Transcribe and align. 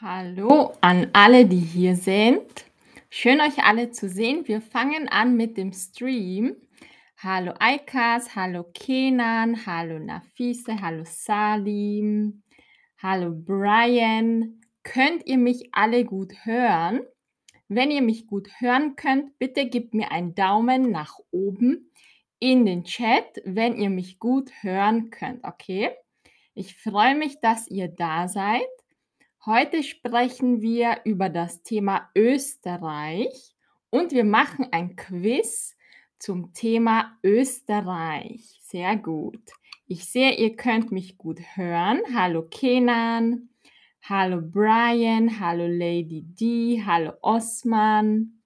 Hallo 0.00 0.74
an 0.80 1.08
alle, 1.12 1.44
die 1.44 1.58
hier 1.58 1.96
sind. 1.96 2.66
Schön, 3.10 3.40
euch 3.40 3.64
alle 3.64 3.90
zu 3.90 4.08
sehen. 4.08 4.46
Wir 4.46 4.60
fangen 4.60 5.08
an 5.08 5.36
mit 5.36 5.56
dem 5.56 5.72
Stream. 5.72 6.54
Hallo 7.16 7.52
Aikas, 7.58 8.36
hallo 8.36 8.62
Kenan, 8.72 9.66
hallo 9.66 9.98
Nafise, 9.98 10.80
hallo 10.80 11.02
Salim, 11.04 12.44
hallo 12.98 13.32
Brian. 13.34 14.60
Könnt 14.84 15.26
ihr 15.26 15.36
mich 15.36 15.70
alle 15.72 16.04
gut 16.04 16.44
hören? 16.44 17.00
Wenn 17.66 17.90
ihr 17.90 18.02
mich 18.02 18.28
gut 18.28 18.48
hören 18.60 18.94
könnt, 18.94 19.36
bitte 19.40 19.68
gebt 19.68 19.94
mir 19.94 20.12
einen 20.12 20.36
Daumen 20.36 20.92
nach 20.92 21.18
oben 21.32 21.90
in 22.38 22.64
den 22.64 22.84
Chat, 22.84 23.42
wenn 23.44 23.74
ihr 23.74 23.90
mich 23.90 24.20
gut 24.20 24.52
hören 24.62 25.10
könnt, 25.10 25.42
okay? 25.42 25.90
Ich 26.54 26.76
freue 26.76 27.16
mich, 27.16 27.40
dass 27.40 27.66
ihr 27.66 27.88
da 27.88 28.28
seid. 28.28 28.62
Heute 29.48 29.82
sprechen 29.82 30.60
wir 30.60 31.00
über 31.04 31.30
das 31.30 31.62
Thema 31.62 32.10
Österreich 32.14 33.56
und 33.88 34.12
wir 34.12 34.24
machen 34.24 34.66
ein 34.72 34.94
Quiz 34.94 35.74
zum 36.18 36.52
Thema 36.52 37.16
Österreich. 37.22 38.60
Sehr 38.60 38.98
gut. 38.98 39.40
Ich 39.86 40.04
sehe, 40.04 40.36
ihr 40.36 40.54
könnt 40.54 40.92
mich 40.92 41.16
gut 41.16 41.40
hören. 41.54 42.02
Hallo 42.14 42.42
Kenan, 42.42 43.48
hallo 44.02 44.42
Brian, 44.42 45.40
hallo 45.40 45.66
Lady 45.66 46.24
D, 46.24 46.82
hallo 46.84 47.14
Osman. 47.22 48.42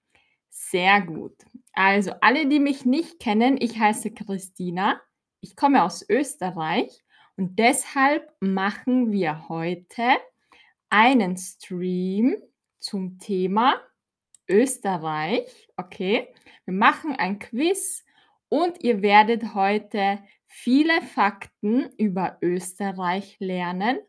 Sehr 0.51 1.01
gut. 1.01 1.35
Also 1.73 2.13
alle, 2.21 2.47
die 2.47 2.61
mich 2.61 2.85
nicht 2.85 3.19
kennen, 3.19 3.57
ich 3.61 3.77
heiße 3.77 4.13
Christina. 4.13 5.01
Ich 5.41 5.57
komme 5.57 5.83
aus 5.83 6.09
Österreich 6.09 7.03
und 7.37 7.59
deshalb 7.59 8.33
machen 8.39 9.11
wir 9.11 9.49
heute 9.49 10.05
einen 10.93 11.39
Stream 11.39 12.37
zum 12.79 13.19
Thema 13.19 13.81
Österreich. 14.47 15.71
Okay, 15.79 16.29
wir 16.67 16.75
machen 16.75 17.17
ein 17.17 17.39
Quiz 17.39 18.05
und 18.51 18.85
ihr 18.85 19.01
werdet 19.01 19.55
heute 19.55 20.19
viele 20.45 21.01
Fakten 21.01 21.91
über 21.97 22.37
Österreich 22.43 23.39
lernen 23.41 24.01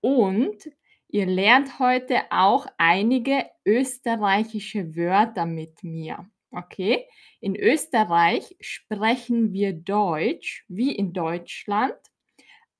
und 0.00 0.68
ihr 1.06 1.26
lernt 1.26 1.78
heute 1.78 2.22
auch 2.30 2.66
einige 2.78 3.48
österreichische 3.64 4.96
Wörter 4.96 5.46
mit 5.46 5.84
mir. 5.84 6.28
Okay, 6.50 7.06
in 7.38 7.54
Österreich 7.54 8.56
sprechen 8.60 9.52
wir 9.52 9.72
Deutsch 9.72 10.64
wie 10.66 10.96
in 10.96 11.12
Deutschland, 11.12 11.94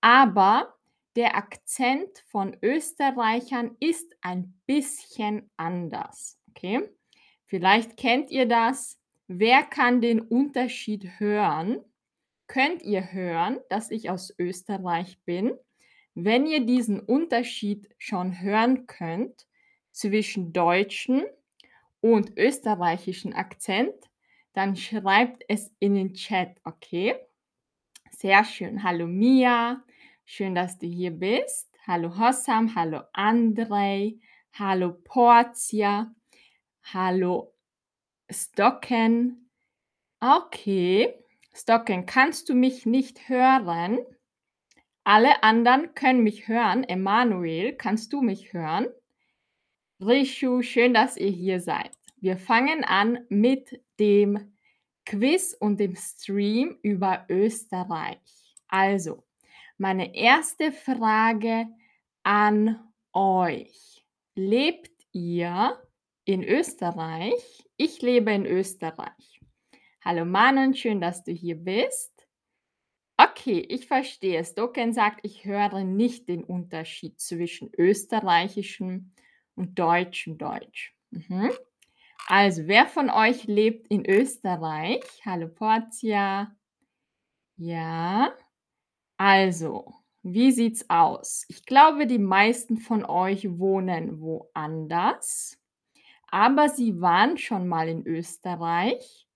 aber 0.01 0.74
der 1.17 1.37
Akzent 1.37 2.19
von 2.27 2.57
Österreichern 2.63 3.77
ist 3.81 4.17
ein 4.21 4.61
bisschen 4.67 5.51
anders. 5.57 6.41
Okay? 6.51 6.89
Vielleicht 7.47 7.97
kennt 7.97 8.31
ihr 8.31 8.47
das. 8.47 9.01
Wer 9.27 9.63
kann 9.63 10.01
den 10.01 10.21
Unterschied 10.21 11.19
hören? 11.19 11.81
Könnt 12.47 12.83
ihr 12.83 13.13
hören, 13.13 13.59
dass 13.71 13.91
ich 13.91 14.11
aus 14.11 14.35
Österreich 14.39 15.19
bin? 15.25 15.53
Wenn 16.15 16.47
ihr 16.47 16.65
diesen 16.65 17.01
Unterschied 17.01 17.89
schon 17.99 18.41
hören 18.41 18.87
könnt 18.87 19.47
zwischen 19.93 20.53
deutschen 20.53 21.25
und 22.01 22.37
österreichischen 22.37 23.33
Akzent, 23.33 23.95
dann 24.53 24.77
schreibt 24.77 25.45
es 25.49 25.73
in 25.79 25.95
den 25.95 26.15
Chat, 26.15 26.57
okay? 26.65 27.17
Sehr 28.11 28.45
schön. 28.45 28.85
Hallo 28.85 29.07
Mia, 29.07 29.83
Schön, 30.27 30.55
dass 30.55 30.79
du 30.79 30.87
hier 30.87 31.11
bist. 31.11 31.69
Hallo 31.87 32.19
Hossam, 32.19 32.75
hallo 32.75 33.03
Andrei, 33.13 34.15
hallo 34.55 34.95
Portia, 35.05 36.15
hallo 36.83 37.53
Stocken. 38.31 39.51
Okay, 40.21 41.15
Stocken, 41.53 42.07
kannst 42.07 42.49
du 42.49 42.55
mich 42.55 42.87
nicht 42.87 43.29
hören? 43.29 43.99
Alle 45.05 45.43
anderen 45.43 45.95
können 45.95 46.23
mich 46.23 46.49
hören. 46.49 46.85
Emanuel, 46.85 47.77
kannst 47.77 48.15
du 48.15 48.23
mich 48.23 48.55
hören? 48.55 48.87
Rishu, 50.01 50.63
schön, 50.63 50.95
dass 50.95 51.19
ihr 51.19 51.31
hier 51.31 51.61
seid. 51.61 51.91
Wir 52.17 52.39
fangen 52.39 52.83
an 52.83 53.27
mit 53.29 53.79
dem 54.01 54.55
Quiz 55.05 55.55
und 55.61 55.79
dem 55.79 55.97
Stream 55.97 56.79
über 56.81 57.27
Österreich. 57.29 58.57
Also, 58.69 59.24
meine 59.79 60.15
erste 60.15 60.73
Frage 60.73 61.67
an 62.23 62.81
euch. 63.13 64.07
Lebt 64.35 65.07
ihr 65.13 65.81
in 66.25 66.43
Österreich? 66.43 67.65
Ich 67.77 68.03
lebe 68.03 68.33
in 68.33 68.47
Österreich. 68.47 69.41
Hallo 70.05 70.25
Manon, 70.25 70.75
schön, 70.75 71.01
dass 71.01 71.25
du 71.25 71.33
hier 71.33 71.57
bist. 71.57 72.13
Okay, 73.17 73.61
ich 73.61 73.87
verstehe. 73.87 74.45
Stoken 74.45 74.93
sagt, 74.93 75.21
ich 75.23 75.45
höre 75.45 75.85
nicht 75.85 76.29
den 76.29 76.43
Unterschied 76.43 77.21
zwischen 77.21 77.71
österreichischem 77.77 79.13
und 79.55 79.79
deutschem 79.79 80.37
Deutsch. 80.37 80.97
Mhm. 81.11 81.51
Also, 82.27 82.67
wer 82.67 82.87
von 82.87 83.11
euch 83.11 83.45
lebt 83.45 83.87
in 83.89 84.05
Österreich? 84.05 85.05
Hallo 85.25 85.49
Portia. 85.49 86.57
Ja. 87.57 88.35
Also, 89.17 89.95
wie 90.23 90.53
sieht's 90.53 90.89
aus? 90.89 91.45
Ich 91.49 91.67
glaube, 91.67 92.07
die 92.07 92.19
meisten 92.19 92.79
von 92.79 93.05
euch 93.05 93.59
wohnen 93.59 94.21
woanders, 94.21 95.59
aber 96.31 96.69
sie 96.69 97.01
waren 97.01 97.39
schon 97.39 97.69
mal 97.69 97.89
in 97.89 98.07
Österreich. 98.07 99.29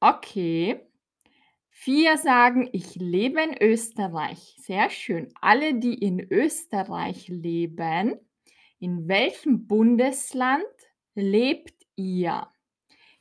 Okay. 0.00 0.80
Vier 1.68 2.16
sagen, 2.16 2.68
ich 2.72 2.94
lebe 2.96 3.42
in 3.42 3.56
Österreich. 3.62 4.56
Sehr 4.58 4.88
schön. 4.88 5.28
Alle, 5.40 5.74
die 5.74 5.94
in 5.94 6.18
Österreich 6.18 7.28
leben, 7.28 8.18
in 8.78 9.06
welchem 9.08 9.66
Bundesland 9.66 10.64
lebt 11.14 11.86
ihr? 11.94 12.48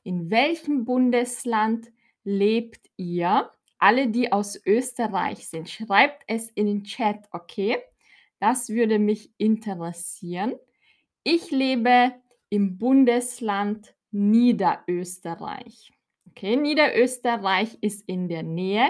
In 0.03 0.29
welchem 0.29 0.85
Bundesland 0.85 1.91
lebt 2.23 2.89
ihr? 2.95 3.51
Alle, 3.77 4.07
die 4.07 4.31
aus 4.31 4.59
Österreich 4.65 5.47
sind, 5.47 5.69
schreibt 5.69 6.23
es 6.27 6.49
in 6.49 6.65
den 6.65 6.83
Chat, 6.83 7.27
okay? 7.31 7.77
Das 8.39 8.69
würde 8.69 8.99
mich 8.99 9.31
interessieren. 9.37 10.55
Ich 11.23 11.51
lebe 11.51 12.13
im 12.49 12.77
Bundesland 12.77 13.95
Niederösterreich. 14.11 15.91
Okay, 16.29 16.55
Niederösterreich 16.55 17.77
ist 17.81 18.07
in 18.07 18.27
der 18.27 18.43
Nähe 18.43 18.89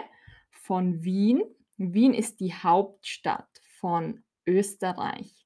von 0.49 1.03
Wien. 1.03 1.43
Wien 1.77 2.13
ist 2.13 2.39
die 2.39 2.53
Hauptstadt 2.53 3.49
von 3.79 4.23
Österreich. 4.45 5.45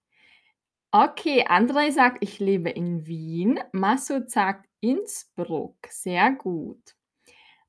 Okay, 0.92 1.46
André 1.48 1.92
sagt, 1.92 2.24
ich 2.24 2.40
lebe 2.40 2.70
in 2.70 3.06
Wien. 3.06 3.60
Masud 3.74 4.32
sagt 4.32 4.68
Innsbruck. 4.80 5.78
Sehr 5.90 6.32
gut. 6.32 6.96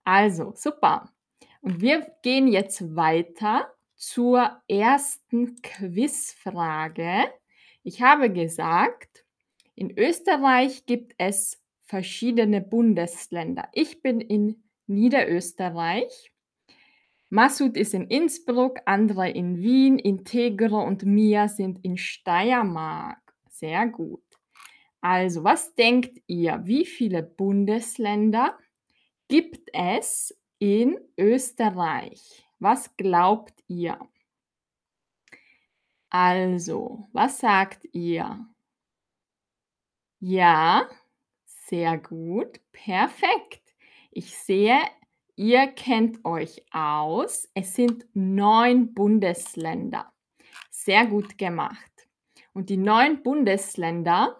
Also, 0.04 0.52
super. 0.54 1.12
Wir 1.62 2.10
gehen 2.22 2.48
jetzt 2.48 2.96
weiter 2.96 3.70
zur 3.94 4.62
ersten 4.66 5.60
Quizfrage. 5.60 7.30
Ich 7.82 8.00
habe 8.00 8.32
gesagt, 8.32 9.24
in 9.74 9.96
Österreich 9.98 10.86
gibt 10.86 11.14
es 11.18 11.62
verschiedene 11.84 12.62
Bundesländer. 12.62 13.68
Ich 13.72 14.00
bin 14.00 14.20
in 14.22 14.62
Niederösterreich. 14.86 16.32
Masud 17.28 17.76
ist 17.76 17.92
in 17.92 18.06
Innsbruck, 18.06 18.78
andere 18.86 19.28
in 19.28 19.58
Wien, 19.58 19.98
Integro 19.98 20.82
und 20.82 21.04
Mia 21.04 21.48
sind 21.48 21.84
in 21.84 21.98
Steiermark. 21.98 23.20
Sehr 23.50 23.86
gut. 23.86 24.24
Also, 25.02 25.44
was 25.44 25.74
denkt 25.74 26.22
ihr? 26.26 26.60
Wie 26.64 26.86
viele 26.86 27.22
Bundesländer 27.22 28.58
gibt 29.28 29.70
es 29.72 30.39
in 30.60 31.00
Österreich. 31.18 32.44
Was 32.60 32.96
glaubt 32.96 33.64
ihr? 33.66 33.98
Also, 36.10 37.08
was 37.12 37.38
sagt 37.38 37.88
ihr? 37.92 38.46
Ja, 40.18 40.88
sehr 41.46 41.96
gut, 41.98 42.60
perfekt. 42.72 43.62
Ich 44.10 44.36
sehe, 44.36 44.78
ihr 45.34 45.68
kennt 45.68 46.22
euch 46.26 46.62
aus. 46.72 47.48
Es 47.54 47.74
sind 47.74 48.04
neun 48.12 48.92
Bundesländer. 48.92 50.12
Sehr 50.70 51.06
gut 51.06 51.38
gemacht. 51.38 52.08
Und 52.52 52.68
die 52.68 52.76
neun 52.76 53.22
Bundesländer, 53.22 54.38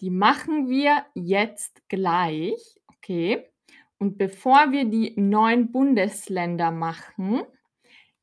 die 0.00 0.10
machen 0.10 0.68
wir 0.68 1.06
jetzt 1.14 1.88
gleich. 1.88 2.78
Okay. 2.86 3.50
Und 3.98 4.18
bevor 4.18 4.72
wir 4.72 4.84
die 4.84 5.14
neuen 5.18 5.72
Bundesländer 5.72 6.70
machen, 6.70 7.42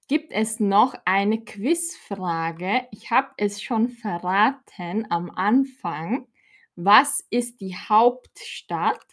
gibt 0.07 0.31
es 0.31 0.59
noch 0.59 0.93
eine 1.05 1.43
Quizfrage. 1.43 2.87
Ich 2.91 3.09
habe 3.09 3.31
es 3.37 3.61
schon 3.61 3.89
verraten 3.89 5.07
am 5.09 5.31
Anfang. 5.31 6.27
Was 6.75 7.25
ist 7.29 7.61
die 7.61 7.75
Hauptstadt 7.75 9.03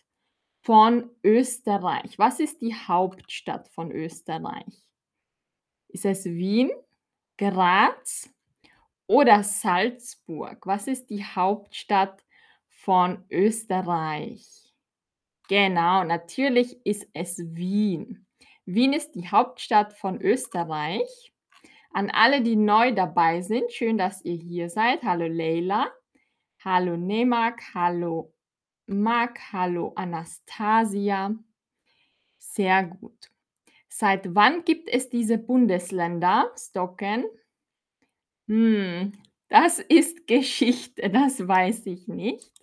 von 0.62 1.10
Österreich? 1.24 2.18
Was 2.18 2.40
ist 2.40 2.60
die 2.60 2.74
Hauptstadt 2.74 3.68
von 3.68 3.90
Österreich? 3.90 4.84
Ist 5.88 6.04
es 6.04 6.24
Wien, 6.26 6.70
Graz 7.38 8.28
oder 9.06 9.42
Salzburg? 9.42 10.66
Was 10.66 10.86
ist 10.86 11.08
die 11.08 11.24
Hauptstadt 11.24 12.24
von 12.68 13.24
Österreich? 13.30 14.59
Genau, 15.50 16.05
natürlich 16.05 16.79
ist 16.87 17.08
es 17.12 17.37
Wien. 17.56 18.25
Wien 18.67 18.93
ist 18.93 19.17
die 19.17 19.26
Hauptstadt 19.26 19.94
von 19.94 20.23
Österreich. 20.23 21.32
An 21.93 22.08
alle, 22.08 22.41
die 22.43 22.55
neu 22.55 22.93
dabei 22.94 23.41
sind, 23.41 23.73
schön, 23.73 23.99
dass 23.99 24.25
ihr 24.25 24.37
hier 24.37 24.70
seid. 24.70 25.02
Hallo 25.02 25.26
Leila, 25.26 25.91
hallo 26.61 26.97
Nemak, 26.97 27.75
hallo 27.75 28.32
Marc, 28.87 29.41
hallo 29.52 29.93
Anastasia. 29.97 31.35
Sehr 32.38 32.85
gut. 32.85 33.32
Seit 33.88 34.32
wann 34.37 34.64
gibt 34.64 34.88
es 34.88 35.11
diese 35.11 35.37
Bundesländer, 35.37 36.53
Stocken? 36.56 37.25
Hm, 38.46 39.14
das 39.49 39.81
ist 39.81 40.29
Geschichte, 40.29 41.11
das 41.11 41.49
weiß 41.49 41.87
ich 41.87 42.06
nicht. 42.06 42.59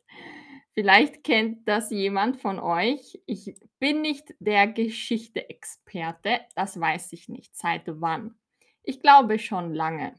Vielleicht 0.77 1.23
kennt 1.23 1.67
das 1.67 1.89
jemand 1.89 2.39
von 2.39 2.59
euch. 2.59 3.19
Ich 3.25 3.55
bin 3.79 4.01
nicht 4.01 4.35
der 4.37 4.67
Geschichte-Experte, 4.67 6.41
das 6.53 6.79
weiß 6.79 7.13
ich 7.13 7.29
nicht. 7.29 7.57
Seit 7.57 7.81
wann? 7.87 8.35
Ich 8.83 8.99
glaube 8.99 9.39
schon 9.39 9.73
lange. 9.73 10.13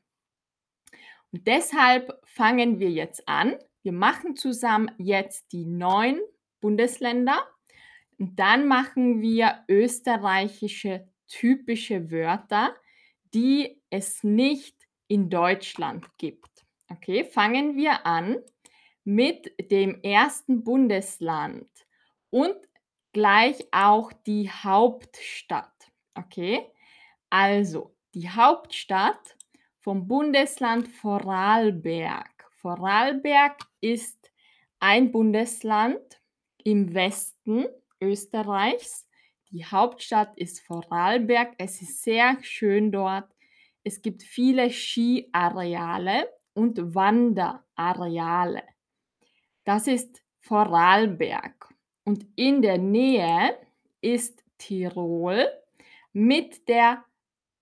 Und 1.31 1.46
deshalb 1.46 2.20
fangen 2.25 2.81
wir 2.81 2.90
jetzt 2.90 3.28
an. 3.28 3.55
Wir 3.84 3.93
machen 3.93 4.34
zusammen 4.34 4.90
jetzt 4.99 5.52
die 5.52 5.64
neun 5.64 6.19
Bundesländer 6.61 7.38
und 8.19 8.37
dann 8.40 8.66
machen 8.66 9.22
wir 9.22 9.62
österreichische 9.69 11.08
typische 11.28 12.11
Wörter, 12.11 12.75
die 13.32 13.81
es 13.90 14.25
nicht 14.25 14.76
in 15.06 15.31
Deutschland 15.31 16.04
gibt. 16.19 16.66
Okay, 16.88 17.22
fangen 17.22 17.76
wir 17.76 18.04
an 18.06 18.38
mit 19.08 19.70
dem 19.70 20.02
ersten 20.02 20.62
Bundesland 20.64 21.66
und 22.28 22.55
gleich 23.14 23.66
auch 23.72 24.12
die 24.12 24.50
Hauptstadt. 24.50 25.72
Okay, 26.14 26.70
also 27.31 27.96
die 28.12 28.28
Hauptstadt 28.28 29.34
vom 29.81 30.06
Bundesland 30.06 30.88
Vorarlberg. 30.88 32.50
Vorarlberg 32.56 33.58
ist 33.81 34.31
ein 34.78 35.11
Bundesland 35.11 36.20
im 36.62 36.93
Westen 36.93 37.64
Österreichs. 38.02 39.08
Die 39.50 39.64
Hauptstadt 39.64 40.37
ist 40.37 40.61
Vorarlberg. 40.61 41.54
Es 41.56 41.81
ist 41.81 42.02
sehr 42.02 42.37
schön 42.43 42.93
dort. 42.93 43.34
Es 43.84 44.02
gibt 44.02 44.22
viele 44.22 44.69
Skiareale 44.70 46.28
und 46.52 46.94
Wanderareale. 46.94 48.64
Das 49.69 49.87
ist 49.87 50.23
Vorarlberg. 50.41 51.75
Und 52.06 52.25
in 52.37 52.62
der 52.62 52.79
Nähe 52.79 53.55
ist 54.00 54.43
Tirol 54.56 55.47
mit 56.15 56.67
der, 56.70 57.05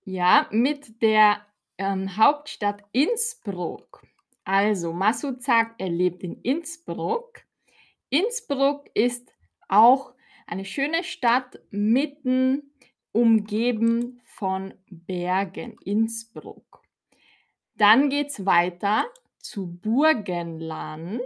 ja, 0.05 0.47
mit 0.49 1.01
der 1.01 1.45
ähm, 1.77 2.15
Hauptstadt 2.15 2.81
Innsbruck. 2.93 4.07
Also 4.45 4.93
Massoud 4.93 5.43
sagt, 5.43 5.81
er 5.81 5.89
lebt 5.89 6.23
in 6.23 6.39
Innsbruck. 6.43 7.41
Innsbruck 8.09 8.89
ist 8.93 9.33
auch 9.67 10.13
eine 10.45 10.63
schöne 10.63 11.03
Stadt 11.03 11.59
mitten 11.71 12.71
umgeben 13.11 14.21
von 14.23 14.73
Bergen, 14.89 15.75
Innsbruck. 15.83 16.83
Dann 17.75 18.09
geht 18.09 18.29
es 18.29 18.45
weiter 18.45 19.07
zu 19.39 19.67
Burgenland. 19.67 21.19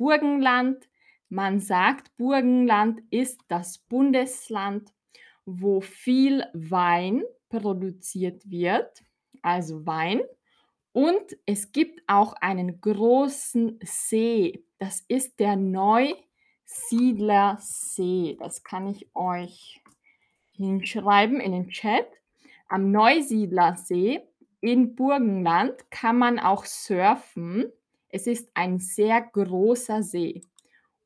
Burgenland, 0.00 0.88
man 1.28 1.60
sagt, 1.60 2.16
Burgenland 2.16 3.02
ist 3.10 3.42
das 3.48 3.76
Bundesland, 3.76 4.94
wo 5.44 5.82
viel 5.82 6.46
Wein 6.54 7.22
produziert 7.50 8.50
wird, 8.50 9.04
also 9.42 9.84
Wein. 9.84 10.22
Und 10.92 11.36
es 11.44 11.72
gibt 11.72 12.02
auch 12.06 12.32
einen 12.32 12.80
großen 12.80 13.78
See. 13.82 14.64
Das 14.78 15.04
ist 15.06 15.38
der 15.38 15.56
Neusiedlersee. 15.56 18.38
Das 18.40 18.64
kann 18.64 18.86
ich 18.86 19.14
euch 19.14 19.82
hinschreiben 20.52 21.40
in 21.40 21.52
den 21.52 21.68
Chat. 21.68 22.08
Am 22.68 22.90
Neusiedlersee 22.90 24.22
in 24.62 24.94
Burgenland 24.94 25.90
kann 25.90 26.16
man 26.16 26.38
auch 26.38 26.64
surfen. 26.64 27.70
Es 28.10 28.26
ist 28.26 28.50
ein 28.54 28.78
sehr 28.78 29.20
großer 29.22 30.02
See 30.02 30.42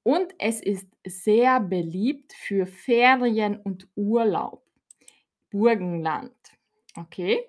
und 0.03 0.35
es 0.39 0.61
ist 0.61 0.89
sehr 1.07 1.61
beliebt 1.61 2.33
für 2.33 2.67
Ferien 2.67 3.59
und 3.59 3.89
Urlaub. 3.95 4.63
Burgenland. 5.51 6.35
Okay, 6.97 7.41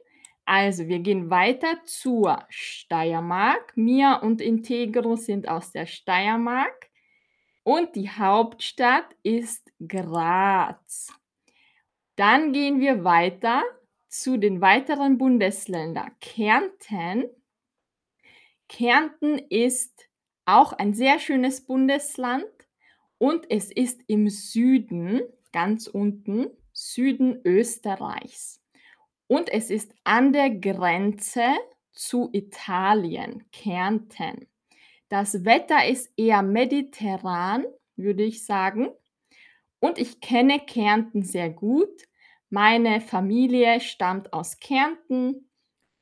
also 0.45 0.87
wir 0.87 0.99
gehen 0.99 1.29
weiter 1.29 1.79
zur 1.85 2.43
Steiermark. 2.49 3.75
Mia 3.75 4.15
und 4.15 4.41
Integro 4.41 5.15
sind 5.15 5.47
aus 5.47 5.71
der 5.71 5.85
Steiermark 5.85 6.89
und 7.63 7.95
die 7.95 8.09
Hauptstadt 8.09 9.15
ist 9.23 9.71
Graz. 9.87 11.11
Dann 12.15 12.53
gehen 12.53 12.79
wir 12.79 13.03
weiter 13.03 13.63
zu 14.07 14.37
den 14.37 14.61
weiteren 14.61 15.17
Bundesländern. 15.17 16.11
Kärnten. 16.21 17.25
Kärnten 18.75 19.37
ist 19.37 20.09
auch 20.43 20.73
ein 20.73 20.93
sehr 20.93 21.19
schönes 21.19 21.65
Bundesland 21.65 22.43
und 23.17 23.49
es 23.49 23.71
ist 23.71 24.01
im 24.07 24.27
Süden, 24.27 25.21
ganz 25.53 25.87
unten, 25.87 26.47
Süden 26.73 27.39
Österreichs. 27.45 28.61
Und 29.27 29.47
es 29.47 29.69
ist 29.69 29.93
an 30.03 30.33
der 30.33 30.49
Grenze 30.49 31.53
zu 31.93 32.29
Italien, 32.33 33.49
Kärnten. 33.53 34.45
Das 35.07 35.45
Wetter 35.45 35.87
ist 35.87 36.11
eher 36.17 36.41
mediterran, 36.41 37.63
würde 37.95 38.23
ich 38.23 38.43
sagen. 38.43 38.89
Und 39.79 39.97
ich 39.99 40.19
kenne 40.19 40.59
Kärnten 40.59 41.23
sehr 41.23 41.49
gut. 41.49 42.09
Meine 42.49 42.99
Familie 42.99 43.79
stammt 43.79 44.33
aus 44.33 44.59
Kärnten 44.59 45.49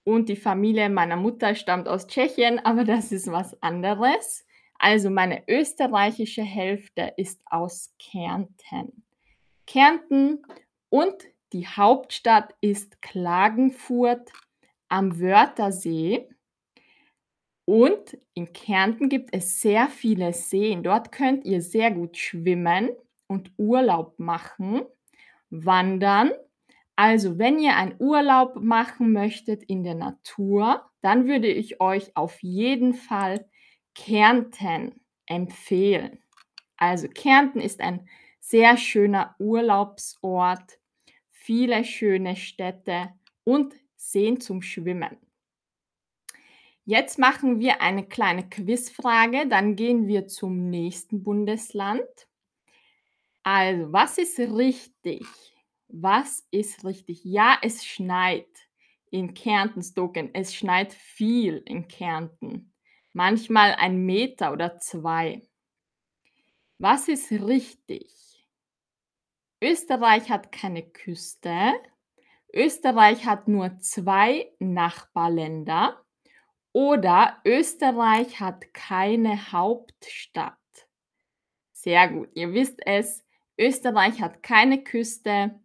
und 0.03 0.29
die 0.29 0.35
Familie 0.35 0.89
meiner 0.89 1.15
Mutter 1.15 1.55
stammt 1.55 1.87
aus 1.87 2.07
Tschechien, 2.07 2.59
aber 2.59 2.83
das 2.85 3.11
ist 3.11 3.31
was 3.31 3.61
anderes. 3.61 4.45
Also 4.79 5.09
meine 5.09 5.43
österreichische 5.47 6.43
Hälfte 6.43 7.13
ist 7.17 7.41
aus 7.45 7.93
Kärnten. 7.99 9.03
Kärnten 9.65 10.45
und 10.89 11.15
die 11.53 11.67
Hauptstadt 11.67 12.53
ist 12.61 13.01
Klagenfurt 13.01 14.31
am 14.89 15.19
Wörthersee. 15.19 16.27
Und 17.65 18.17
in 18.33 18.51
Kärnten 18.51 19.07
gibt 19.07 19.33
es 19.33 19.61
sehr 19.61 19.87
viele 19.87 20.33
Seen. 20.33 20.83
Dort 20.83 21.11
könnt 21.11 21.45
ihr 21.45 21.61
sehr 21.61 21.91
gut 21.91 22.17
schwimmen 22.17 22.89
und 23.27 23.51
Urlaub 23.57 24.19
machen, 24.19 24.81
wandern. 25.49 26.31
Also, 26.95 27.39
wenn 27.39 27.59
ihr 27.59 27.75
einen 27.75 27.95
Urlaub 27.99 28.55
machen 28.55 29.13
möchtet 29.13 29.63
in 29.63 29.83
der 29.83 29.95
Natur, 29.95 30.89
dann 31.01 31.27
würde 31.27 31.47
ich 31.47 31.81
euch 31.81 32.15
auf 32.15 32.41
jeden 32.43 32.93
Fall 32.93 33.49
Kärnten 33.95 35.01
empfehlen. 35.25 36.19
Also 36.77 37.07
Kärnten 37.07 37.59
ist 37.59 37.81
ein 37.81 38.07
sehr 38.39 38.77
schöner 38.77 39.35
Urlaubsort, 39.39 40.79
viele 41.29 41.83
schöne 41.85 42.35
Städte 42.35 43.09
und 43.43 43.73
Seen 43.95 44.41
zum 44.41 44.61
Schwimmen. 44.61 45.17
Jetzt 46.85 47.17
machen 47.17 47.61
wir 47.61 47.81
eine 47.81 48.05
kleine 48.05 48.49
Quizfrage, 48.49 49.47
dann 49.47 49.77
gehen 49.77 50.07
wir 50.07 50.27
zum 50.27 50.69
nächsten 50.69 51.23
Bundesland. 51.23 52.03
Also, 53.43 53.93
was 53.93 54.17
ist 54.17 54.39
richtig? 54.39 55.52
Was 55.95 56.43
ist 56.49 56.83
richtig? 56.85 57.23
Ja, 57.23 57.59
es 57.61 57.85
schneit 57.85 58.47
in 59.11 59.35
Kärnten, 59.35 59.83
Stocken. 59.83 60.33
Es 60.33 60.55
schneit 60.55 60.91
viel 60.91 61.61
in 61.67 61.87
Kärnten. 61.87 62.73
Manchmal 63.13 63.75
ein 63.75 64.03
Meter 64.03 64.53
oder 64.53 64.79
zwei. 64.79 65.47
Was 66.79 67.07
ist 67.07 67.31
richtig? 67.31 68.43
Österreich 69.61 70.31
hat 70.31 70.51
keine 70.51 70.81
Küste. 70.81 71.73
Österreich 72.51 73.27
hat 73.27 73.47
nur 73.47 73.77
2 73.77 74.51
Nachbarländer 74.57 76.03
oder 76.71 77.39
Österreich 77.45 78.39
hat 78.39 78.73
keine 78.73 79.51
Hauptstadt. 79.51 80.57
Sehr 81.71 82.09
gut, 82.09 82.29
ihr 82.33 82.51
wisst 82.51 82.79
es, 82.83 83.23
Österreich 83.59 84.21
hat 84.21 84.41
keine 84.41 84.83
Küste, 84.83 85.59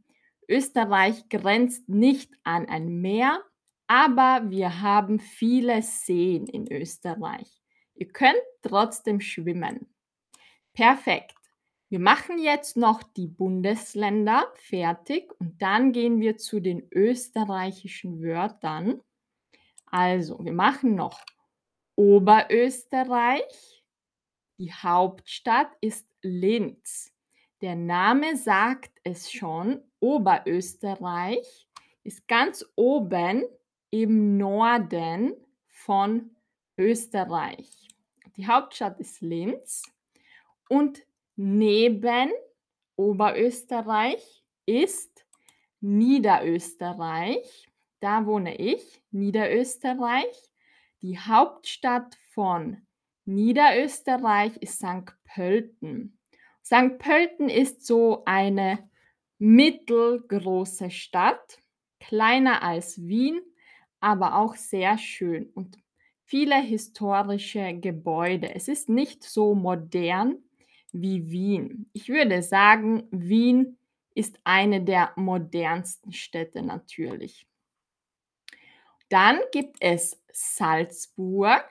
Österreich 0.49 1.29
grenzt 1.29 1.89
nicht 1.89 2.33
an 2.43 2.67
ein 2.69 3.01
Meer, 3.01 3.43
aber 3.87 4.51
wir 4.51 4.81
haben 4.81 5.21
viele 5.21 5.83
Seen 5.83 6.47
in 6.47 6.71
Österreich. 6.71 7.63
Ihr 7.95 8.09
könnt 8.09 8.43
trotzdem 8.63 9.21
schwimmen. 9.21 9.93
Perfekt. 10.73 11.35
Wir 11.91 11.99
machen 11.99 12.39
jetzt 12.39 12.77
noch 12.77 13.03
die 13.03 13.27
Bundesländer 13.27 14.53
fertig 14.55 15.33
und 15.41 15.61
dann 15.63 15.93
gehen 15.93 16.21
wir 16.21 16.37
zu 16.37 16.61
den 16.61 16.87
österreichischen 16.93 18.23
Wörtern. 18.23 19.01
Also, 19.87 20.39
wir 20.45 20.53
machen 20.53 20.95
noch 20.95 21.25
Oberösterreich. 21.97 23.83
Die 24.59 24.73
Hauptstadt 24.73 25.71
ist 25.81 26.07
Linz. 26.21 27.13
Der 27.63 27.75
Name 27.75 28.37
sagt 28.37 28.93
es 29.03 29.33
schon, 29.33 29.83
Oberösterreich 30.01 31.69
ist 32.05 32.27
ganz 32.29 32.65
oben 32.77 33.45
im 33.91 34.37
Norden 34.37 35.35
von 35.67 36.31
Österreich. 36.77 37.89
Die 38.37 38.47
Hauptstadt 38.47 39.01
ist 39.01 39.21
Linz 39.21 39.83
und 40.69 41.03
neben 41.37 42.31
Oberösterreich 42.97 44.45
ist 44.67 45.25
Niederösterreich. 45.81 47.69
Da 48.01 48.27
wohne 48.27 48.57
ich, 48.57 49.03
Niederösterreich. 49.11 50.53
Die 51.03 51.19
Hauptstadt 51.19 52.17
von 52.33 52.83
Niederösterreich 53.25 54.57
ist 54.59 54.79
St. 54.79 55.15
Pölten. 55.25 56.19
St. 56.65 56.99
Pölten 56.99 57.49
ist 57.49 57.87
so 57.87 58.23
eine 58.25 58.89
mittelgroße 59.39 60.91
Stadt, 60.91 61.59
kleiner 62.01 62.63
als 62.63 63.07
Wien, 63.07 63.41
aber 64.01 64.37
auch 64.37 64.55
sehr 64.55 64.99
schön 64.99 65.51
und 65.55 65.79
viele 66.25 66.61
historische 66.61 67.75
Gebäude. 67.75 68.55
Es 68.55 68.69
ist 68.69 68.89
nicht 68.89 69.25
so 69.25 69.55
modern 69.55 70.39
wie 70.93 71.31
Wien. 71.31 71.91
Ich 71.93 72.09
würde 72.09 72.43
sagen, 72.43 73.09
Wien 73.11 73.79
ist 74.15 74.39
eine 74.45 74.83
der 74.83 75.13
modernsten 75.17 76.13
Städte 76.13 76.63
natürlich. 76.63 77.47
Dann 79.09 79.39
gibt 79.53 79.77
es 79.81 80.21
Salzburg. 80.33 81.65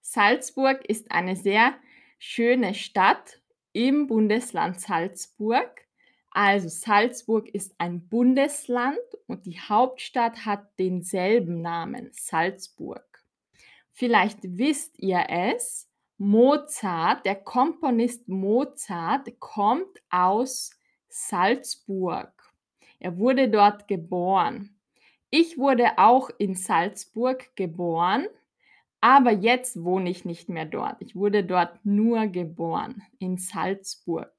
Salzburg 0.00 0.84
ist 0.86 1.10
eine 1.10 1.36
sehr 1.36 1.74
schöne 2.18 2.74
Stadt 2.74 3.42
im 3.72 4.06
Bundesland 4.06 4.80
Salzburg. 4.80 5.87
Also 6.40 6.68
Salzburg 6.68 7.48
ist 7.48 7.74
ein 7.78 8.06
Bundesland 8.08 9.00
und 9.26 9.44
die 9.44 9.58
Hauptstadt 9.58 10.46
hat 10.46 10.68
denselben 10.78 11.62
Namen, 11.62 12.10
Salzburg. 12.12 13.24
Vielleicht 13.90 14.38
wisst 14.56 15.00
ihr 15.00 15.26
es, 15.30 15.90
Mozart, 16.16 17.26
der 17.26 17.34
Komponist 17.34 18.28
Mozart 18.28 19.40
kommt 19.40 20.00
aus 20.10 20.70
Salzburg. 21.08 22.32
Er 23.00 23.18
wurde 23.18 23.48
dort 23.48 23.88
geboren. 23.88 24.78
Ich 25.30 25.58
wurde 25.58 25.98
auch 25.98 26.30
in 26.38 26.54
Salzburg 26.54 27.50
geboren, 27.56 28.28
aber 29.00 29.32
jetzt 29.32 29.82
wohne 29.82 30.08
ich 30.08 30.24
nicht 30.24 30.48
mehr 30.48 30.66
dort. 30.66 31.02
Ich 31.02 31.16
wurde 31.16 31.42
dort 31.42 31.84
nur 31.84 32.28
geboren, 32.28 33.02
in 33.18 33.38
Salzburg. 33.38 34.37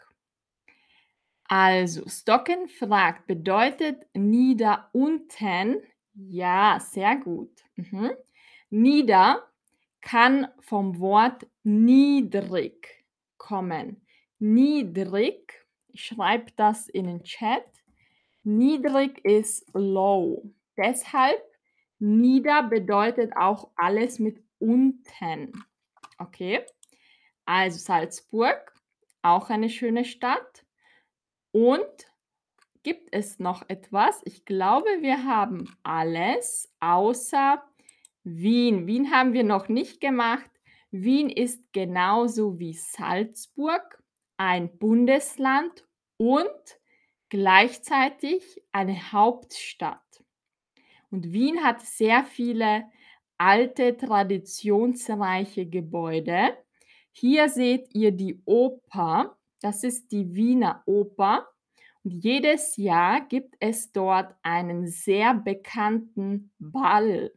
Also, 1.52 2.08
Stocken 2.08 2.70
fragt, 2.70 3.26
bedeutet 3.26 4.06
nieder 4.14 4.88
unten? 4.94 5.82
Ja, 6.14 6.80
sehr 6.80 7.16
gut. 7.16 7.64
Mhm. 7.76 8.12
Nieder 8.70 9.50
kann 10.00 10.48
vom 10.60 11.00
Wort 11.00 11.48
niedrig 11.64 13.04
kommen. 13.38 14.06
Niedrig, 14.38 15.66
ich 15.88 16.06
schreibe 16.06 16.52
das 16.56 16.88
in 16.88 17.08
den 17.08 17.24
Chat. 17.24 17.66
Niedrig 18.44 19.20
ist 19.26 19.66
low. 19.74 20.54
Deshalb 20.78 21.42
nieder 21.98 22.62
bedeutet 22.62 23.36
auch 23.36 23.72
alles 23.76 24.20
mit 24.20 24.40
unten. 24.60 25.52
Okay? 26.20 26.64
Also 27.46 27.80
Salzburg, 27.80 28.72
auch 29.24 29.50
eine 29.50 29.70
schöne 29.70 30.06
Stadt. 30.06 30.64
Und 31.52 32.08
gibt 32.84 33.10
es 33.12 33.40
noch 33.40 33.68
etwas? 33.70 34.22
Ich 34.26 34.46
glaube, 34.46 34.90
wir 35.02 35.24
haben 35.24 35.76
alles 35.84 36.74
außer 36.80 37.64
Wien. 38.24 38.88
Wien 38.88 39.12
haben 39.12 39.34
wir 39.34 39.44
noch 39.44 39.70
nicht 39.70 40.02
gemacht. 40.02 40.50
Wien 40.92 41.30
ist 41.30 41.72
genauso 41.74 42.60
wie 42.60 42.74
Salzburg 42.74 44.02
ein 44.38 44.78
Bundesland 44.78 45.86
und 46.18 46.80
gleichzeitig 47.30 48.64
eine 48.72 49.12
Hauptstadt. 49.12 50.24
Und 51.12 51.32
Wien 51.32 51.64
hat 51.64 51.82
sehr 51.82 52.24
viele 52.24 52.86
alte, 53.38 53.98
traditionsreiche 53.98 55.66
Gebäude. 55.66 56.58
Hier 57.12 57.50
seht 57.50 57.94
ihr 57.96 58.12
die 58.12 58.42
Oper. 58.46 59.39
Das 59.62 59.84
ist 59.84 60.12
die 60.12 60.34
Wiener 60.36 60.84
Oper. 60.86 61.48
Und 62.04 62.12
jedes 62.24 62.78
Jahr 62.78 63.22
gibt 63.28 63.56
es 63.60 63.92
dort 63.92 64.34
einen 64.42 64.88
sehr 64.88 65.34
bekannten 65.34 66.52
Ball. 66.60 67.34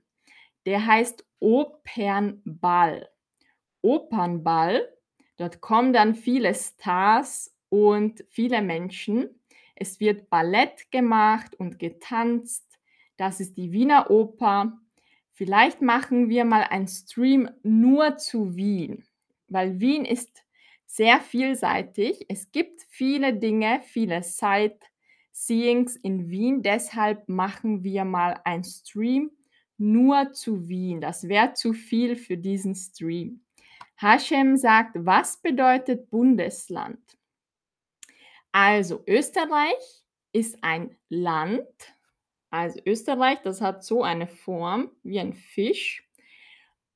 Der 0.66 0.86
heißt 0.86 1.24
Opernball. 1.40 3.08
Opernball. 3.80 4.88
Dort 5.36 5.60
kommen 5.60 5.92
dann 5.92 6.14
viele 6.14 6.54
Stars 6.54 7.52
und 7.68 8.24
viele 8.28 8.62
Menschen. 8.62 9.40
Es 9.74 9.98
wird 9.98 10.30
Ballett 10.30 10.90
gemacht 10.92 11.56
und 11.56 11.80
getanzt. 11.80 12.78
Das 13.16 13.40
ist 13.40 13.56
die 13.56 13.72
Wiener 13.72 14.10
Oper. 14.10 14.78
Vielleicht 15.32 15.82
machen 15.82 16.28
wir 16.28 16.44
mal 16.44 16.62
einen 16.62 16.86
Stream 16.86 17.50
nur 17.62 18.18
zu 18.18 18.54
Wien, 18.54 19.04
weil 19.48 19.80
Wien 19.80 20.04
ist 20.04 20.44
sehr 20.92 21.20
vielseitig. 21.20 22.26
Es 22.28 22.52
gibt 22.52 22.82
viele 22.90 23.32
Dinge, 23.32 23.80
viele 23.82 24.22
Sightseeings 24.22 25.96
in 25.96 26.28
Wien. 26.28 26.62
Deshalb 26.62 27.30
machen 27.30 27.82
wir 27.82 28.04
mal 28.04 28.38
einen 28.44 28.62
Stream 28.62 29.30
nur 29.78 30.32
zu 30.32 30.68
Wien. 30.68 31.00
Das 31.00 31.28
wäre 31.28 31.54
zu 31.54 31.72
viel 31.72 32.14
für 32.14 32.36
diesen 32.36 32.74
Stream. 32.74 33.42
Hashem 33.96 34.58
sagt, 34.58 34.96
was 34.98 35.40
bedeutet 35.40 36.10
Bundesland? 36.10 37.00
Also 38.52 39.02
Österreich 39.06 40.04
ist 40.32 40.62
ein 40.62 40.94
Land. 41.08 41.64
Also 42.50 42.80
Österreich, 42.84 43.38
das 43.44 43.62
hat 43.62 43.82
so 43.82 44.02
eine 44.02 44.26
Form 44.26 44.90
wie 45.02 45.18
ein 45.18 45.32
Fisch. 45.32 46.06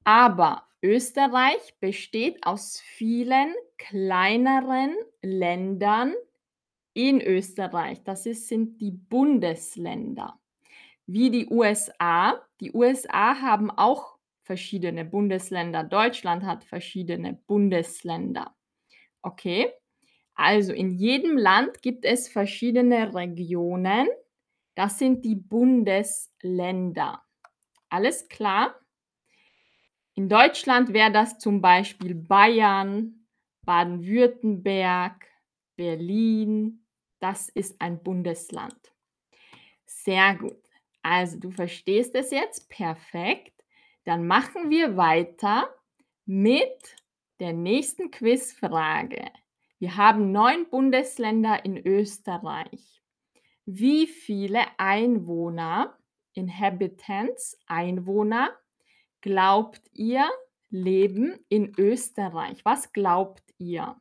Aber 0.05 0.69
Österreich 0.83 1.75
besteht 1.81 2.45
aus 2.47 2.79
vielen 2.79 3.55
kleineren 3.78 4.95
Ländern 5.23 6.14
in 6.95 7.21
Österreich. 7.21 8.02
Das 8.04 8.26
ist, 8.26 8.49
sind 8.49 8.80
die 8.80 8.90
Bundesländer. 8.90 10.40
Wie 11.06 11.30
die 11.30 11.47
USA. 11.49 12.40
Die 12.61 12.73
USA 12.73 13.40
haben 13.40 13.71
auch 13.71 14.16
verschiedene 14.42 15.04
Bundesländer. 15.04 15.85
Deutschland 15.85 16.45
hat 16.45 16.64
verschiedene 16.64 17.35
Bundesländer. 17.35 18.56
Okay? 19.23 19.73
Also 20.35 20.73
in 20.73 20.90
jedem 20.90 21.37
Land 21.37 21.83
gibt 21.83 22.04
es 22.04 22.28
verschiedene 22.28 23.14
Regionen. 23.14 24.09
Das 24.75 24.99
sind 24.99 25.25
die 25.25 25.35
Bundesländer. 25.35 27.23
Alles 27.88 28.28
klar? 28.28 28.75
In 30.14 30.28
Deutschland 30.28 30.92
wäre 30.92 31.12
das 31.12 31.38
zum 31.38 31.61
Beispiel 31.61 32.14
Bayern, 32.14 33.25
Baden-Württemberg, 33.66 35.26
Berlin. 35.76 36.87
Das 37.20 37.49
ist 37.50 37.80
ein 37.80 38.02
Bundesland. 38.02 38.94
Sehr 39.85 40.37
gut. 40.37 40.62
Also 41.02 41.38
du 41.38 41.50
verstehst 41.50 42.14
es 42.14 42.30
jetzt 42.30 42.70
perfekt. 42.70 43.52
Dann 44.04 44.26
machen 44.26 44.70
wir 44.70 44.96
weiter 44.96 45.68
mit 46.25 46.96
der 47.40 47.52
nächsten 47.52 48.11
Quizfrage. 48.11 49.30
Wir 49.78 49.96
haben 49.96 50.32
neun 50.32 50.70
Bundesländer 50.70 51.64
in 51.64 51.76
Österreich. 51.76 53.02
Wie 53.66 54.06
viele 54.06 54.61
Einwohner, 54.78 55.99
Inhabitants, 56.32 57.61
Einwohner, 57.66 58.56
glaubt 59.20 59.82
ihr, 59.92 60.30
leben 60.70 61.38
in 61.49 61.73
Österreich? 61.78 62.64
Was 62.64 62.92
glaubt 62.92 63.42
ihr? 63.58 63.96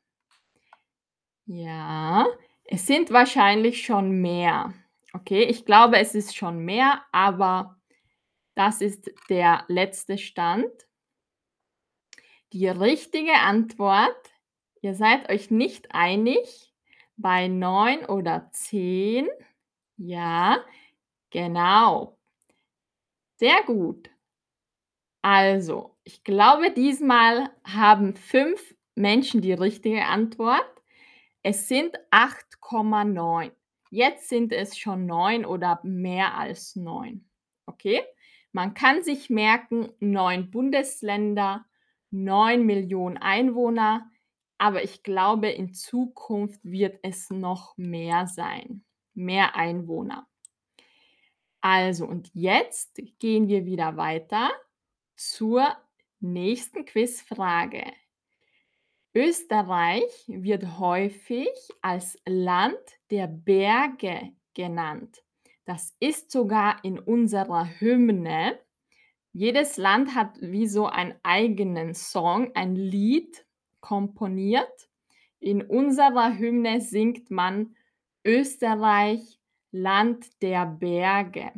Ja, 1.46 2.26
es 2.66 2.88
sind 2.88 3.12
wahrscheinlich 3.12 3.86
schon 3.86 4.22
mehr. 4.22 4.74
Okay, 5.14 5.44
ich 5.44 5.66
glaube, 5.66 5.98
es 5.98 6.16
ist 6.16 6.36
schon 6.36 6.60
mehr, 6.60 7.04
aber 7.12 7.80
das 8.56 8.82
ist 8.82 9.12
der 9.30 9.64
letzte 9.68 10.18
Stand. 10.18 10.72
Die 12.54 12.68
richtige 12.68 13.34
Antwort, 13.34 14.34
ihr 14.82 14.96
seid 14.96 15.30
euch 15.30 15.52
nicht 15.52 15.94
einig 15.94 16.74
bei 17.18 17.48
9 17.48 18.06
oder 18.06 18.50
10. 18.52 19.28
Ja, 19.98 20.64
genau. 21.30 22.18
Sehr 23.36 23.64
gut. 23.64 24.10
Also, 25.22 25.95
ich 26.06 26.24
glaube, 26.24 26.72
diesmal 26.72 27.50
haben 27.64 28.16
5 28.16 28.76
Menschen 28.94 29.42
die 29.42 29.54
richtige 29.54 30.06
Antwort. 30.06 30.64
Es 31.42 31.68
sind 31.68 31.98
8,9. 32.12 33.52
Jetzt 33.90 34.30
sind 34.30 34.54
es 34.54 34.78
schon 34.78 35.08
9 35.08 35.46
oder 35.46 35.80
mehr 35.84 36.38
als 36.38 36.76
9. 36.76 37.28
Okay? 37.66 38.04
Man 38.52 38.76
kann 38.76 39.04
sich 39.04 39.32
merken, 39.32 39.90
9 40.00 40.52
Bundesländer, 40.52 41.66
9 42.12 42.64
Millionen 42.64 43.18
Einwohner, 43.18 44.10
aber 44.60 44.84
ich 44.84 45.02
glaube, 45.02 45.50
in 45.50 45.74
Zukunft 45.74 46.60
wird 46.64 47.00
es 47.02 47.32
noch 47.32 47.76
mehr 47.78 48.28
sein, 48.28 48.86
mehr 49.16 49.56
Einwohner. 49.56 50.28
Also, 51.62 52.06
und 52.06 52.30
jetzt 52.34 53.02
gehen 53.20 53.48
wir 53.48 53.66
wieder 53.66 53.98
weiter 53.98 54.52
zur 55.16 55.76
nächsten 56.34 56.86
Quizfrage. 56.86 57.84
Österreich 59.14 60.26
wird 60.28 60.78
häufig 60.78 61.50
als 61.82 62.20
Land 62.26 62.78
der 63.12 63.28
Berge 63.28 64.34
genannt. 64.54 65.24
Das 65.64 65.96
ist 66.00 66.32
sogar 66.32 66.84
in 66.84 67.00
unserer 67.00 67.66
Hymne. 67.80 68.60
Jedes 69.32 69.78
Land 69.78 70.16
hat 70.16 70.36
wie 70.42 70.68
so 70.68 70.86
einen 70.88 71.16
eigenen 71.24 71.94
Song, 71.94 72.52
ein 72.56 72.76
Lied 72.76 73.46
komponiert. 73.80 74.90
In 75.40 75.62
unserer 75.62 76.38
Hymne 76.38 76.82
singt 76.82 77.32
man 77.32 77.76
Österreich, 78.26 79.40
Land 79.72 80.42
der 80.42 80.66
Berge, 80.66 81.52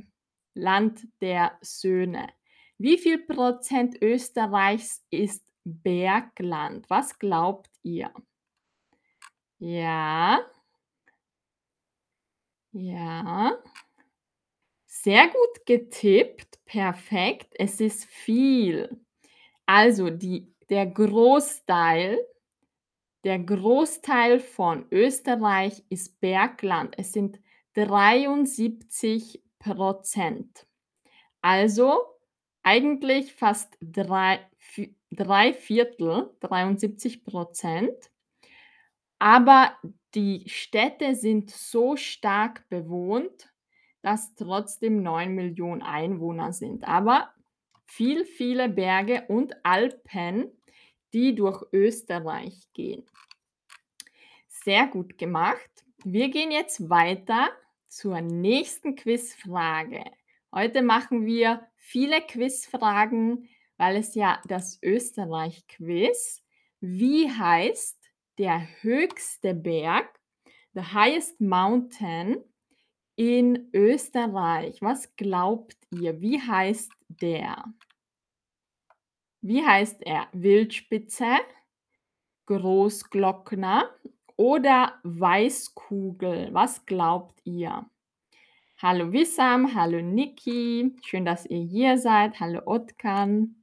Land 0.54 1.08
der 1.22 1.58
Söhne. 1.62 2.28
Wie 2.80 2.98
viel 3.00 3.18
Prozent 3.18 4.00
Österreichs 4.02 5.04
ist 5.10 5.44
Bergland? 5.64 6.88
Was 6.90 7.18
glaubt 7.18 7.72
ihr? 7.82 8.12
Ja. 9.62 10.48
Ja. 12.74 13.58
Sehr 14.90 15.28
gut 15.28 15.66
getippt, 15.66 16.60
perfekt. 16.66 17.54
Es 17.60 17.82
ist 17.82 18.06
viel. 18.06 19.02
Also 19.66 20.10
die 20.10 20.54
der 20.70 20.86
Großteil 20.88 22.20
der 23.26 23.40
Großteil 23.40 24.40
von 24.40 24.86
Österreich 24.92 25.84
ist 25.90 26.20
Bergland. 26.22 26.96
Es 26.98 27.14
sind 27.14 27.40
73 27.74 29.44
Also 31.42 32.17
eigentlich 32.68 33.34
fast 33.34 33.78
drei 33.80 34.40
drei 35.12 35.54
Viertel, 35.54 36.30
73% 36.42 37.90
Aber 39.20 39.78
die 40.14 40.44
Städte 40.48 41.16
sind 41.16 41.50
so 41.52 41.96
stark 41.96 42.68
bewohnt, 42.70 43.52
dass 44.02 44.36
trotzdem 44.36 45.02
9 45.02 45.34
Millionen 45.34 45.82
Einwohner 45.82 46.54
sind. 46.54 46.88
Aber 46.88 47.34
viel, 47.86 48.26
viele 48.26 48.70
Berge 48.70 49.26
und 49.28 49.56
Alpen, 49.64 50.52
die 51.14 51.36
durch 51.36 51.64
Österreich 51.72 52.68
gehen. 52.74 53.06
Sehr 54.48 54.88
gut 54.88 55.18
gemacht. 55.18 55.70
Wir 56.04 56.30
gehen 56.30 56.52
jetzt 56.52 56.90
weiter 56.90 57.50
zur 57.88 58.22
nächsten 58.22 58.96
Quizfrage. 58.96 60.04
Heute 60.54 60.82
machen 60.82 61.26
wir 61.26 61.66
viele 61.88 62.22
Quizfragen, 62.22 63.48
weil 63.78 63.96
es 63.96 64.14
ja 64.14 64.42
das 64.46 64.78
Österreich-Quiz. 64.84 66.44
Wie 66.82 67.32
heißt 67.32 67.98
der 68.38 68.68
höchste 68.82 69.54
Berg, 69.54 70.20
the 70.74 70.82
highest 70.82 71.40
mountain 71.40 72.44
in 73.16 73.70
Österreich? 73.74 74.82
Was 74.82 75.16
glaubt 75.16 75.78
ihr? 75.92 76.20
Wie 76.20 76.42
heißt 76.42 76.92
der? 77.08 77.64
Wie 79.42 79.66
heißt 79.66 80.02
er? 80.04 80.28
Wildspitze, 80.34 81.38
Großglockner 82.48 83.90
oder 84.36 85.00
Weißkugel? 85.04 86.50
Was 86.52 86.86
glaubt 86.86 87.40
ihr? 87.46 87.90
Hallo 88.80 89.12
Wissam, 89.12 89.74
hallo 89.74 90.04
Niki, 90.04 90.96
schön, 91.04 91.26
dass 91.26 91.48
ihr 91.48 91.64
hier 91.64 91.98
seid. 91.98 92.40
Hallo 92.40 92.62
Otkan. 92.68 93.56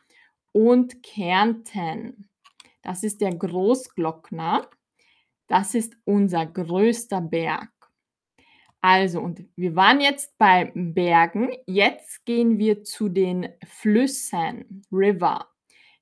und 0.52 1.02
Kärnten. 1.02 2.28
Das 2.82 3.04
ist 3.04 3.22
der 3.22 3.34
Großglockner. 3.34 4.70
Das 5.48 5.76
ist 5.76 5.96
unser 6.04 6.46
größter 6.46 7.22
Berg. 7.22 7.72
Also, 8.82 9.20
und 9.20 9.44
wir 9.56 9.76
waren 9.76 10.00
jetzt 10.00 10.38
bei 10.38 10.72
Bergen. 10.74 11.52
Jetzt 11.66 12.26
gehen 12.26 12.58
wir 12.58 12.84
zu 12.84 13.10
den 13.10 13.50
Flüssen, 13.66 14.86
River. 14.92 15.50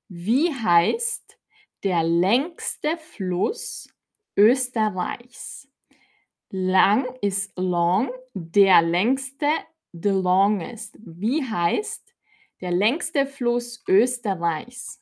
Wie 0.08 0.54
heißt 0.54 1.40
der 1.84 2.04
längste 2.04 2.98
Fluss 2.98 3.90
Österreichs? 4.36 5.68
Lang 6.50 7.06
ist 7.22 7.52
long, 7.58 8.10
der 8.34 8.82
längste 8.82 9.48
the 9.92 10.10
longest. 10.10 10.98
Wie 11.00 11.44
heißt 11.44 12.14
der 12.62 12.72
längste 12.72 13.26
Fluss 13.26 13.84
Österreichs? 13.88 15.02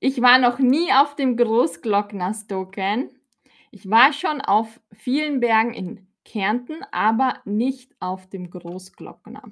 Ich 0.00 0.20
war 0.20 0.38
noch 0.38 0.58
nie 0.58 0.92
auf 0.92 1.16
dem 1.16 1.36
Großglocknerstocken. 1.36 3.08
Ich 3.74 3.90
war 3.90 4.12
schon 4.12 4.40
auf 4.40 4.80
vielen 4.92 5.40
Bergen 5.40 5.74
in 5.74 6.06
Kärnten, 6.24 6.84
aber 6.92 7.40
nicht 7.44 7.90
auf 7.98 8.28
dem 8.28 8.48
Großglockner. 8.48 9.42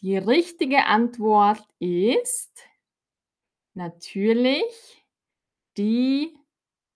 Die 0.00 0.16
richtige 0.16 0.86
Antwort 0.86 1.64
ist 1.78 2.68
natürlich 3.74 5.06
die 5.76 6.36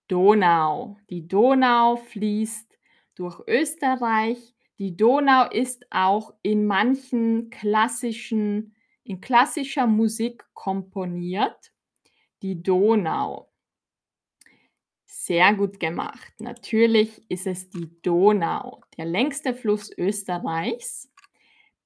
Donau. 0.09 0.97
Die 1.09 1.25
Donau 1.25 1.95
fließt 1.95 2.77
durch 3.15 3.39
Österreich. 3.47 4.53
Die 4.77 4.97
Donau 4.97 5.49
ist 5.49 5.85
auch 5.89 6.33
in 6.41 6.65
manchen 6.65 7.49
klassischen 7.49 8.75
in 9.05 9.21
klassischer 9.21 9.87
Musik 9.87 10.43
komponiert. 10.53 11.71
Die 12.41 12.61
Donau. 12.61 13.48
Sehr 15.11 15.55
gut 15.55 15.79
gemacht. 15.79 16.33
Natürlich 16.37 17.23
ist 17.29 17.47
es 17.47 17.71
die 17.71 17.89
Donau, 18.03 18.81
der 18.95 19.05
längste 19.05 19.55
Fluss 19.55 19.91
Österreichs. 19.97 21.11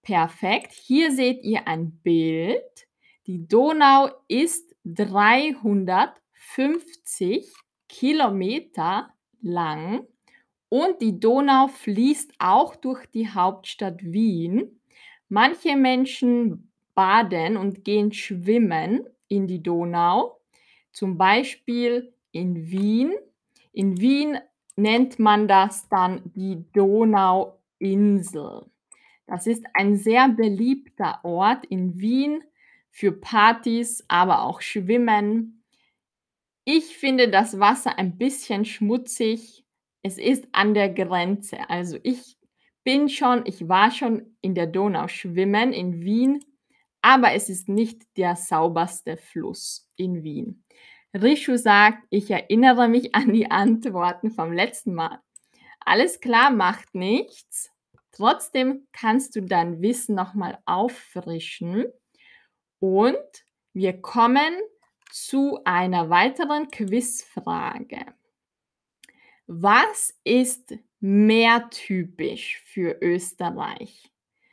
Perfekt. 0.01 0.73
Hier 0.73 1.09
seht 1.13 1.41
ihr 1.41 1.65
ein 1.65 1.91
Bild. 2.03 2.85
Die 3.25 3.47
Donau 3.47 4.09
ist 4.27 4.75
350 4.83 7.49
Kilometer 7.87 9.13
lang 9.41 10.05
und 10.67 11.01
die 11.01 11.17
Donau 11.17 11.69
fließt 11.69 12.33
auch 12.39 12.75
durch 12.75 13.05
die 13.05 13.29
Hauptstadt 13.29 14.03
Wien. 14.03 14.81
Manche 15.29 15.77
Menschen 15.77 16.73
baden 16.93 17.55
und 17.55 17.85
gehen 17.85 18.11
schwimmen 18.11 19.07
in 19.29 19.47
die 19.47 19.63
Donau, 19.63 20.41
zum 20.91 21.17
Beispiel 21.17 22.12
in 22.33 22.69
Wien. 22.69 23.13
In 23.71 24.01
Wien 24.01 24.37
nennt 24.75 25.19
man 25.19 25.47
das 25.47 25.87
dann 25.87 26.21
die 26.35 26.65
Donauinsel. 26.73 28.65
Das 29.25 29.47
ist 29.47 29.63
ein 29.73 29.95
sehr 29.95 30.27
beliebter 30.27 31.23
Ort 31.23 31.65
in 31.67 31.97
Wien 31.99 32.43
für 32.91 33.13
Partys, 33.13 34.03
aber 34.09 34.41
auch 34.43 34.61
Schwimmen. 34.61 35.63
Ich 36.65 36.97
finde 36.97 37.29
das 37.29 37.59
Wasser 37.59 37.97
ein 37.97 38.17
bisschen 38.17 38.65
schmutzig. 38.65 39.65
Es 40.01 40.17
ist 40.17 40.47
an 40.51 40.73
der 40.73 40.89
Grenze. 40.89 41.69
Also 41.69 41.97
ich 42.03 42.37
bin 42.83 43.09
schon 43.09 43.45
ich 43.45 43.67
war 43.67 43.91
schon 43.91 44.35
in 44.41 44.55
der 44.55 44.67
Donau 44.67 45.07
schwimmen 45.07 45.71
in 45.71 46.01
Wien, 46.01 46.43
aber 47.01 47.33
es 47.33 47.49
ist 47.49 47.69
nicht 47.69 48.17
der 48.17 48.35
sauberste 48.35 49.17
Fluss 49.17 49.89
in 49.95 50.23
Wien. 50.23 50.62
Rishu 51.13 51.57
sagt: 51.57 52.03
„Ich 52.09 52.31
erinnere 52.31 52.87
mich 52.87 53.15
an 53.15 53.33
die 53.33 53.49
Antworten 53.51 54.31
vom 54.31 54.51
letzten 54.51 54.93
Mal.“ 54.93 55.19
Alles 55.79 56.19
klar, 56.19 56.51
macht 56.51 56.95
nichts. 56.95 57.71
Trotzdem 58.11 58.87
kannst 58.91 59.35
du 59.35 59.41
dein 59.41 59.81
Wissen 59.81 60.15
noch 60.15 60.33
mal 60.33 60.59
auffrischen 60.65 61.85
und 62.79 63.45
wir 63.73 64.01
kommen 64.01 64.53
zu 65.11 65.59
einer 65.65 66.09
weiteren 66.09 66.69
Quizfrage. 66.69 68.05
Was 69.47 70.17
ist 70.23 70.73
meertypisch 70.99 72.61
für 72.65 72.97
Österreich? 73.01 74.11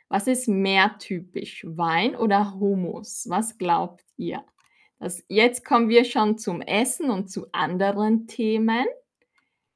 Was 0.09 0.27
ist 0.27 0.49
meertypisch? 0.49 1.65
Wein 1.69 2.17
oder 2.17 2.55
Hummus? 2.55 3.27
Was 3.29 3.57
glaubt 3.57 4.05
ihr? 4.17 4.45
Das 5.01 5.25
jetzt 5.29 5.65
kommen 5.65 5.89
wir 5.89 6.05
schon 6.05 6.37
zum 6.37 6.61
Essen 6.61 7.11
und 7.11 7.31
zu 7.31 7.47
anderen 7.53 8.27
Themen. 8.27 8.85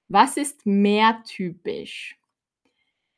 Was 0.08 0.36
ist 0.36 0.66
meertypisch? 0.66 2.18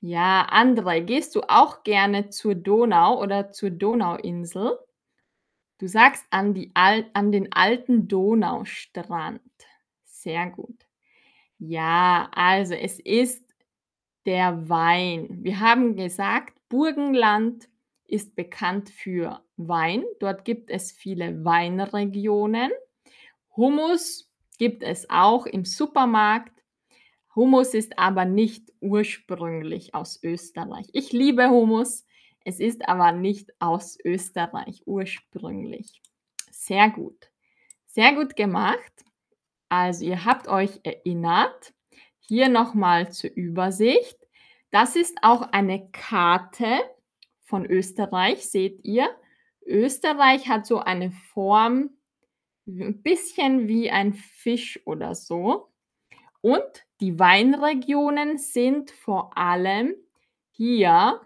Ja, 0.00 0.48
André, 0.50 1.00
gehst 1.00 1.34
du 1.34 1.42
auch 1.48 1.82
gerne 1.82 2.30
zur 2.30 2.54
Donau 2.54 3.20
oder 3.20 3.50
zur 3.50 3.70
Donauinsel? 3.70 4.78
Du 5.78 5.88
sagst 5.88 6.24
an 6.30 6.54
die 6.54 6.70
al 6.74 7.10
an 7.12 7.32
den 7.32 7.52
alten 7.52 8.06
Donaustrand. 8.06 9.42
Sehr 10.04 10.48
gut. 10.50 10.86
Ja, 11.58 12.30
also 12.32 12.74
es 12.74 13.00
ist 13.00 13.44
der 14.26 14.68
Wein. 14.68 15.26
Wir 15.42 15.58
haben 15.58 15.96
gesagt, 15.96 16.56
Burgenland 16.68 17.68
ist 18.04 18.36
bekannt 18.36 18.90
für 18.90 19.42
Wein. 19.56 20.04
Dort 20.20 20.44
gibt 20.44 20.70
es 20.70 20.92
viele 20.92 21.44
Weinregionen. 21.44 22.70
Hummus 23.56 24.30
gibt 24.58 24.82
es 24.82 25.08
auch 25.08 25.46
im 25.46 25.64
Supermarkt. 25.64 26.52
Hummus 27.34 27.74
ist 27.74 27.98
aber 27.98 28.24
nicht 28.24 28.72
ursprünglich 28.80 29.94
aus 29.94 30.22
Österreich. 30.22 30.86
Ich 30.92 31.12
liebe 31.12 31.50
Hummus, 31.50 32.06
es 32.44 32.60
ist 32.60 32.88
aber 32.88 33.12
nicht 33.12 33.50
aus 33.58 33.98
Österreich 34.04 34.82
ursprünglich. 34.86 36.00
Sehr 36.50 36.90
gut. 36.90 37.30
Sehr 37.86 38.14
gut 38.14 38.36
gemacht. 38.36 38.92
Also, 39.68 40.04
ihr 40.04 40.24
habt 40.24 40.48
euch 40.48 40.80
erinnert. 40.82 41.74
Hier 42.20 42.48
noch 42.48 42.74
mal 42.74 43.12
zur 43.12 43.30
Übersicht. 43.30 44.16
Das 44.70 44.96
ist 44.96 45.16
auch 45.22 45.42
eine 45.52 45.90
Karte 45.90 46.80
von 47.42 47.64
Österreich, 47.64 48.48
seht 48.48 48.84
ihr. 48.84 49.08
Österreich 49.66 50.48
hat 50.48 50.66
so 50.66 50.78
eine 50.80 51.10
Form, 51.12 51.90
'n 52.66 53.02
bisschen 53.02 53.68
wie 53.68 53.90
ein 53.90 54.14
Fisch 54.14 54.80
oder 54.86 55.14
so. 55.14 55.72
Und 56.40 56.86
die 57.00 57.18
Weinregionen 57.18 58.38
sind 58.38 58.90
vor 58.90 59.36
allem 59.36 59.94
hier 60.50 61.20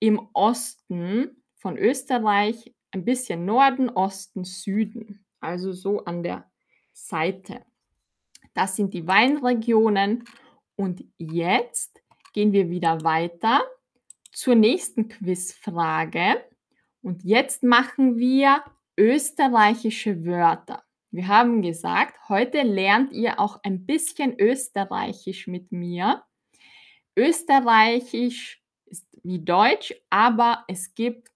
im 0.00 0.28
Osten 0.32 1.42
von 1.56 1.78
Österreich, 1.78 2.74
ein 2.90 3.04
bisschen 3.04 3.44
Norden, 3.44 3.88
Osten, 3.90 4.44
Süden, 4.44 5.24
also 5.40 5.72
so 5.72 6.04
an 6.04 6.22
der 6.22 6.50
Seite. 6.92 7.64
Das 8.54 8.76
sind 8.76 8.94
die 8.94 9.06
Weinregionen 9.06 10.24
und 10.76 11.04
jetzt 11.18 12.02
gehen 12.32 12.52
wir 12.52 12.70
wieder 12.70 13.02
weiter 13.04 13.62
zur 14.32 14.54
nächsten 14.54 15.08
Quizfrage 15.08 16.42
und 17.02 17.24
jetzt 17.24 17.62
machen 17.62 18.16
wir 18.16 18.62
österreichische 18.96 20.24
Wörter. 20.24 20.82
Wir 21.10 21.28
haben 21.28 21.60
gesagt, 21.60 22.28
heute 22.28 22.62
lernt 22.62 23.12
ihr 23.12 23.38
auch 23.38 23.60
ein 23.64 23.84
bisschen 23.84 24.38
Österreichisch 24.38 25.46
mit 25.46 25.72
mir. 25.72 26.22
Österreichisch 27.16 28.62
ist 28.86 29.06
wie 29.22 29.44
Deutsch, 29.44 29.94
aber 30.08 30.64
es 30.68 30.94
gibt 30.94 31.28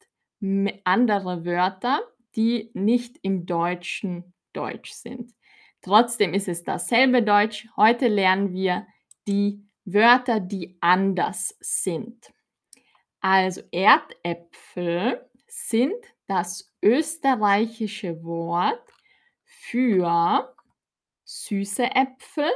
andere 0.85 1.45
Wörter, 1.45 2.01
die 2.37 2.71
nicht 2.75 3.19
im 3.23 3.47
Deutschen 3.47 4.35
Deutsch 4.53 4.93
sind. 4.93 5.35
Trotzdem 5.83 6.35
ist 6.35 6.49
es 6.49 6.65
dasselbe 6.65 7.23
Deutsch. 7.23 7.69
Heute 7.77 8.09
lernen 8.09 8.53
wir 8.53 8.87
die 9.29 9.63
Wörter, 9.85 10.41
die 10.41 10.79
anders 10.81 11.57
sind. 11.61 12.33
Also 13.21 13.63
Erdäpfel 13.73 15.26
sind 15.47 15.95
das 16.27 16.73
österreichische 16.83 18.23
Wort 18.25 18.93
für 19.45 20.55
süße 21.25 21.85
Äpfel, 21.85 22.51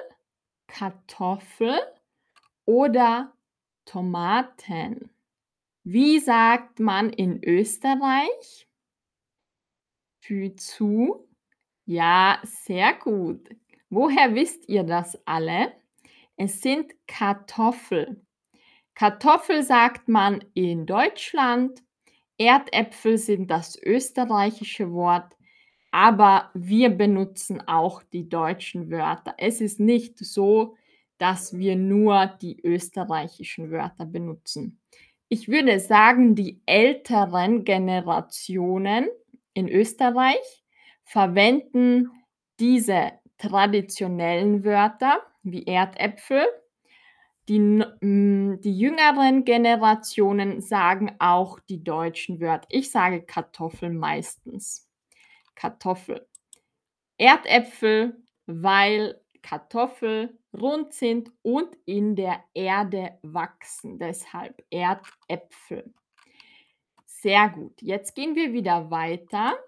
Kartoffel 0.67 1.81
oder 2.65 3.33
Tomaten. 3.85 5.11
Wie 5.83 6.19
sagt 6.21 6.79
man 6.79 7.11
in 7.11 7.43
Österreich? 7.43 8.69
Für 10.21 10.55
zu? 10.55 11.29
Ja, 11.87 12.41
sehr 12.45 12.95
gut. 12.95 13.49
Woher 13.89 14.35
wisst 14.35 14.69
ihr 14.69 14.85
das 14.85 15.19
alle? 15.27 15.73
Es 16.37 16.61
sind 16.61 16.95
Kartoffel. 17.09 18.25
Kartoffel 18.95 19.63
sagt 19.63 20.09
man 20.09 20.45
in 20.55 20.87
Deutschland. 20.87 21.83
Erdäpfel 22.41 23.19
sind 23.19 23.51
das 23.51 23.81
österreichische 23.81 24.93
Wort 24.93 25.37
aber 25.91 26.51
wir 26.55 26.91
benutzen 26.91 27.61
auch 27.67 28.03
die 28.03 28.29
deutschen 28.29 28.91
Wörter. 28.91 29.35
Es 29.39 29.61
ist 29.61 29.81
nicht 29.81 30.19
so, 30.19 30.77
dass 31.19 31.57
wir 31.57 31.77
nur 31.77 32.27
die 32.41 32.61
österreichischen 32.65 33.71
Wörter 33.71 34.07
benutzen. 34.07 34.81
Ich 35.29 35.49
würde 35.49 35.79
sagen, 35.81 36.35
die 36.35 36.61
älteren 36.67 37.65
Generationen 37.65 39.09
in 39.53 39.69
Österreich 39.69 40.65
verwenden 41.05 42.11
diese 42.59 43.13
traditionellen 43.39 44.65
Wörter 44.65 45.21
wie 45.43 45.67
Erdäpfel. 45.67 46.45
Die, 47.51 47.59
hm, 48.01 48.61
die 48.61 48.79
jüngeren 48.79 49.45
Generationen 49.45 50.61
sagen 50.61 51.17
auch 51.19 51.59
die 51.59 51.83
deutschen 51.83 52.41
Wörter. 52.41 52.69
Ich 52.71 52.93
sage 52.93 53.23
Kartoffel 53.23 53.91
meistens. 53.91 54.89
Kartoffel. 55.57 56.29
Erdäpfel, 57.19 58.23
weil 58.47 59.21
Kartoffel 59.43 60.39
rund 60.53 60.95
sind 60.95 61.33
und 61.43 61.77
in 61.87 62.15
der 62.15 62.45
Erde 62.55 63.19
wachsen, 63.23 63.99
deshalb 63.99 64.65
Erdäpfel. 64.71 65.93
Sehr 67.05 67.49
gut. 67.49 67.83
Jetzt 67.83 68.15
gehen 68.15 68.37
wir 68.37 68.53
wieder 68.53 68.93
weiter 68.93 69.59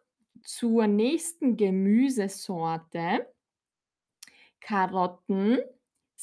zur 0.45 0.87
nächsten 0.87 1.57
Gemüsesorte. 1.57 3.27
Karotten 4.61 5.59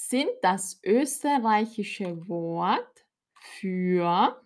sind 0.08 0.30
das 0.42 0.80
österreichische 0.86 2.28
Wort 2.30 3.06
für 3.34 4.42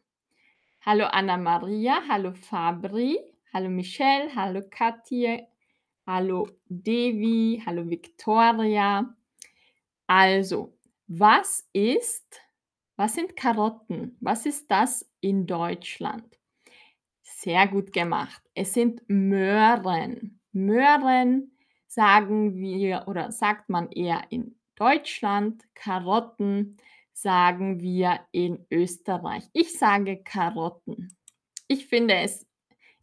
Hallo 0.81 1.05
Anna-Maria, 1.05 2.01
hallo 2.09 2.33
Fabri, 2.33 3.19
hallo 3.53 3.69
Michelle, 3.69 4.35
hallo 4.35 4.63
Katja, 4.69 5.37
hallo 6.07 6.49
Devi, 6.65 7.61
hallo 7.63 7.87
Victoria. 7.87 9.15
Also, 10.07 10.75
was 11.07 11.69
ist 11.71 12.41
was 12.95 13.13
sind 13.15 13.35
Karotten? 13.35 14.17
Was 14.21 14.45
ist 14.45 14.69
das 14.69 15.07
in 15.21 15.45
Deutschland? 15.45 16.39
Sehr 17.21 17.67
gut 17.67 17.93
gemacht. 17.93 18.41
Es 18.55 18.73
sind 18.73 19.01
Möhren. 19.07 20.39
Möhren 20.51 21.51
sagen 21.87 22.55
wir 22.55 23.03
oder 23.07 23.31
sagt 23.31 23.69
man 23.69 23.91
eher 23.91 24.23
in 24.29 24.55
Deutschland. 24.75 25.63
Karotten 25.75 26.77
sagen 27.13 27.81
wir 27.81 28.19
in 28.31 28.65
Österreich. 28.71 29.43
Ich 29.53 29.77
sage 29.77 30.23
Karotten. 30.23 31.15
Ich 31.67 31.87
finde 31.87 32.15
es 32.15 32.45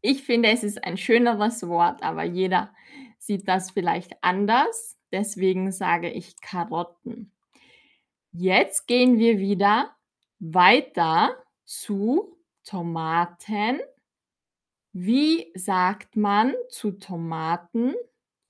ich 0.03 0.23
finde, 0.23 0.49
es 0.51 0.63
ist 0.63 0.83
ein 0.83 0.97
schöneres 0.97 1.67
Wort, 1.69 2.03
aber 2.03 2.25
jeder 2.25 2.75
sieht 3.19 3.47
das 3.49 3.71
vielleicht 3.71 4.23
anders. 4.23 4.97
Deswegen 5.13 5.73
sage 5.73 6.11
ich 6.11 6.41
Karotten. 6.41 7.33
Jetzt 8.33 8.87
gehen 8.87 9.19
wir 9.19 9.39
wieder 9.39 9.95
weiter 10.39 11.37
zu 11.65 12.39
Tomaten. 12.65 13.81
Wie 14.93 15.53
sagt 15.55 16.17
man 16.17 16.55
zu 16.71 16.93
Tomaten 16.93 17.95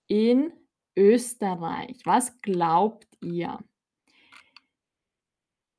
in 0.06 0.52
Österreich? 0.96 2.00
Was 2.04 2.40
glaubt 2.42 3.09
ihr? 3.22 3.58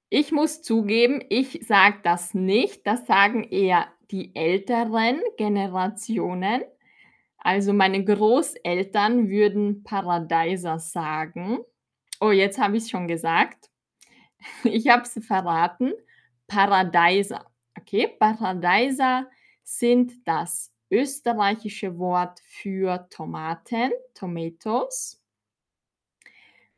Ich 0.09 0.31
muss 0.31 0.61
zugeben, 0.61 1.23
ich 1.29 1.65
sage 1.65 1.99
das 2.03 2.33
nicht. 2.33 2.85
Das 2.85 3.05
sagen 3.05 3.43
eher 3.43 3.87
die 4.11 4.35
älteren 4.35 5.21
Generationen. 5.37 6.63
Also 7.37 7.71
meine 7.73 8.03
Großeltern 8.03 9.29
würden 9.29 9.83
Paradeiser 9.83 10.79
sagen. 10.79 11.59
Oh, 12.19 12.31
jetzt 12.31 12.59
habe 12.59 12.77
ich's 12.77 12.89
schon 12.89 13.07
gesagt. 13.07 13.69
Ich 14.63 14.89
habe 14.89 15.03
es 15.03 15.13
verraten. 15.25 15.93
Paradeiser. 16.47 17.45
Okay, 17.79 18.07
Paradeiser 18.07 19.27
sind 19.63 20.27
das 20.27 20.73
österreichische 20.89 21.97
Wort 21.97 22.41
für 22.41 23.07
Tomaten, 23.09 23.91
Tomatoes. 24.13 25.20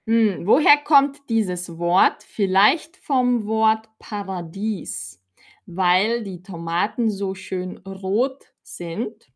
Hm, 0.05 0.45
woher 0.45 0.77
kommt 0.77 1.29
dieses 1.29 1.77
Wort? 1.77 2.23
Vielleicht 2.23 2.97
vom 2.97 3.45
Wort 3.45 3.87
Paradies, 3.99 5.23
weil 5.65 6.23
die 6.23 6.43
Tomaten 6.43 7.09
so 7.09 7.35
schön 7.35 7.77
rot 7.77 8.43
sind 8.63 9.31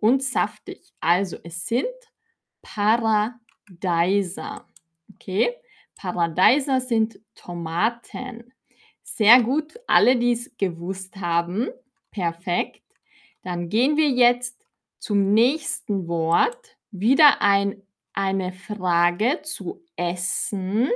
und 0.00 0.24
saftig. 0.24 0.92
Also 1.00 1.36
es 1.44 1.64
sind 1.64 1.86
Paradeiser. 2.60 3.38
Okay? 5.14 5.54
Paradeiser 5.94 6.80
sind 6.80 7.20
Tomaten. 7.36 8.52
Sehr 9.04 9.40
gut, 9.42 9.78
alle, 9.86 10.16
die 10.16 10.32
es 10.32 10.56
gewusst 10.56 11.16
haben. 11.18 11.68
Perfekt. 12.10 12.82
Dann 13.42 13.68
gehen 13.68 13.96
wir 13.96 14.08
jetzt 14.08 14.66
zum 14.98 15.34
nächsten 15.34 16.08
Wort. 16.08 16.76
Wieder 16.90 17.40
ein 17.42 17.80
eine 18.12 18.52
Frage 18.52 19.40
zu 19.42 19.82
Essen. 20.00 20.88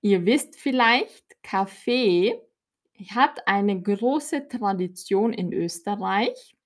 Ihr 0.00 0.26
wisst 0.26 0.56
vielleicht, 0.56 1.40
Kaffee 1.44 2.40
hat 3.10 3.46
eine 3.46 3.80
große 3.80 4.48
Tradition 4.48 5.32
in 5.32 5.52
Österreich 5.52 6.56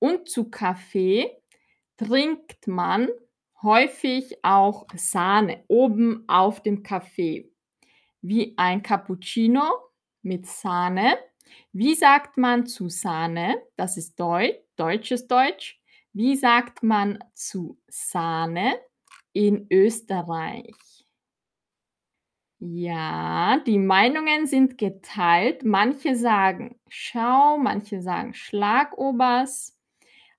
und 0.00 0.28
zu 0.28 0.50
Kaffee 0.50 1.30
trinkt 1.96 2.66
man 2.66 3.08
häufig 3.62 4.44
auch 4.44 4.86
Sahne 4.96 5.62
oben 5.68 6.24
auf 6.26 6.62
dem 6.62 6.82
Kaffee, 6.82 7.52
wie 8.20 8.54
ein 8.56 8.82
Cappuccino 8.82 9.62
mit 10.22 10.46
Sahne. 10.46 11.16
Wie 11.72 11.94
sagt 11.94 12.38
man 12.38 12.66
zu 12.66 12.88
Sahne? 12.88 13.62
Das 13.76 13.96
ist 13.96 14.18
Deu 14.18 14.52
deutsches 14.74 15.28
Deutsch. 15.28 15.80
Wie 16.12 16.34
sagt 16.34 16.82
man 16.82 17.22
zu 17.34 17.78
Sahne 17.86 18.74
in 19.34 19.66
Österreich? 19.70 21.04
Ja, 22.60 23.58
die 23.66 23.78
Meinungen 23.78 24.46
sind 24.46 24.78
geteilt. 24.78 25.64
Manche 25.64 26.16
sagen 26.16 26.80
Schau, 26.88 27.58
manche 27.58 28.00
sagen 28.00 28.32
Schlagobers. 28.32 29.78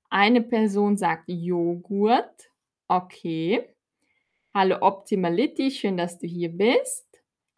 Eine 0.09 0.41
Person 0.41 0.97
sagt 0.97 1.25
Joghurt. 1.27 2.49
Okay. 2.87 3.69
Hallo 4.53 4.77
Optimality, 4.81 5.69
schön, 5.69 5.97
dass 5.97 6.17
du 6.17 6.25
hier 6.25 6.49
bist. 6.49 7.05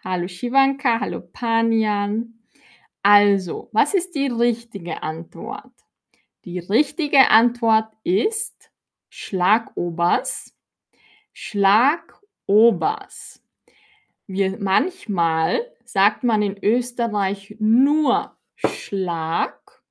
Hallo 0.03 0.27
Shivanka, 0.27 0.99
hallo 0.99 1.21
Panjan. 1.21 2.33
Also, 3.03 3.69
was 3.71 3.93
ist 3.93 4.15
die 4.15 4.27
richtige 4.27 5.03
Antwort? 5.03 5.71
Die 6.43 6.59
richtige 6.59 7.29
Antwort 7.29 7.93
ist 8.03 8.71
Schlagobers. 9.09 10.56
Schlagobers. 11.39 13.43
Wir 14.25 14.57
manchmal 14.57 15.71
sagt 15.85 16.23
man 16.23 16.41
in 16.41 16.57
Österreich 16.63 17.55
nur 17.59 18.35
Schlag 18.55 19.83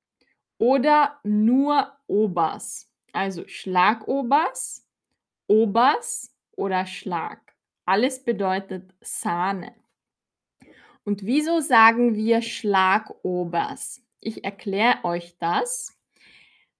oder 0.59 1.21
nur 1.23 1.93
Obers. 2.09 2.91
Also 3.13 3.47
Schlagobers, 3.47 4.89
Obers 5.47 6.35
oder 6.57 6.85
Schlag. 6.85 7.55
Alles 7.85 8.25
bedeutet 8.25 8.93
Sahne. 9.01 9.73
Und 11.05 11.27
wieso 11.27 11.61
sagen 11.61 12.17
wir 12.17 12.43
Schlagobers? 12.43 14.03
Ich 14.19 14.43
erkläre 14.43 15.05
euch 15.05 15.39
das. 15.39 15.96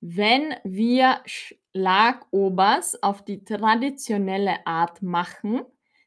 Wenn 0.01 0.55
wir 0.65 1.23
Schlagobers 1.25 3.03
auf 3.03 3.25
die 3.25 3.45
traditionelle 3.45 4.67
Art 4.67 5.03
machen, 5.03 5.63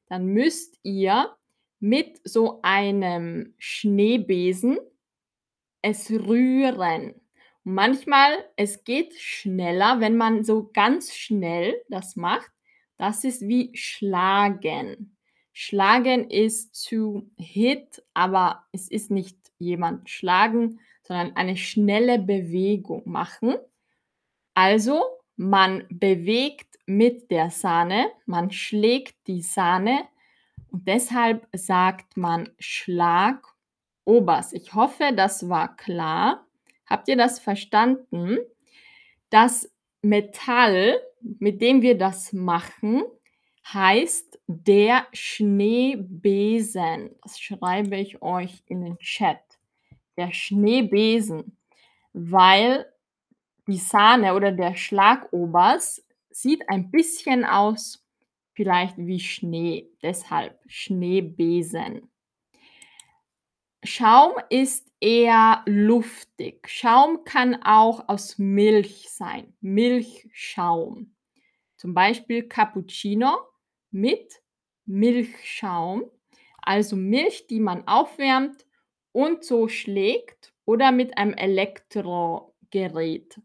dann 0.08 0.28
müsst 0.28 0.80
ihr 0.84 1.36
mit 1.80 2.19
so 2.23 2.60
einem 2.62 3.54
Schneebesen 3.58 4.78
es 5.82 6.12
rühren. 6.12 7.13
Manchmal 7.63 8.45
es 8.56 8.84
geht 8.84 9.13
schneller, 9.13 9.99
wenn 9.99 10.17
man 10.17 10.43
so 10.43 10.69
ganz 10.73 11.15
schnell 11.15 11.82
das 11.89 12.15
macht. 12.15 12.52
Das 12.97 13.23
ist 13.23 13.47
wie 13.47 13.71
schlagen. 13.75 15.17
Schlagen 15.54 16.30
ist 16.30 16.88
to 16.88 17.30
hit, 17.38 18.04
aber 18.13 18.63
es 18.71 18.89
ist 18.89 19.12
nicht 19.12 19.38
jemand 19.58 20.10
schlagen, 20.10 20.80
sondern 21.04 21.36
eine 21.36 21.58
schnelle 21.58 22.19
Bewegung 22.19 23.04
machen. 23.06 23.56
Also, 24.62 25.06
man 25.38 25.86
bewegt 25.89 26.80
mit 26.86 27.32
der 27.32 27.50
Sahne, 27.50 28.12
man 28.26 28.52
schlägt 28.52 29.15
die 29.26 29.41
Sahne 29.41 30.02
und 30.69 30.86
deshalb 30.86 31.48
sagt 31.54 32.17
man 32.17 32.50
Schlagobers. 32.60 34.52
Ich 34.52 34.74
hoffe, 34.74 35.13
das 35.15 35.48
war 35.48 35.78
klar. 35.78 36.45
Habt 36.86 37.08
ihr 37.08 37.15
das 37.15 37.39
verstanden? 37.39 38.39
Das 39.30 39.72
Metall, 40.02 41.00
mit 41.22 41.62
dem 41.62 41.82
wir 41.82 41.98
das 41.98 42.34
machen, 42.34 43.04
heißt 43.65 44.41
der 44.48 45.08
Schneebesen. 45.13 47.12
Das 47.24 47.39
schreibe 47.39 47.95
ich 47.95 48.22
euch 48.22 48.62
in 48.65 48.82
den 48.82 48.98
Chat. 48.98 49.39
Der 50.17 50.34
Schneebesen, 50.34 51.56
weil 52.12 52.91
die 53.69 53.77
Sahne 53.77 54.34
oder 54.34 54.51
der 54.51 54.75
Schlagobers 54.75 56.05
sieht 56.32 56.67
ein 56.69 56.91
bisschen 56.91 57.45
aus 57.45 58.05
vielleicht 58.53 58.97
wie 58.97 59.19
Schnee, 59.19 59.89
deshalb 60.01 60.60
Schneebesen. 60.67 62.10
Schaum 63.84 64.34
ist 64.49 64.91
eher 64.99 65.63
luftig. 65.65 66.67
Schaum 66.67 67.23
kann 67.23 67.63
auch 67.63 68.10
aus 68.10 68.38
Milch 68.38 69.10
sein, 69.10 69.53
Milchschaum. 69.62 71.15
Zum 71.77 71.93
Beispiel 71.93 72.49
Cappuccino 72.49 73.38
mit 73.91 74.41
Milchschaum, 74.86 76.12
also 76.62 76.97
Milch, 76.97 77.47
die 77.47 77.62
man 77.62 77.88
aufwärmt 77.88 78.65
und 79.13 79.45
so 79.45 79.69
schlägt 79.69 80.51
oder 80.65 80.91
mit 80.91 81.17
einem 81.17 81.34
Elektrogerät 81.34 83.39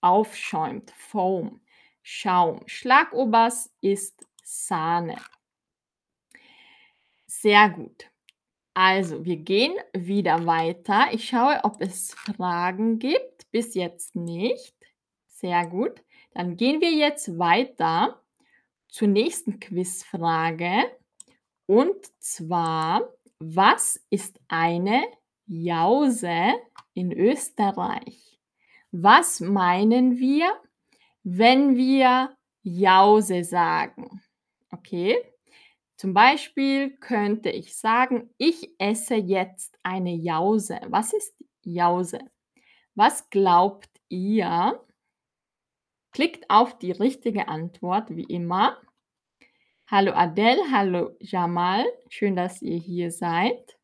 aufschäumt, 0.00 0.90
Foam, 0.92 1.60
Schaum. 2.02 2.62
Schlagobers 2.66 3.72
ist 3.80 4.26
Sahne. 4.44 5.16
Sehr 7.26 7.68
gut. 7.70 8.10
Also, 8.74 9.24
wir 9.24 9.38
gehen 9.38 9.74
wieder 9.92 10.46
weiter. 10.46 11.08
Ich 11.10 11.28
schaue, 11.28 11.58
ob 11.64 11.80
es 11.80 12.14
Fragen 12.14 12.98
gibt. 12.98 13.50
Bis 13.50 13.74
jetzt 13.74 14.14
nicht. 14.14 14.74
Sehr 15.26 15.66
gut. 15.66 16.04
Dann 16.34 16.56
gehen 16.56 16.80
wir 16.80 16.92
jetzt 16.92 17.38
weiter 17.38 18.22
zur 18.88 19.08
nächsten 19.08 19.58
Quizfrage. 19.58 20.84
Und 21.66 21.96
zwar, 22.20 23.12
was 23.38 24.00
ist 24.10 24.38
eine 24.48 25.02
Jause 25.46 26.54
in 26.94 27.12
Österreich? 27.12 28.35
Was 28.92 29.40
meinen 29.40 30.18
wir, 30.18 30.52
wenn 31.22 31.76
wir 31.76 32.36
Jause 32.62 33.44
sagen? 33.44 34.22
Okay? 34.70 35.16
Zum 35.96 36.12
Beispiel 36.12 36.96
könnte 36.98 37.50
ich 37.50 37.76
sagen, 37.76 38.30
ich 38.36 38.70
esse 38.78 39.14
jetzt 39.14 39.78
eine 39.82 40.14
Jause. 40.14 40.78
Was 40.88 41.12
ist 41.12 41.34
Jause? 41.64 42.18
Was 42.94 43.28
glaubt 43.30 43.90
ihr? 44.08 44.84
Klickt 46.12 46.48
auf 46.48 46.78
die 46.78 46.92
richtige 46.92 47.48
Antwort, 47.48 48.14
wie 48.14 48.24
immer. 48.24 48.80
Hallo 49.88 50.12
Adele, 50.12 50.62
hallo 50.70 51.16
Jamal, 51.20 51.84
schön, 52.08 52.36
dass 52.36 52.60
ihr 52.60 52.78
hier 52.78 53.10
seid. 53.10 53.78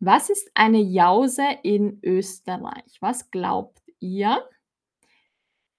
Was 0.00 0.30
ist 0.30 0.50
eine 0.54 0.80
Jause 0.80 1.44
in 1.62 2.00
Österreich? 2.02 2.98
Was 3.00 3.30
glaubt 3.30 3.77
ihr? 4.00 4.48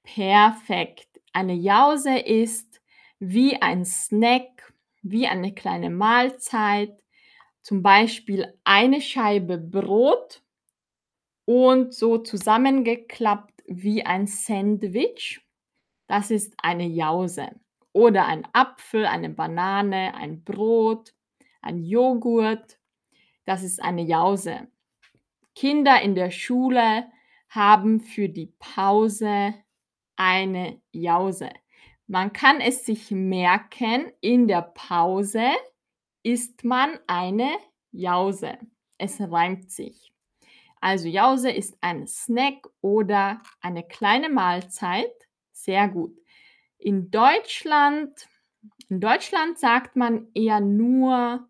Perfekt. 0.03 1.07
Eine 1.33 1.53
Jause 1.53 2.17
ist 2.17 2.81
wie 3.19 3.61
ein 3.61 3.85
Snack, 3.85 4.73
wie 5.01 5.27
eine 5.27 5.53
kleine 5.53 5.89
Mahlzeit, 5.89 6.97
zum 7.61 7.83
Beispiel 7.83 8.53
eine 8.63 9.01
Scheibe 9.01 9.57
Brot 9.57 10.41
und 11.45 11.93
so 11.93 12.17
zusammengeklappt 12.17 13.63
wie 13.67 14.05
ein 14.05 14.27
Sandwich. 14.27 15.41
Das 16.07 16.31
ist 16.31 16.53
eine 16.57 16.87
Jause. 16.87 17.49
Oder 17.91 18.25
ein 18.25 18.47
Apfel, 18.53 19.05
eine 19.05 19.29
Banane, 19.29 20.15
ein 20.15 20.43
Brot, 20.43 21.13
ein 21.61 21.83
Joghurt. 21.83 22.79
Das 23.45 23.63
ist 23.63 23.81
eine 23.81 24.03
Jause. 24.03 24.67
Kinder 25.55 26.01
in 26.01 26.15
der 26.15 26.31
Schule 26.31 27.05
haben 27.49 27.99
für 27.99 28.29
die 28.29 28.53
Pause 28.59 29.53
eine 30.15 30.81
Jause. 30.91 31.49
Man 32.07 32.33
kann 32.33 32.59
es 32.61 32.85
sich 32.85 33.11
merken, 33.11 34.11
in 34.21 34.47
der 34.47 34.61
Pause 34.61 35.47
isst 36.23 36.63
man 36.63 36.97
eine 37.07 37.51
Jause. 37.91 38.57
Es 38.97 39.19
reimt 39.21 39.71
sich. 39.71 40.11
Also 40.81 41.07
Jause 41.07 41.51
ist 41.51 41.77
ein 41.81 42.07
Snack 42.07 42.67
oder 42.81 43.41
eine 43.61 43.83
kleine 43.83 44.29
Mahlzeit. 44.29 45.11
Sehr 45.51 45.87
gut. 45.87 46.17
In 46.77 47.11
Deutschland, 47.11 48.27
in 48.87 49.01
Deutschland 49.01 49.59
sagt 49.59 49.95
man 49.95 50.27
eher 50.33 50.61
nur 50.61 51.47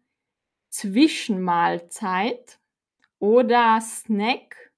Zwischenmahlzeit 0.70 2.60
oder 3.20 3.80
Snack. 3.82 4.69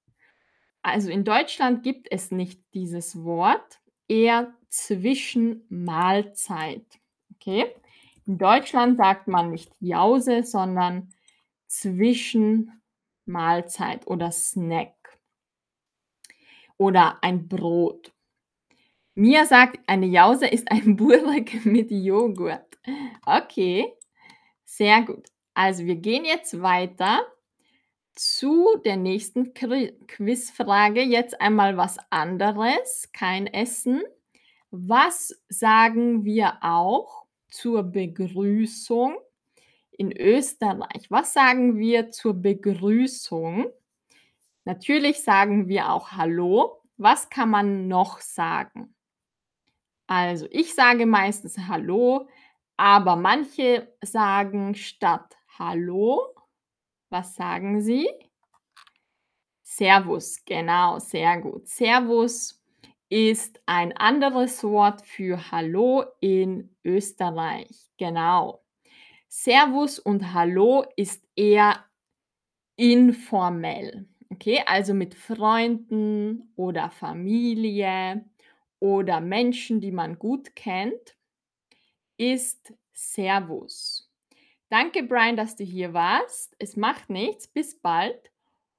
Also 0.82 1.10
in 1.10 1.24
Deutschland 1.24 1.82
gibt 1.82 2.08
es 2.10 2.30
nicht 2.32 2.60
dieses 2.74 3.24
Wort, 3.24 3.80
eher 4.08 4.52
Zwischenmahlzeit. 4.68 6.84
Okay? 7.34 7.74
In 8.26 8.36
Deutschland 8.38 8.98
sagt 8.98 9.28
man 9.28 9.50
nicht 9.50 9.70
Jause, 9.80 10.42
sondern 10.42 11.14
Zwischenmahlzeit 11.68 14.06
oder 14.06 14.30
Snack 14.30 15.18
oder 16.76 17.18
ein 17.22 17.48
Brot. 17.48 18.12
Mia 19.14 19.46
sagt, 19.46 19.80
eine 19.86 20.06
Jause 20.06 20.46
ist 20.46 20.70
ein 20.70 20.96
Burek 20.96 21.64
mit 21.64 21.90
Joghurt. 21.90 22.78
Okay, 23.24 23.92
sehr 24.64 25.02
gut. 25.02 25.28
Also 25.54 25.84
wir 25.84 25.96
gehen 25.96 26.24
jetzt 26.24 26.62
weiter 26.62 27.20
zu 28.14 28.76
der 28.84 28.96
nächsten 28.96 29.54
Qui 29.54 29.92
Quizfrage. 30.06 31.02
Jetzt 31.02 31.40
einmal 31.40 31.76
was 31.76 31.98
anderes, 32.10 33.10
kein 33.12 33.46
Essen. 33.46 34.02
Was 34.70 35.42
sagen 35.48 36.24
wir 36.24 36.58
auch 36.62 37.26
zur 37.48 37.82
Begrüßung 37.82 39.16
in 39.90 40.16
Österreich? 40.16 41.10
Was 41.10 41.32
sagen 41.32 41.78
wir 41.78 42.10
zur 42.10 42.34
Begrüßung? 42.34 43.66
Natürlich 44.64 45.22
sagen 45.22 45.68
wir 45.68 45.90
auch 45.90 46.12
Hallo. 46.12 46.80
Was 46.96 47.28
kann 47.30 47.50
man 47.50 47.88
noch 47.88 48.20
sagen? 48.20 48.94
Also, 50.06 50.46
ich 50.50 50.74
sage 50.74 51.06
meistens 51.06 51.58
Hallo, 51.68 52.28
aber 52.76 53.16
manche 53.16 53.92
sagen 54.02 54.74
statt 54.74 55.36
Hallo 55.58 56.34
was 57.12 57.34
sagen 57.34 57.80
sie? 57.80 58.08
Servus, 59.62 60.44
genau, 60.44 60.98
sehr 60.98 61.40
gut. 61.40 61.68
Servus 61.68 62.60
ist 63.08 63.62
ein 63.66 63.92
anderes 63.96 64.64
Wort 64.64 65.06
für 65.06 65.50
Hallo 65.50 66.04
in 66.20 66.74
Österreich. 66.82 67.90
Genau. 67.98 68.64
Servus 69.28 69.98
und 69.98 70.32
Hallo 70.32 70.84
ist 70.96 71.26
eher 71.36 71.84
informell. 72.76 74.08
Okay, 74.30 74.62
also 74.64 74.94
mit 74.94 75.14
Freunden 75.14 76.52
oder 76.56 76.90
Familie 76.90 78.24
oder 78.80 79.20
Menschen, 79.20 79.80
die 79.82 79.92
man 79.92 80.18
gut 80.18 80.56
kennt, 80.56 81.16
ist 82.16 82.72
Servus. 82.94 84.01
Danke, 84.72 85.02
Brian, 85.02 85.36
dass 85.36 85.54
du 85.54 85.64
hier 85.64 85.92
warst. 85.92 86.56
Es 86.58 86.78
macht 86.78 87.10
nichts. 87.10 87.46
Bis 87.46 87.78
bald. 87.78 88.32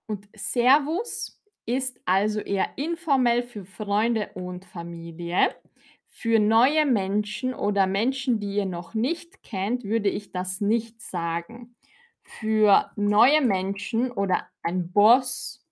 Und 0.07 0.27
Servus 0.35 1.39
ist 1.67 2.01
also 2.05 2.39
eher 2.39 2.67
informell 2.77 3.43
für 3.43 3.63
Freunde 3.63 4.31
und 4.33 4.65
Familie. 4.65 5.53
Für 6.07 6.39
neue 6.39 6.87
Menschen 6.87 7.53
oder 7.53 7.85
Menschen, 7.85 8.39
die 8.39 8.55
ihr 8.55 8.65
noch 8.65 8.95
nicht 8.95 9.43
kennt, 9.43 9.83
würde 9.83 10.09
ich 10.09 10.31
das 10.31 10.61
nicht 10.61 10.99
sagen. 10.99 11.75
Für 12.23 12.89
neue 12.95 13.41
Menschen 13.41 14.09
oder 14.09 14.47
ein 14.63 14.91
Boss 14.91 15.63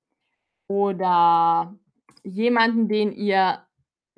oder 0.68 1.76
jemanden, 2.24 2.88
den 2.88 3.12
ihr 3.12 3.66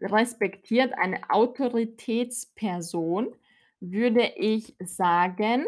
respektiert, 0.02 0.94
eine 0.98 1.30
Autoritätsperson, 1.30 3.34
würde 3.80 4.34
ich 4.36 4.76
sagen, 4.84 5.66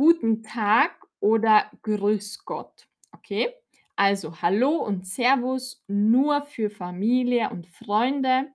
Guten 0.00 0.42
Tag 0.42 0.92
oder 1.20 1.70
Grüß 1.82 2.46
Gott. 2.46 2.88
Okay? 3.12 3.52
Also 3.96 4.40
Hallo 4.40 4.76
und 4.76 5.06
Servus 5.06 5.84
nur 5.88 6.40
für 6.40 6.70
Familie 6.70 7.50
und 7.50 7.66
Freunde. 7.66 8.46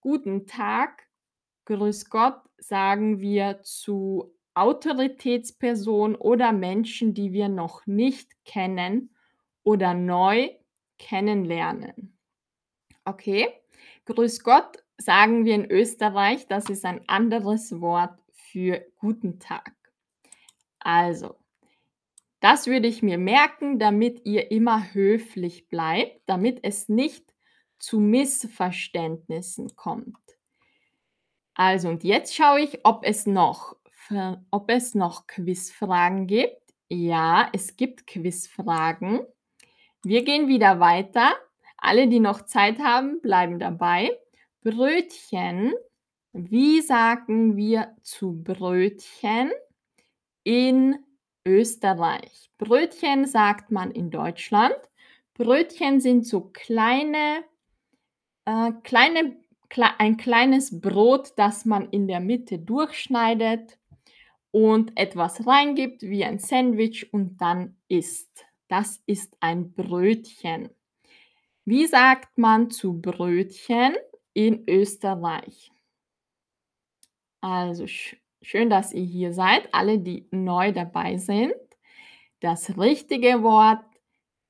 Guten 0.00 0.46
Tag, 0.46 1.06
Grüß 1.66 2.08
Gott 2.08 2.40
sagen 2.56 3.20
wir 3.20 3.60
zu 3.64 4.34
Autoritätspersonen 4.54 6.16
oder 6.16 6.52
Menschen, 6.52 7.12
die 7.12 7.34
wir 7.34 7.50
noch 7.50 7.84
nicht 7.84 8.32
kennen 8.46 9.14
oder 9.64 9.92
neu 9.92 10.48
kennenlernen. 10.96 12.16
Okay? 13.04 13.52
Grüß 14.06 14.42
Gott 14.42 14.82
sagen 14.96 15.44
wir 15.44 15.54
in 15.54 15.70
Österreich, 15.70 16.46
das 16.46 16.70
ist 16.70 16.86
ein 16.86 17.06
anderes 17.10 17.78
Wort 17.78 18.18
für 18.32 18.86
guten 18.96 19.38
Tag. 19.38 19.77
Also, 20.80 21.36
das 22.40 22.66
würde 22.66 22.88
ich 22.88 23.02
mir 23.02 23.18
merken, 23.18 23.78
damit 23.78 24.24
ihr 24.24 24.50
immer 24.50 24.92
höflich 24.94 25.68
bleibt, 25.68 26.22
damit 26.26 26.60
es 26.62 26.88
nicht 26.88 27.24
zu 27.78 27.98
Missverständnissen 28.00 29.74
kommt. 29.76 30.16
Also, 31.54 31.88
und 31.88 32.04
jetzt 32.04 32.34
schaue 32.34 32.60
ich, 32.60 32.84
ob 32.84 33.04
es 33.04 33.26
noch 33.26 33.78
ob 34.50 34.70
es 34.70 34.94
noch 34.94 35.26
Quizfragen 35.26 36.26
gibt. 36.26 36.62
Ja, 36.88 37.48
es 37.52 37.76
gibt 37.76 38.06
Quizfragen. 38.06 39.20
Wir 40.02 40.24
gehen 40.24 40.48
wieder 40.48 40.80
weiter. 40.80 41.34
Alle, 41.76 42.08
die 42.08 42.20
noch 42.20 42.42
Zeit 42.46 42.78
haben, 42.78 43.20
bleiben 43.20 43.58
dabei. 43.58 44.10
Brötchen. 44.62 45.74
Wie 46.32 46.80
sagen 46.80 47.56
wir 47.56 47.94
zu 48.02 48.42
Brötchen? 48.42 49.50
In 50.44 50.96
Österreich? 51.46 52.50
Brötchen 52.58 53.26
sagt 53.26 53.70
man 53.70 53.90
in 53.90 54.10
Deutschland. 54.10 54.76
Brötchen 55.34 56.00
sind 56.00 56.26
so 56.26 56.50
kleine 56.52 57.44
äh, 58.44 58.72
kleine 58.82 59.36
klei 59.68 59.90
ein 59.98 60.16
kleines 60.16 60.80
Brot, 60.80 61.32
das 61.36 61.64
man 61.64 61.90
in 61.90 62.08
der 62.08 62.20
Mitte 62.20 62.58
durchschneidet 62.58 63.78
und 64.50 64.96
etwas 64.96 65.46
reingibt 65.46 66.02
wie 66.02 66.24
ein 66.24 66.38
Sandwich 66.38 67.12
und 67.12 67.40
dann 67.40 67.76
isst. 67.88 68.46
Das 68.68 69.02
ist 69.06 69.36
ein 69.40 69.72
Brötchen. 69.72 70.70
Wie 71.64 71.86
sagt 71.86 72.38
man 72.38 72.70
zu 72.70 73.00
Brötchen 73.00 73.94
in 74.32 74.64
Österreich? 74.68 75.70
Also 77.40 77.86
schön, 78.42 78.70
dass 78.70 78.92
ihr 78.92 79.04
hier 79.04 79.32
seid, 79.32 79.72
alle, 79.72 79.98
die 79.98 80.26
neu 80.30 80.72
dabei 80.72 81.16
sind. 81.18 81.54
Das 82.40 82.78
richtige 82.78 83.42
Wort 83.42 83.84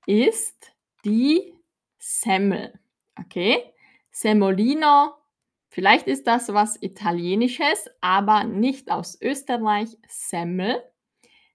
ist 0.06 0.72
die 1.04 1.54
Semmel. 1.98 2.78
Okay? 3.18 3.62
Semolino, 4.10 5.14
vielleicht 5.68 6.06
ist 6.06 6.26
das 6.26 6.52
was 6.52 6.80
Italienisches, 6.82 7.88
aber 8.00 8.44
nicht 8.44 8.90
aus 8.90 9.20
Österreich. 9.20 9.96
Semmel. 10.08 10.82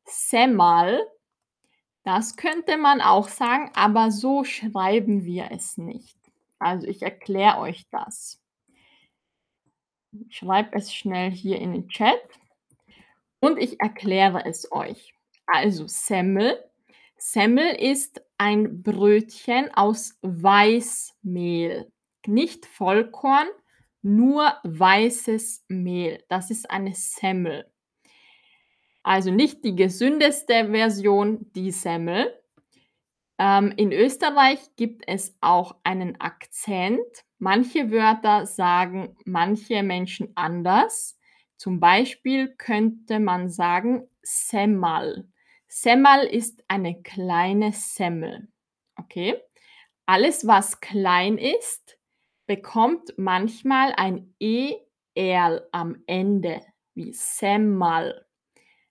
Semmal, 0.06 1.02
das 2.04 2.36
könnte 2.36 2.78
man 2.78 3.00
auch 3.00 3.30
sagen, 3.30 3.72
aber 3.76 4.12
so 4.12 4.44
schreiben 4.44 5.24
wir 5.24 5.52
es 5.52 5.78
nicht. 5.78 6.18
Also 6.60 6.88
ich 6.88 7.02
erkläre 7.02 7.60
euch 7.60 7.88
das. 7.90 8.43
Schreibe 10.30 10.70
es 10.74 10.94
schnell 10.94 11.32
hier 11.32 11.60
in 11.60 11.74
den 11.74 11.88
Chat 11.88 12.22
und 13.40 13.58
ich 13.60 13.80
erkläre 13.80 14.46
es 14.46 14.72
euch. 14.72 15.14
Also 15.46 15.86
Semmel. 15.88 16.58
Semmel 17.18 17.76
ist 17.76 18.22
ein 18.38 18.84
Brötchen 18.84 19.74
aus 19.74 20.18
Weißmehl, 20.22 21.92
nicht 22.28 22.66
Vollkorn, 22.66 23.48
nur 24.02 24.54
weißes 24.64 25.66
Mehl. 25.70 26.24
Das 26.28 26.52
ist 26.52 26.70
eine 26.70 26.94
Semmel. 26.94 27.72
Also 29.04 29.32
nicht 29.32 29.64
die 29.66 29.76
gesündeste 29.76 30.70
Version, 30.72 31.52
die 31.56 31.72
Semmel. 31.72 32.34
Ähm, 33.44 33.74
in 33.76 33.92
Österreich 33.92 34.74
gibt 34.78 35.04
es 35.06 35.36
auch 35.42 35.76
einen 35.84 36.18
Akzent. 36.22 37.26
Manche 37.40 37.92
Wörter 37.92 38.46
sagen 38.46 39.18
manche 39.26 39.84
Menschen 39.84 40.32
anders. 40.36 41.20
Zum 41.58 41.82
Beispiel 41.82 42.56
könnte 42.56 43.20
man 43.20 43.50
sagen 43.50 44.08
Semmal. 44.22 45.28
Semmal 45.68 46.26
ist 46.26 46.64
eine 46.70 47.02
kleine 47.02 47.74
Semmel. 47.74 48.48
Okay? 48.96 49.36
Alles, 50.06 50.48
was 50.48 50.80
klein 50.80 51.38
ist, 51.38 52.00
bekommt 52.46 53.14
manchmal 53.18 53.92
ein 53.98 54.34
EL 54.40 55.68
am 55.74 56.02
Ende, 56.08 56.62
wie 56.94 57.12
Semmal. 57.12 58.26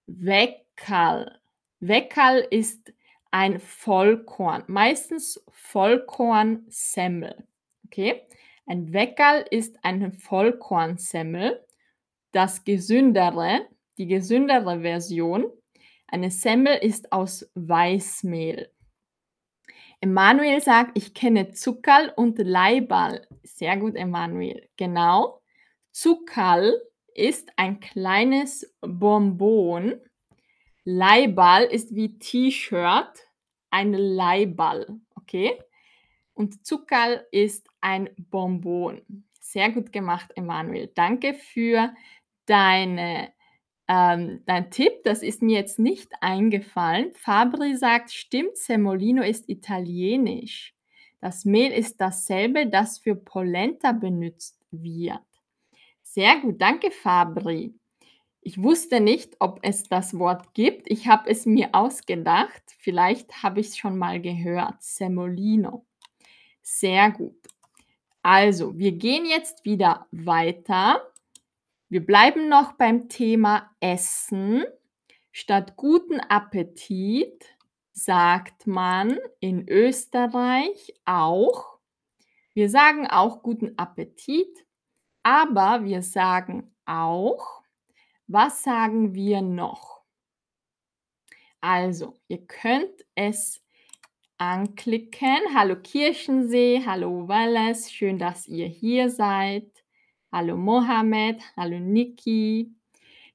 Weckerl. 0.07 1.41
Weckerl 1.81 2.47
ist 2.51 2.93
ein 3.33 3.59
Vollkorn, 3.59 4.63
meistens 4.69 5.45
Vollkornsemmel. 5.51 7.49
Okay? 7.87 8.23
Ein 8.67 8.93
Weckerl 8.93 9.45
ist 9.51 9.77
eine 9.83 10.13
Vollkornsemmel. 10.13 11.65
Das 12.31 12.65
gesündere, 12.65 13.67
die 13.99 14.07
gesündere 14.07 14.81
Version, 14.81 15.51
eine 16.07 16.31
Semmel 16.31 16.77
ist 16.77 17.13
aus 17.13 17.51
Weißmehl. 17.55 18.71
Emanuel 20.01 20.61
sagt, 20.61 20.97
ich 20.99 21.15
kenne 21.15 21.53
Zuckerl 21.53 22.13
und 22.17 22.39
Leiberl. 22.39 23.27
Sehr 23.43 23.77
gut, 23.77 23.97
Emanuel. 23.97 24.69
Genau. 24.77 25.41
Zuckerl 25.91 26.81
ist 27.15 27.51
ein 27.57 27.81
kleines 27.81 28.75
Bonbon. 28.81 30.01
Leiball 30.85 31.65
ist 31.65 31.95
wie 31.95 32.19
T-Shirt, 32.19 33.29
ein 33.71 33.93
Leiball, 33.93 35.01
okay? 35.15 35.59
Und 36.35 36.67
Zuckerl 36.67 37.27
ist 37.31 37.69
ein 37.81 38.11
Bonbon. 38.17 39.03
Sehr 39.41 39.71
gut 39.71 39.93
gemacht, 39.93 40.31
Emanuel. 40.35 40.91
Danke 40.95 41.35
für 41.35 41.93
deine, 42.47 43.33
ähm, 43.87 44.43
dein 44.47 44.71
Tipp. 44.71 45.05
Das 45.05 45.23
ist 45.23 45.43
mir 45.43 45.59
jetzt 45.59 45.79
nicht 45.79 46.11
eingefallen. 46.21 47.13
Fabri 47.15 47.77
sagt, 47.77 48.11
stimmt, 48.11 48.57
Semolino 48.57 49.23
ist 49.23 49.49
italienisch. 49.49 50.75
Das 51.21 51.45
Mehl 51.45 51.71
ist 51.71 52.01
dasselbe, 52.01 52.67
das 52.67 52.99
für 52.99 53.15
Polenta 53.15 53.93
benutzt 53.93 54.59
wird. 54.71 55.21
Sehr 56.03 56.41
gut, 56.41 56.61
danke 56.61 56.91
Fabri. 56.91 57.75
Ich 58.45 58.61
wusste 58.61 59.01
nicht, 59.01 59.37
ob 59.39 59.61
es 59.63 59.85
das 59.85 60.19
Wort 60.19 60.53
gibt. 60.53 60.91
Ich 60.91 61.07
habe 61.07 61.31
es 61.31 61.47
mir 61.47 61.71
ausgedacht. 61.73 62.63
Vielleicht 62.77 63.45
habe 63.45 63.61
ich 63.61 63.69
es 63.69 63.79
schon 63.79 63.97
mal 63.97 64.21
gehört. 64.21 64.83
Semolino. 64.83 65.87
Sehr 66.61 67.13
gut. 67.13 67.37
Also, 68.21 68.77
wir 68.77 68.93
gehen 68.93 69.27
jetzt 69.27 69.65
wieder 69.65 70.09
weiter. 70.11 71.09
Wir 71.89 72.05
bleiben 72.05 72.49
noch 72.49 72.73
beim 72.73 73.09
Thema 73.09 73.71
Essen. 73.79 74.65
Statt 75.31 75.77
guten 75.77 76.19
Appetit 76.19 77.45
sagt 77.93 78.67
man 78.67 79.19
in 79.39 79.69
Österreich 79.69 80.95
auch, 81.05 81.79
wir 82.55 82.69
sagen 82.69 83.07
auch 83.07 83.43
guten 83.43 83.79
Appetit, 83.79 84.67
aber 85.23 85.85
wir 85.85 86.03
sagen 86.03 86.75
auch, 86.87 87.62
was 88.27 88.63
sagen 88.63 89.15
wir 89.15 89.43
noch? 89.43 90.03
Also, 91.61 92.15
ihr 92.29 92.45
könnt 92.47 93.05
es 93.15 93.63
anklicken. 94.39 95.39
Hallo 95.55 95.77
Kirchensee, 95.77 96.83
hallo 96.85 97.29
Walles, 97.29 97.93
schön, 97.93 98.19
dass 98.19 98.49
ihr 98.49 98.67
hier 98.67 99.11
seid. 99.11 99.85
Hallo 100.33 100.57
Mohammed, 100.57 101.41
hallo 101.57 101.79
Niki. 101.79 102.75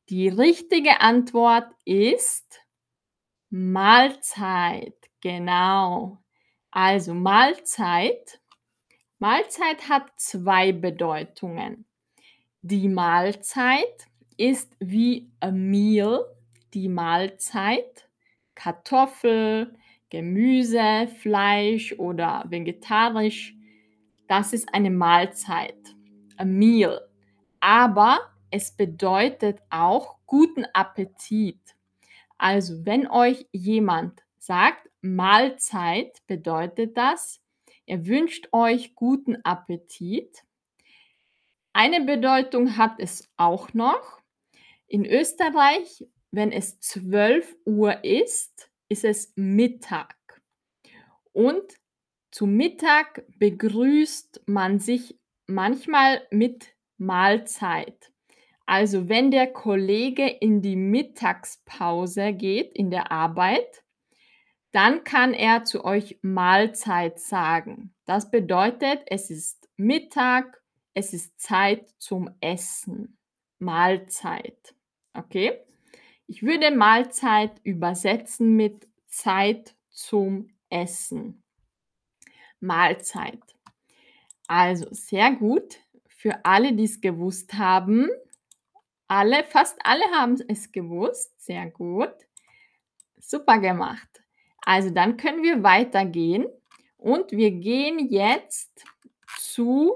Die 0.10 0.28
richtige 0.28 1.00
Antwort 1.00 1.72
ist 1.86 2.62
Mahlzeit. 3.50 4.96
Genau. 5.22 6.18
Also 6.72 7.14
Mahlzeit. 7.14 8.42
Mahlzeit 9.20 9.88
hat 9.88 10.12
zwei 10.18 10.72
Bedeutungen. 10.72 11.86
Die 12.62 12.90
Mahlzeit 12.90 14.08
ist 14.38 14.76
wie 14.80 15.30
a 15.40 15.52
meal, 15.52 16.26
die 16.74 16.90
Mahlzeit. 16.90 18.08
Kartoffel, 18.56 19.76
Gemüse, 20.10 21.08
Fleisch 21.20 21.94
oder 22.00 22.46
vegetarisch. 22.48 23.56
Das 24.28 24.54
ist 24.54 24.74
eine 24.74 24.90
Mahlzeit. 24.90 25.96
A 26.38 26.46
meal. 26.46 27.02
Aber 27.60 28.20
es 28.52 28.72
bedeutet 28.72 29.60
auch 29.70 30.18
guten 30.26 30.66
Appetit. 30.74 31.60
Also, 32.38 32.86
wenn 32.86 33.08
euch 33.08 33.48
jemand 33.52 34.24
sagt, 34.38 34.90
Mahlzeit, 35.02 36.22
bedeutet 36.28 36.98
das, 36.98 37.42
er 37.86 38.06
wünscht 38.06 38.50
euch 38.52 38.96
guten 38.96 39.38
Appetit. 39.44 40.44
Eine 41.74 42.02
Bedeutung 42.02 42.78
hat 42.78 43.00
es 43.00 43.30
auch 43.38 43.74
noch. 43.74 44.17
In 44.88 45.06
Österreich, 45.06 46.08
wenn 46.32 46.52
es 46.52 46.80
12 46.80 47.58
Uhr 47.66 48.04
ist, 48.06 48.72
ist 48.88 49.04
es 49.04 49.34
Mittag. 49.36 50.16
Und 51.34 51.64
zu 52.32 52.46
Mittag 52.46 53.26
begrüßt 53.38 54.44
man 54.46 54.80
sich 54.80 55.20
manchmal 55.46 56.26
mit 56.32 56.74
Mahlzeit. 56.98 58.14
Also 58.66 59.10
wenn 59.10 59.30
der 59.32 59.48
Kollege 59.48 60.28
in 60.28 60.62
die 60.62 60.76
Mittagspause 60.76 62.34
geht 62.34 62.74
in 62.74 62.90
der 62.90 63.12
Arbeit, 63.12 63.84
dann 64.72 65.04
kann 65.04 65.34
er 65.34 65.64
zu 65.64 65.84
euch 65.84 66.20
Mahlzeit 66.22 67.20
sagen. 67.20 67.94
Das 68.06 68.32
bedeutet, 68.32 69.02
es 69.08 69.30
ist 69.30 69.70
Mittag, 69.76 70.62
es 70.94 71.14
ist 71.14 71.40
Zeit 71.40 71.90
zum 71.98 72.30
Essen. 72.42 73.18
Mahlzeit. 73.60 74.77
Okay? 75.18 75.60
Ich 76.28 76.44
würde 76.44 76.72
Mahlzeit 76.72 77.60
übersetzen 77.64 78.56
mit 78.56 78.88
Zeit 79.08 79.76
zum 79.90 80.50
Essen. 80.70 81.44
Mahlzeit. 82.60 83.42
Also 84.48 84.88
sehr 84.92 85.32
gut. 85.34 85.78
Für 86.08 86.44
alle, 86.46 86.74
die 86.74 86.86
es 86.86 87.02
gewusst 87.02 87.54
haben, 87.54 88.10
Alle 89.10 89.44
fast 89.46 89.78
alle 89.86 90.06
haben 90.14 90.38
es 90.48 90.72
gewusst. 90.72 91.40
Sehr 91.42 91.70
gut. 91.72 92.14
Super 93.18 93.60
gemacht. 93.60 94.10
Also, 94.62 94.90
dann 94.92 95.18
können 95.18 95.44
wir 95.44 95.64
weitergehen 95.64 96.46
und 96.98 97.32
wir 97.32 97.52
gehen 97.52 98.00
jetzt 98.10 98.86
zu 99.40 99.94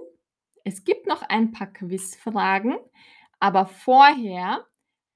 es 0.64 0.84
gibt 0.84 1.08
noch 1.08 1.24
ein 1.24 1.52
paar 1.52 1.68
Quizfragen, 1.74 2.78
aber 3.40 3.66
vorher 3.66 4.68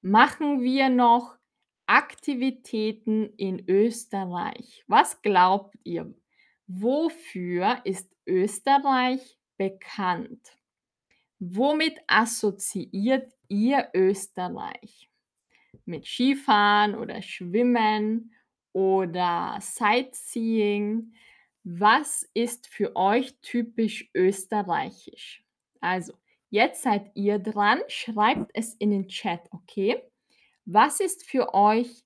machen 0.06 0.62
wir 0.62 0.88
noch 0.88 1.36
Aktivitäten 1.86 3.34
in 3.36 3.68
Österreich. 3.68 4.84
Was 4.86 5.20
glaubt 5.20 5.74
ihr? 5.82 6.14
Wofür 6.68 7.80
ist 7.82 8.08
Österreich 8.24 9.36
bekannt? 9.56 10.56
Womit 11.40 11.98
assoziiert 12.06 13.32
ihr 13.48 13.90
Österreich? 13.94 15.10
Mit 15.84 16.06
Skifahren 16.06 16.94
oder 16.94 17.20
Schwimmen 17.20 18.32
oder 18.72 19.58
Sightseeing? 19.60 21.14
Was 21.64 22.28
ist 22.32 22.68
für 22.68 22.94
euch 22.94 23.36
typisch 23.40 24.08
österreichisch? 24.14 25.44
Also, 25.80 26.14
jetzt 26.50 26.82
seid 26.82 27.10
ihr 27.14 27.38
dran. 27.38 27.80
Schreibt 27.88 28.50
es 28.54 28.74
in 28.74 28.90
den 28.90 29.08
Chat, 29.08 29.40
okay? 29.52 30.02
Was 30.64 31.00
ist 31.00 31.24
für 31.24 31.54
euch 31.54 32.04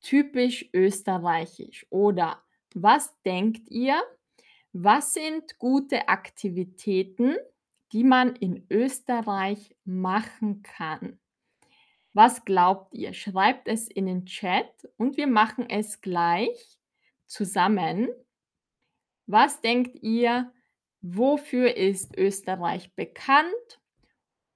typisch 0.00 0.68
österreichisch? 0.72 1.86
Oder 1.90 2.42
was 2.74 3.14
denkt 3.22 3.68
ihr? 3.70 4.02
Was 4.72 5.14
sind 5.14 5.58
gute 5.58 6.08
Aktivitäten, 6.08 7.36
die 7.92 8.04
man 8.04 8.34
in 8.36 8.66
Österreich 8.70 9.76
machen 9.84 10.62
kann? 10.62 11.18
Was 12.14 12.44
glaubt 12.44 12.94
ihr? 12.94 13.12
Schreibt 13.12 13.68
es 13.68 13.88
in 13.88 14.06
den 14.06 14.26
Chat 14.26 14.88
und 14.96 15.16
wir 15.16 15.26
machen 15.26 15.68
es 15.68 16.00
gleich 16.00 16.78
zusammen. 17.26 18.08
Was 19.26 19.60
denkt 19.60 20.02
ihr, 20.02 20.52
wofür 21.02 21.76
ist 21.76 22.16
Österreich 22.16 22.94
bekannt? 22.94 23.80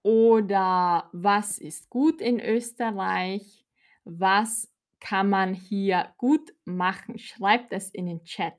Oder 0.03 1.11
was 1.13 1.59
ist 1.59 1.91
gut 1.91 2.21
in 2.21 2.41
Österreich? 2.41 3.67
Was 4.05 4.73
kann 5.01 5.29
man 5.29 5.53
hier 5.53 6.15
gut 6.17 6.55
machen? 6.65 7.19
Schreibt 7.19 7.73
es 7.73 7.91
in 7.91 8.07
den 8.07 8.23
Chat. 8.23 8.55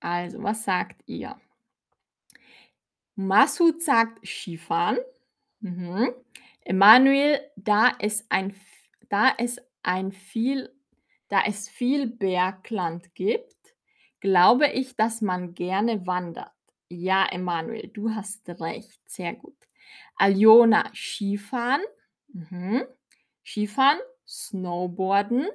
Also, 0.00 0.42
was 0.42 0.64
sagt 0.64 1.02
ihr? 1.06 1.38
Masud 3.14 3.82
sagt 3.82 4.26
Skifahren. 4.26 4.98
Mhm. 5.60 6.14
Emanuel, 6.62 7.40
da 7.56 7.92
es 7.98 8.24
ein 8.30 8.54
da 9.10 9.34
es 9.36 9.60
ein 9.82 10.12
viel 10.12 10.74
da 11.28 11.42
es 11.46 11.68
viel 11.68 12.06
Bergland 12.08 13.14
gibt, 13.14 13.56
glaube 14.20 14.68
ich, 14.68 14.96
dass 14.96 15.20
man 15.20 15.54
gerne 15.54 16.06
wandert. 16.06 16.52
Ja, 16.88 17.26
Emanuel, 17.30 17.88
du 17.88 18.10
hast 18.14 18.48
recht. 18.48 19.00
Sehr 19.08 19.34
gut. 19.34 19.56
Aljona, 20.16 20.90
Skifahren. 20.94 21.82
Mhm. 22.28 22.84
Skifahren, 23.44 23.98
Snowboarden, 24.26 25.48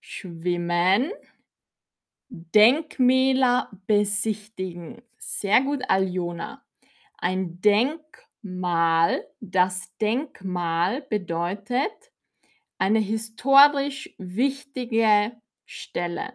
Schwimmen, 0.00 1.10
Denkmäler 2.28 3.70
besichtigen. 3.86 5.02
Sehr 5.18 5.62
gut, 5.62 5.82
Aljona. 5.88 6.64
Ein 7.16 7.60
Denkmal 7.60 9.26
das 9.40 9.96
Denkmal 9.98 11.02
bedeutet 11.02 12.12
eine 12.78 12.98
historisch 12.98 14.14
wichtige 14.18 15.32
Stelle, 15.64 16.34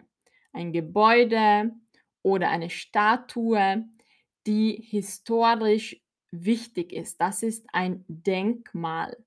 ein 0.60 0.74
Gebäude 0.74 1.72
oder 2.22 2.50
eine 2.50 2.70
Statue, 2.70 3.86
die 4.46 4.84
historisch 4.88 6.02
wichtig 6.32 6.92
ist. 6.94 7.20
Das 7.22 7.44
ist 7.44 7.66
ein 7.72 8.04
Denkmal. 8.08 9.18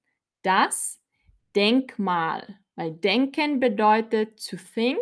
Das 0.43 1.01
Denkmal, 1.57 2.59
weil 2.77 2.93
denken 2.93 3.61
bedeutet 3.61 4.47
to 4.47 4.57
think. 4.57 5.01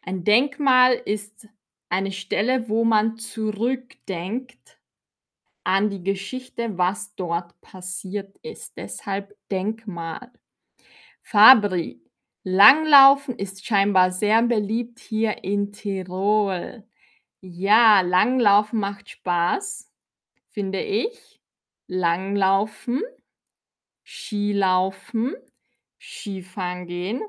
Ein 0.00 0.24
Denkmal 0.24 0.94
ist 0.94 1.48
eine 1.88 2.12
Stelle, 2.12 2.68
wo 2.68 2.84
man 2.84 3.18
zurückdenkt 3.18 4.80
an 5.64 5.90
die 5.90 6.02
Geschichte, 6.02 6.76
was 6.76 7.14
dort 7.14 7.60
passiert 7.60 8.36
ist. 8.42 8.76
Deshalb 8.76 9.36
Denkmal. 9.50 10.32
Fabri, 11.22 12.01
Langlaufen 12.44 13.36
ist 13.38 13.64
scheinbar 13.64 14.10
sehr 14.10 14.42
beliebt 14.42 14.98
hier 14.98 15.44
in 15.44 15.72
Tirol. 15.72 16.84
Ja, 17.40 18.00
Langlaufen 18.02 18.80
macht 18.80 19.10
Spaß, 19.10 19.90
finde 20.50 20.80
ich. 20.82 21.40
Langlaufen, 21.86 23.02
Skilaufen, 24.04 25.34
Skifahren 26.00 26.86
gehen. 26.86 27.22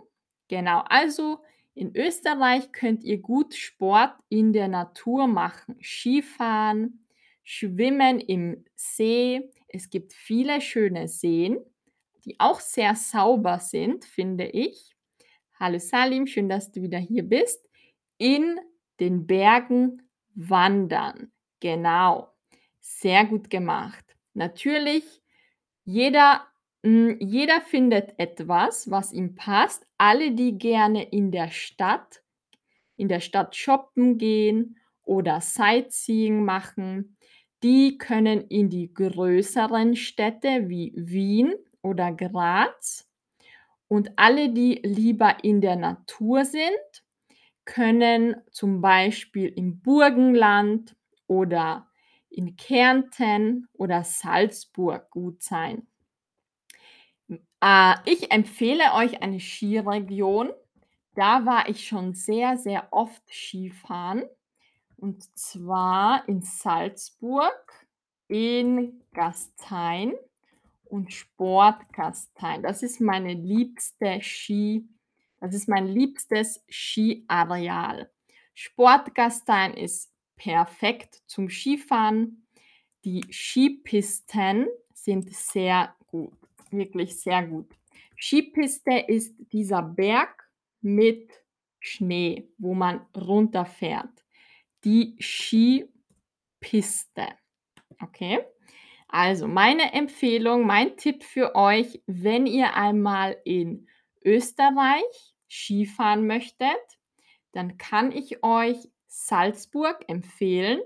Genau, 0.47 0.81
also 0.87 1.39
in 1.75 1.95
Österreich 1.95 2.71
könnt 2.71 3.03
ihr 3.03 3.19
gut 3.19 3.55
Sport 3.55 4.15
in 4.29 4.53
der 4.53 4.67
Natur 4.67 5.27
machen. 5.27 5.77
Skifahren, 5.81 7.05
Schwimmen 7.43 8.19
im 8.19 8.65
See. 8.75 9.49
Es 9.67 9.89
gibt 9.89 10.13
viele 10.13 10.61
schöne 10.61 11.07
Seen, 11.07 11.57
die 12.25 12.39
auch 12.39 12.59
sehr 12.59 12.95
sauber 12.95 13.59
sind, 13.59 14.05
finde 14.05 14.45
ich. 14.45 14.92
Hallo 15.63 15.79
Salim, 15.79 16.27
schön, 16.27 16.49
dass 16.49 16.73
du 16.73 16.81
wieder 16.81 16.97
hier 16.97 17.23
bist. 17.23 17.69
In 18.17 18.59
den 18.99 19.25
Bergen 19.25 20.01
wandern. 20.35 21.31
Genau. 21.61 22.33
Sehr 22.81 23.23
gut 23.23 23.49
gemacht. 23.49 24.03
Natürlich, 24.33 25.05
jeder, 25.85 26.45
hm, 26.83 27.15
jeder 27.21 27.61
findet 27.61 28.13
etwas, 28.19 28.91
was 28.91 29.13
ihm 29.13 29.35
passt. 29.35 29.87
Alle, 29.97 30.31
die 30.33 30.57
gerne 30.57 31.01
in 31.01 31.31
der 31.31 31.49
Stadt 31.49 32.21
in 32.97 33.07
der 33.07 33.21
Stadt 33.21 33.55
shoppen 33.55 34.17
gehen 34.17 34.75
oder 35.03 35.39
Sightseeing 35.39 36.43
machen, 36.43 37.15
die 37.63 37.97
können 37.97 38.41
in 38.49 38.69
die 38.69 38.93
größeren 38.93 39.95
Städte 39.95 40.67
wie 40.67 40.91
Wien 40.97 41.53
oder 41.81 42.11
Graz. 42.11 43.09
Und 43.87 44.11
alle, 44.15 44.49
die 44.49 44.81
lieber 44.83 45.43
in 45.43 45.61
der 45.61 45.75
Natur 45.75 46.45
sind, 46.45 47.03
können 47.65 48.35
zum 48.51 48.81
Beispiel 48.81 49.47
im 49.47 49.81
Burgenland 49.81 50.95
oder 51.27 51.87
in 52.29 52.55
Kärnten 52.55 53.67
oder 53.73 54.03
Salzburg 54.03 55.09
gut 55.11 55.43
sein. 55.43 55.87
Äh, 57.61 57.95
ich 58.05 58.31
empfehle 58.31 58.93
euch 58.95 59.21
eine 59.21 59.39
Skiregion. 59.39 60.51
Da 61.15 61.45
war 61.45 61.69
ich 61.69 61.87
schon 61.87 62.13
sehr, 62.13 62.57
sehr 62.57 62.87
oft 62.91 63.21
Skifahren. 63.31 64.23
Und 64.97 65.23
zwar 65.37 66.27
in 66.27 66.41
Salzburg, 66.41 67.87
in 68.27 69.01
Gastein 69.13 70.13
und 70.93 71.11
Sportgastein. 71.11 72.63
Das 72.63 72.83
ist 72.83 73.01
meine 73.01 73.33
liebste 73.33 74.21
Ski 74.21 74.87
das 75.43 75.55
ist 75.55 75.67
mein 75.67 75.87
liebstes 75.87 76.63
Skiareal. 76.69 78.09
Sportgastein 78.53 79.73
ist 79.73 80.09
perfekt 80.37 81.21
zum 81.27 81.49
Skifahren. 81.49 82.47
Die 83.03 83.25
Skipisten 83.29 84.67
sind 84.93 85.29
sehr 85.35 85.93
gut, 86.07 86.37
wirklich 86.71 87.19
sehr 87.19 87.45
gut. 87.45 87.75
Skipiste 88.17 89.03
ist 89.05 89.35
dieser 89.51 89.81
Berg 89.81 90.49
mit 90.79 91.29
Schnee, 91.81 92.49
wo 92.57 92.73
man 92.73 93.05
runterfährt. 93.13 94.23
Die 94.85 95.17
Skipiste. 95.19 95.87
Okay? 97.99 98.45
Also, 99.15 99.47
meine 99.47 99.93
Empfehlung, 99.93 100.65
mein 100.65 100.97
Tipp 100.97 101.23
für 101.23 101.53
euch, 101.53 102.01
wenn 102.07 102.47
ihr 102.47 102.73
einmal 102.73 103.37
in 103.45 103.87
Österreich 104.25 105.35
Skifahren 105.47 106.25
möchtet, 106.25 106.79
dann 107.51 107.77
kann 107.77 108.11
ich 108.11 108.43
euch 108.43 108.89
Salzburg 109.05 110.03
empfehlen, 110.07 110.81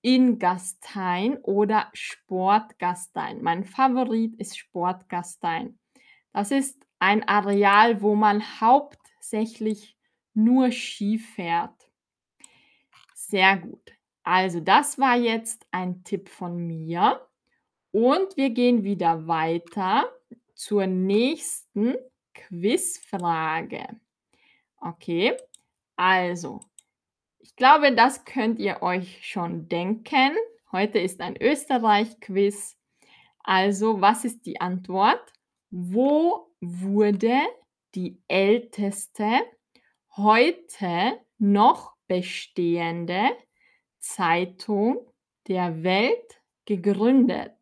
in 0.00 0.38
Gastein 0.38 1.36
oder 1.42 1.90
Sportgastein. 1.92 3.42
Mein 3.42 3.64
Favorit 3.64 4.36
ist 4.36 4.56
Sportgastein. 4.56 5.78
Das 6.32 6.52
ist 6.52 6.82
ein 6.98 7.28
Areal, 7.28 8.00
wo 8.00 8.14
man 8.14 8.42
hauptsächlich 8.62 9.98
nur 10.32 10.72
Ski 10.72 11.18
fährt. 11.18 11.90
Sehr 13.14 13.58
gut. 13.58 13.92
Also 14.22 14.60
das 14.60 14.98
war 14.98 15.16
jetzt 15.16 15.66
ein 15.72 16.04
Tipp 16.04 16.30
von 16.30 16.56
mir. 16.56 17.20
Und 17.92 18.36
wir 18.36 18.50
gehen 18.50 18.84
wieder 18.84 19.26
weiter 19.26 20.10
zur 20.54 20.86
nächsten 20.86 21.96
Quizfrage. 22.34 24.00
Okay, 24.76 25.36
also, 25.96 26.60
ich 27.38 27.56
glaube, 27.56 27.94
das 27.94 28.24
könnt 28.24 28.58
ihr 28.58 28.82
euch 28.82 29.26
schon 29.26 29.68
denken. 29.68 30.36
Heute 30.72 30.98
ist 30.98 31.20
ein 31.20 31.36
Österreich-Quiz. 31.40 32.76
Also, 33.42 34.00
was 34.00 34.24
ist 34.24 34.46
die 34.46 34.60
Antwort? 34.60 35.32
Wo 35.70 36.52
wurde 36.60 37.40
die 37.94 38.22
älteste 38.28 39.40
heute 40.16 41.18
noch 41.38 41.94
bestehende 42.06 43.30
Zeitung 43.98 45.06
der 45.48 45.82
Welt 45.82 46.40
gegründet? 46.66 47.59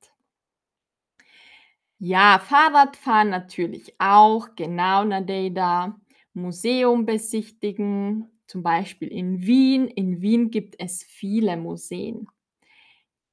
Ja, 2.01 2.39
Fahrradfahren 2.39 3.31
natürlich 3.31 3.95
auch, 3.99 4.55
genau, 4.55 5.05
Nadeida. 5.05 6.01
Museum 6.33 7.05
besichtigen, 7.07 8.31
zum 8.47 8.63
Beispiel 8.63 9.09
in 9.09 9.43
Wien. 9.45 9.89
In 9.89 10.21
Wien 10.23 10.51
gibt 10.53 10.77
es 10.79 11.03
viele 11.03 11.57
Museen. 11.57 12.29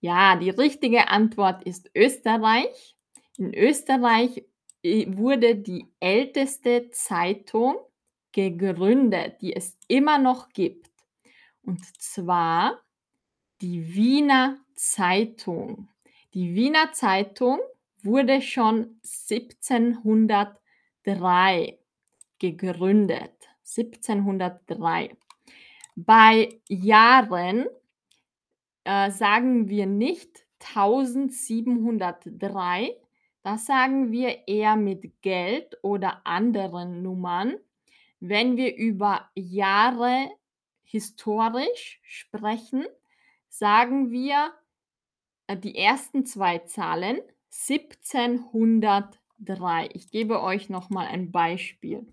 Ja, 0.01 0.35
die 0.35 0.49
richtige 0.49 1.09
Antwort 1.09 1.63
ist 1.63 1.89
Österreich. 1.95 2.95
In 3.37 3.53
Österreich 3.53 4.43
äh, 4.83 5.05
wurde 5.15 5.55
die 5.55 5.87
älteste 5.99 6.89
Zeitung 6.91 7.75
gegründet, 8.31 9.41
die 9.41 9.55
es 9.55 9.77
immer 9.87 10.17
noch 10.17 10.49
gibt. 10.49 10.89
Und 11.63 11.83
zwar 12.01 12.81
die 13.61 13.95
Wiener 13.95 14.57
Zeitung. 14.75 15.89
Die 16.33 16.55
Wiener 16.55 16.91
Zeitung 16.93 17.59
wurde 18.05 18.41
schon 18.41 18.99
1703 19.29 21.77
gegründet. 22.39 23.33
1703. 23.65 25.17
Bei 25.95 26.59
Jahren 26.67 27.65
äh, 28.83 29.09
sagen 29.11 29.69
wir 29.69 29.85
nicht 29.87 30.45
1703, 30.59 32.97
das 33.43 33.65
sagen 33.65 34.11
wir 34.11 34.45
eher 34.47 34.75
mit 34.75 35.21
Geld 35.21 35.77
oder 35.81 36.25
anderen 36.25 37.01
Nummern. 37.01 37.55
Wenn 38.19 38.57
wir 38.57 38.75
über 38.75 39.29
Jahre 39.35 40.29
historisch 40.83 42.01
sprechen, 42.03 42.85
sagen 43.49 44.11
wir 44.11 44.53
äh, 45.47 45.57
die 45.57 45.77
ersten 45.77 46.25
zwei 46.25 46.59
Zahlen 46.59 47.19
1703. 47.67 49.89
Ich 49.93 50.11
gebe 50.11 50.41
euch 50.41 50.69
noch 50.69 50.89
mal 50.89 51.07
ein 51.07 51.31
Beispiel. 51.31 52.05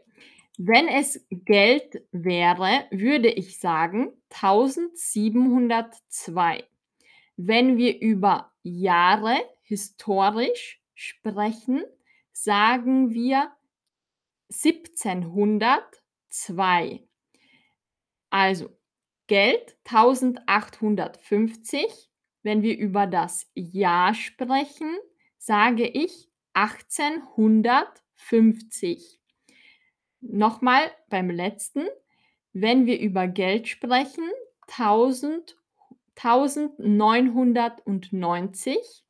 Wenn 0.56 0.86
es 0.88 1.26
Geld 1.30 2.04
wäre, 2.12 2.86
würde 2.90 3.28
ich 3.28 3.58
sagen 3.58 4.12
1702. 4.30 6.64
Wenn 7.36 7.76
wir 7.76 8.00
über 8.00 8.52
Jahre 8.62 9.36
historisch 9.62 10.80
sprechen, 10.94 11.82
sagen 12.32 13.10
wir 13.10 13.50
1702. 14.50 17.06
Also 18.30 18.70
Geld 19.26 19.76
1850. 19.84 22.08
Wenn 22.42 22.62
wir 22.62 22.78
über 22.78 23.06
das 23.06 23.50
Jahr 23.54 24.14
sprechen, 24.14 24.96
sage 25.38 25.86
ich 25.86 26.30
1850. 26.54 29.20
Nochmal 30.20 30.90
beim 31.08 31.30
letzten. 31.30 31.86
Wenn 32.52 32.86
wir 32.86 32.98
über 32.98 33.28
Geld 33.28 33.68
sprechen, 33.68 34.28
1000, 34.68 35.56
1990. 36.16 39.04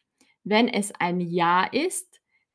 Wenn 0.45 0.68
es 0.68 0.93
ein 0.99 1.20
Jahr 1.20 1.72
ist, 1.72 2.09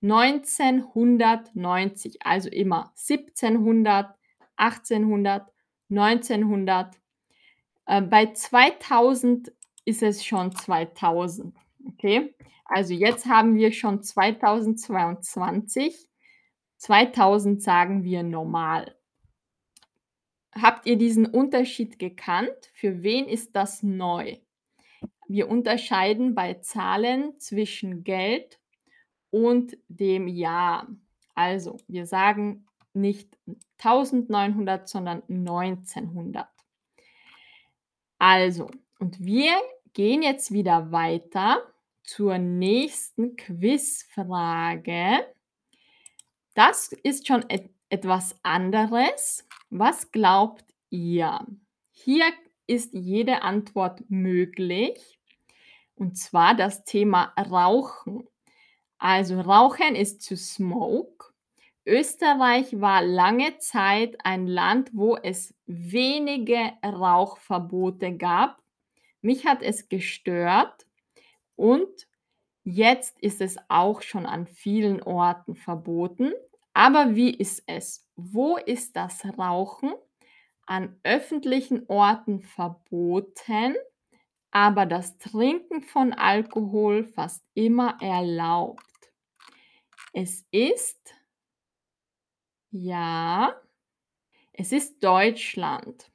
1990. 0.05 2.25
Also 2.25 2.49
immer 2.49 2.93
1700, 2.95 4.15
1800, 4.55 5.51
1900. 5.89 6.95
Äh, 7.87 8.01
bei 8.01 8.31
2000 8.31 9.51
ist 9.85 10.03
es 10.03 10.23
schon 10.23 10.55
2000. 10.55 11.55
Okay? 11.87 12.35
Also 12.65 12.93
jetzt 12.93 13.25
haben 13.25 13.55
wir 13.55 13.71
schon 13.71 14.03
2022. 14.03 16.07
2000 16.77 17.63
sagen 17.63 18.03
wir 18.03 18.21
normal. 18.23 18.95
Habt 20.51 20.87
ihr 20.87 20.97
diesen 20.97 21.25
Unterschied 21.25 21.99
gekannt? 21.99 22.71
Für 22.73 23.03
wen 23.03 23.27
ist 23.27 23.55
das 23.55 23.83
neu? 23.83 24.37
Wir 25.27 25.49
unterscheiden 25.49 26.35
bei 26.35 26.55
Zahlen 26.55 27.39
zwischen 27.39 28.03
Geld 28.03 28.59
und 29.31 29.77
dem 29.87 30.27
Jahr. 30.27 30.87
Also, 31.33 31.77
wir 31.87 32.05
sagen 32.05 32.65
nicht 32.93 33.37
1900, 33.77 34.87
sondern 34.87 35.23
1900. 35.29 36.47
Also, 38.17 38.69
und 38.99 39.23
wir 39.23 39.51
gehen 39.93 40.21
jetzt 40.21 40.51
wieder 40.51 40.91
weiter 40.91 41.61
zur 42.03 42.37
nächsten 42.37 43.35
Quizfrage. 43.35 45.25
Das 46.53 46.93
ist 47.03 47.27
schon 47.27 47.43
et 47.49 47.69
etwas 47.89 48.35
anderes. 48.43 49.47
Was 49.69 50.11
glaubt 50.11 50.65
ihr? 50.89 51.45
Hier 51.91 52.25
ist 52.67 52.93
jede 52.93 53.43
Antwort 53.43 54.03
möglich. 54.09 55.19
Und 55.93 56.17
zwar 56.17 56.55
das 56.55 56.83
Thema 56.83 57.33
Rauchen. 57.37 58.27
Also 58.97 59.39
Rauchen 59.41 59.95
ist 59.95 60.27
to 60.27 60.35
smoke. 60.35 61.33
Österreich 61.85 62.81
war 62.81 63.03
lange 63.03 63.57
Zeit 63.59 64.17
ein 64.23 64.47
Land, 64.47 64.89
wo 64.93 65.17
es 65.17 65.53
wenige 65.67 66.71
Rauchverbote 66.83 68.17
gab. 68.17 68.61
Mich 69.21 69.45
hat 69.45 69.61
es 69.61 69.87
gestört 69.89 70.87
und 71.55 72.07
jetzt 72.63 73.19
ist 73.19 73.41
es 73.41 73.57
auch 73.69 74.01
schon 74.01 74.25
an 74.25 74.47
vielen 74.47 75.01
Orten 75.03 75.55
verboten. 75.55 76.31
Aber 76.73 77.15
wie 77.15 77.31
ist 77.31 77.63
es? 77.67 78.07
Wo 78.15 78.57
ist 78.57 78.95
das 78.95 79.23
Rauchen 79.37 79.93
an 80.65 80.99
öffentlichen 81.03 81.85
Orten 81.87 82.41
verboten, 82.41 83.75
aber 84.55 84.85
das 84.85 85.17
Trinken 85.17 85.81
von 85.81 86.13
Alkohol 86.13 87.03
fast 87.03 87.43
immer 87.55 87.97
erlaubt? 88.01 88.81
Es 90.13 90.45
ist 90.49 91.13
ja, 92.71 93.53
es 94.53 94.71
ist 94.71 95.03
Deutschland. 95.03 96.09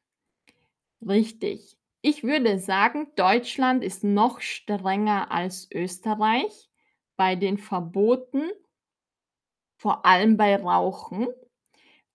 Richtig. 1.07 1.76
Ich 2.01 2.24
würde 2.24 2.59
sagen, 2.59 3.12
Deutschland 3.14 3.84
ist 3.84 4.05
noch 4.05 4.41
strenger 4.41 5.30
als 5.30 5.68
Österreich 5.70 6.70
bei 7.18 7.36
den 7.36 7.59
Verboten, 7.59 8.51
vor 9.76 10.07
allem 10.07 10.38
bei 10.38 10.57
Rauchen. 10.57 11.28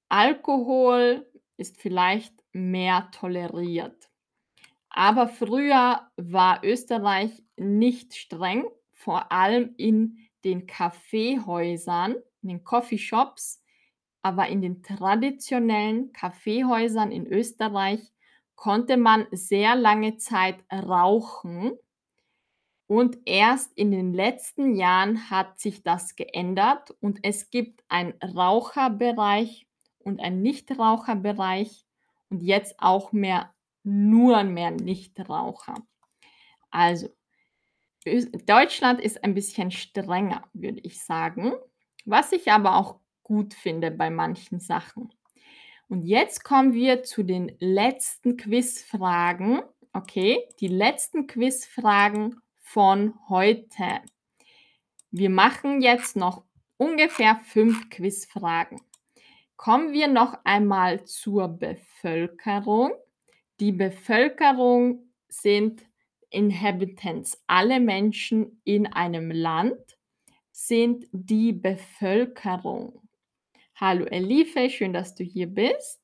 Alkohol 0.09 1.31
ist 1.57 1.79
vielleicht 1.79 2.33
mehr 2.51 3.11
toleriert. 3.11 4.09
Aber 4.95 5.27
früher 5.27 6.09
war 6.17 6.63
Österreich 6.63 7.43
nicht 7.57 8.15
streng, 8.15 8.65
vor 8.93 9.31
allem 9.31 9.75
in 9.77 10.17
den 10.43 10.65
Kaffeehäusern, 10.67 12.15
in 12.41 12.49
den 12.49 12.63
Coffeeshops 12.63 13.61
aber 14.25 14.47
in 14.47 14.59
den 14.59 14.81
traditionellen 14.81 16.11
Kaffeehäusern 16.11 17.11
in 17.11 17.27
Österreich 17.27 18.11
konnte 18.55 18.97
man 18.97 19.27
sehr 19.29 19.75
lange 19.75 20.17
Zeit 20.17 20.63
rauchen. 20.73 21.73
Und 22.87 23.19
erst 23.25 23.71
in 23.77 23.91
den 23.91 24.13
letzten 24.13 24.73
Jahren 24.75 25.29
hat 25.29 25.59
sich 25.59 25.83
das 25.83 26.15
geändert 26.15 26.89
und 27.01 27.19
es 27.21 27.51
gibt 27.51 27.83
einen 27.87 28.15
Raucherbereich 28.19 29.67
und 29.99 30.19
einen 30.19 30.41
Nichtraucherbereich 30.41 31.85
und 32.31 32.41
jetzt 32.41 32.79
auch 32.79 33.11
mehr 33.11 33.53
nur 33.85 34.43
mehr 34.43 34.71
Nichtraucher. 34.71 35.75
Also 36.71 37.09
Deutschland 38.45 39.01
ist 39.01 39.23
ein 39.23 39.33
bisschen 39.33 39.71
strenger, 39.71 40.43
würde 40.53 40.79
ich 40.81 41.01
sagen. 41.01 41.53
Was 42.05 42.31
ich 42.31 42.51
aber 42.51 42.75
auch 42.75 42.99
gut 43.23 43.53
finde 43.53 43.89
bei 43.89 44.09
manchen 44.09 44.59
Sachen. 44.59 45.11
Und 45.87 46.03
jetzt 46.03 46.43
kommen 46.43 46.73
wir 46.73 47.03
zu 47.03 47.23
den 47.23 47.55
letzten 47.59 48.37
Quizfragen. 48.37 49.61
Okay, 49.93 50.47
die 50.59 50.67
letzten 50.67 51.27
Quizfragen 51.27 52.41
von 52.55 53.13
heute. 53.29 54.01
Wir 55.11 55.29
machen 55.29 55.81
jetzt 55.81 56.15
noch 56.15 56.43
ungefähr 56.77 57.37
fünf 57.37 57.89
Quizfragen. 57.89 58.81
Kommen 59.55 59.93
wir 59.93 60.07
noch 60.07 60.37
einmal 60.43 61.05
zur 61.05 61.47
Bevölkerung. 61.47 62.91
Die 63.61 63.71
Bevölkerung 63.71 65.09
sind 65.29 65.85
Inhabitants. 66.29 67.41
Alle 67.47 67.79
Menschen 67.79 68.61
in 68.65 68.85
einem 68.87 69.31
Land 69.31 69.97
sind 70.51 71.07
die 71.13 71.53
Bevölkerung. 71.53 73.01
Hallo 73.75 74.05
Elife, 74.05 74.69
schön, 74.69 74.91
dass 74.91 75.15
du 75.15 75.23
hier 75.23 75.47
bist. 75.47 76.01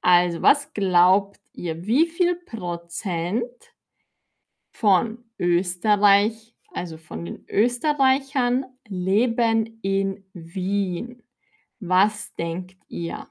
Also, 0.00 0.40
was 0.40 0.72
glaubt 0.72 1.40
ihr, 1.52 1.86
wie 1.86 2.06
viel 2.06 2.36
Prozent 2.36 3.74
von 4.72 5.22
Österreich, 5.38 6.54
also 6.72 6.96
von 6.96 7.26
den 7.26 7.44
Österreichern, 7.48 8.64
leben 8.88 9.78
in 9.82 10.24
Wien? 10.32 11.22
Was 11.80 12.34
denkt 12.34 12.82
ihr? 12.88 13.28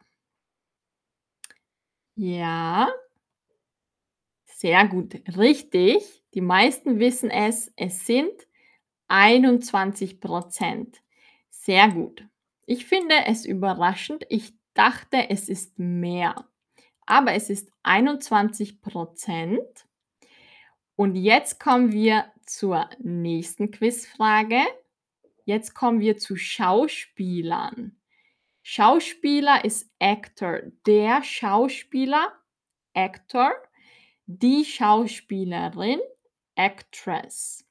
Ja. 2.15 2.91
Sehr 4.61 4.87
gut, 4.87 5.15
richtig. 5.39 6.23
Die 6.35 6.41
meisten 6.41 6.99
wissen 6.99 7.31
es, 7.31 7.73
es 7.77 8.05
sind 8.05 8.31
21% 9.09 11.01
Sehr 11.49 11.89
gut. 11.89 12.27
Ich 12.67 12.85
finde 12.85 13.15
es 13.25 13.47
überraschend. 13.47 14.23
Ich 14.29 14.53
dachte, 14.75 15.31
es 15.31 15.49
ist 15.49 15.79
mehr, 15.79 16.47
aber 17.07 17.33
es 17.33 17.49
ist 17.49 17.71
21% 17.83 19.57
Und 20.95 21.15
jetzt 21.15 21.59
kommen 21.59 21.91
wir 21.91 22.31
zur 22.45 22.87
nächsten 22.99 23.71
Quizfrage. 23.71 24.61
Jetzt 25.43 25.73
kommen 25.73 26.01
wir 26.01 26.17
zu 26.17 26.35
Schauspielern. 26.35 27.99
Schauspieler 28.61 29.65
ist 29.65 29.91
Actor. 29.97 30.59
Der 30.85 31.23
Schauspieler, 31.23 32.31
Actor. 32.93 33.53
Die 34.33 34.63
Schauspielerin, 34.63 35.99
Actress. 36.55 37.67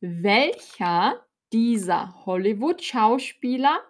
Welcher 0.00 1.24
dieser 1.50 2.26
Hollywood-Schauspieler 2.26 3.80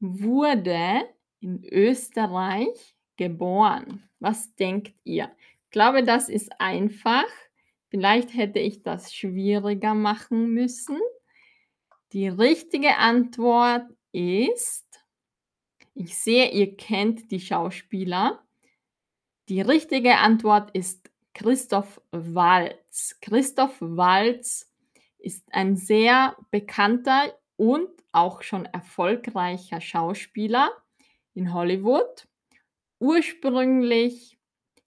wurde 0.00 1.08
in 1.38 1.62
Österreich 1.62 2.96
geboren? 3.16 4.10
Was 4.18 4.52
denkt 4.56 4.96
ihr? 5.04 5.30
Ich 5.66 5.70
glaube, 5.70 6.02
das 6.02 6.28
ist 6.28 6.50
einfach. 6.60 7.28
Vielleicht 7.88 8.34
hätte 8.34 8.58
ich 8.58 8.82
das 8.82 9.14
schwieriger 9.14 9.94
machen 9.94 10.52
müssen. 10.52 10.98
Die 12.12 12.26
richtige 12.26 12.96
Antwort 12.96 13.86
ist, 14.10 14.88
ich 15.94 16.18
sehe, 16.18 16.50
ihr 16.50 16.76
kennt 16.76 17.30
die 17.30 17.38
Schauspieler. 17.38 18.44
Die 19.48 19.60
richtige 19.60 20.16
Antwort 20.18 20.70
ist 20.72 20.99
Christoph 21.34 22.00
Waltz. 22.10 23.18
Christoph 23.20 23.76
Waltz 23.80 24.72
ist 25.18 25.44
ein 25.52 25.76
sehr 25.76 26.36
bekannter 26.50 27.34
und 27.56 27.88
auch 28.12 28.42
schon 28.42 28.64
erfolgreicher 28.66 29.80
Schauspieler 29.80 30.70
in 31.34 31.52
Hollywood. 31.52 32.26
Ursprünglich 32.98 34.38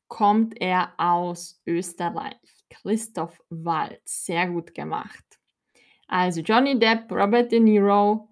kommt 0.08 0.60
er 0.62 0.94
aus 0.98 1.62
Österreich. 1.66 2.38
Christoph 2.70 3.42
Waltz, 3.50 4.26
sehr 4.26 4.48
gut 4.48 4.74
gemacht. 4.74 5.24
Also 6.08 6.42
Johnny 6.42 6.78
Depp, 6.78 7.12
Robert 7.12 7.52
De 7.52 7.60
Niro. 7.60 8.30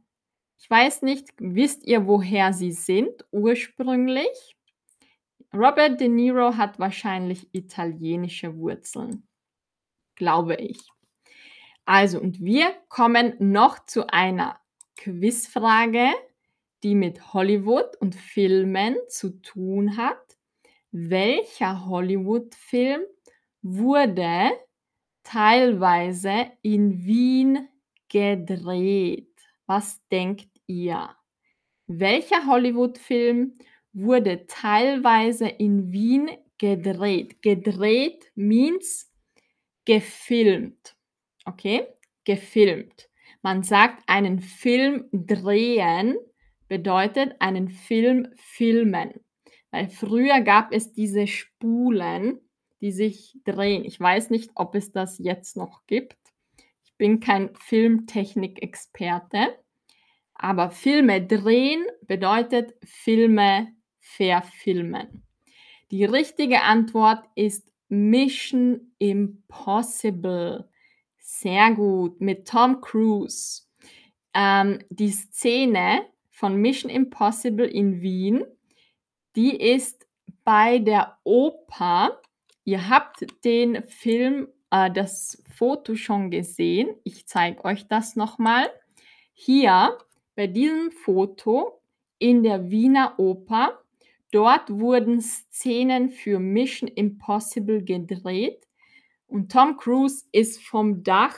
Ich 0.59 0.69
weiß 0.69 1.01
nicht, 1.01 1.29
wisst 1.37 1.83
ihr, 1.85 2.05
woher 2.05 2.53
sie 2.53 2.71
sind 2.71 3.25
ursprünglich? 3.31 4.55
Robert 5.53 5.99
De 5.99 6.07
Niro 6.07 6.55
hat 6.55 6.79
wahrscheinlich 6.79 7.53
italienische 7.53 8.57
Wurzeln, 8.57 9.27
glaube 10.15 10.55
ich. 10.55 10.79
Also, 11.85 12.19
und 12.19 12.39
wir 12.39 12.73
kommen 12.87 13.35
noch 13.39 13.85
zu 13.85 14.07
einer 14.07 14.59
Quizfrage, 14.95 16.09
die 16.83 16.95
mit 16.95 17.33
Hollywood 17.33 17.95
und 17.99 18.15
Filmen 18.15 18.95
zu 19.09 19.41
tun 19.41 19.97
hat. 19.97 20.37
Welcher 20.91 21.85
Hollywood-Film 21.85 23.01
wurde 23.61 24.51
teilweise 25.23 26.51
in 26.61 27.03
Wien 27.05 27.67
gedreht? 28.09 29.35
Was 29.65 30.05
denkt 30.07 30.49
ihr? 30.67 31.15
Welcher 31.87 32.45
Hollywood-Film 32.45 33.57
wurde 33.93 34.45
teilweise 34.47 35.47
in 35.47 35.91
Wien 35.91 36.29
gedreht? 36.57 37.41
Gedreht 37.41 38.31
means 38.35 39.11
gefilmt. 39.85 40.95
Okay? 41.45 41.87
Gefilmt. 42.23 43.09
Man 43.41 43.63
sagt, 43.63 44.03
einen 44.07 44.39
Film 44.39 45.09
drehen 45.11 46.15
bedeutet 46.67 47.35
einen 47.39 47.69
Film 47.69 48.27
filmen. 48.37 49.13
Weil 49.71 49.89
früher 49.89 50.41
gab 50.41 50.71
es 50.71 50.93
diese 50.93 51.25
Spulen, 51.27 52.39
die 52.81 52.91
sich 52.91 53.39
drehen. 53.43 53.83
Ich 53.83 53.99
weiß 53.99 54.29
nicht, 54.29 54.51
ob 54.55 54.75
es 54.75 54.91
das 54.91 55.17
jetzt 55.17 55.57
noch 55.57 55.85
gibt. 55.87 56.17
Ich 56.83 56.95
bin 56.97 57.19
kein 57.19 57.55
Filmtechnik-Experte. 57.55 59.57
Aber 60.33 60.71
Filme 60.71 61.25
drehen 61.25 61.85
bedeutet 62.03 62.73
Filme 62.83 63.67
verfilmen. 64.15 65.23
Die 65.91 66.05
richtige 66.05 66.61
Antwort 66.61 67.25
ist 67.35 67.71
Mission 67.89 68.93
Impossible. 68.97 70.69
Sehr 71.17 71.71
gut. 71.71 72.21
Mit 72.21 72.47
Tom 72.47 72.81
Cruise. 72.81 73.63
Ähm, 74.33 74.79
die 74.89 75.09
Szene 75.09 76.05
von 76.29 76.55
Mission 76.55 76.89
Impossible 76.89 77.67
in 77.67 78.01
Wien, 78.01 78.45
die 79.35 79.55
ist 79.55 80.07
bei 80.43 80.79
der 80.79 81.17
Oper. 81.23 82.21
Ihr 82.63 82.89
habt 82.89 83.25
den 83.43 83.83
Film, 83.87 84.47
äh, 84.71 84.89
das 84.89 85.43
Foto 85.53 85.95
schon 85.95 86.31
gesehen. 86.31 86.95
Ich 87.03 87.27
zeige 87.27 87.65
euch 87.65 87.87
das 87.87 88.15
nochmal. 88.15 88.71
Hier 89.33 89.97
bei 90.35 90.47
diesem 90.47 90.91
Foto 90.91 91.81
in 92.17 92.43
der 92.43 92.69
Wiener 92.69 93.15
Oper, 93.17 93.80
dort 94.31 94.69
wurden 94.69 95.21
Szenen 95.21 96.09
für 96.09 96.39
Mission 96.39 96.89
Impossible 96.89 97.83
gedreht 97.83 98.67
und 99.27 99.51
Tom 99.51 99.77
Cruise 99.77 100.25
ist 100.31 100.61
vom 100.61 101.03
Dach 101.03 101.35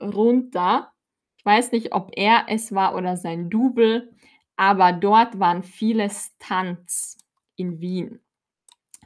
runter. 0.00 0.92
Ich 1.38 1.44
weiß 1.44 1.72
nicht, 1.72 1.92
ob 1.92 2.10
er 2.14 2.46
es 2.48 2.74
war 2.74 2.94
oder 2.94 3.16
sein 3.16 3.50
Double, 3.50 4.12
aber 4.56 4.92
dort 4.92 5.38
waren 5.38 5.62
viele 5.62 6.10
Stunts 6.10 7.18
in 7.56 7.80
Wien. 7.80 8.20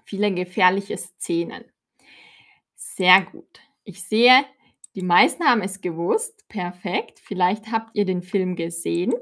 Viele 0.05 0.33
gefährliche 0.33 0.97
Szenen. 0.97 1.65
Sehr 2.75 3.23
gut. 3.23 3.61
Ich 3.85 4.03
sehe, 4.03 4.45
die 4.95 5.03
meisten 5.03 5.45
haben 5.45 5.63
es 5.63 5.81
gewusst. 5.81 6.49
Perfekt. 6.49 7.21
Vielleicht 7.21 7.71
habt 7.71 7.91
ihr 7.95 8.05
den 8.05 8.23
Film 8.23 8.57
gesehen. 8.57 9.13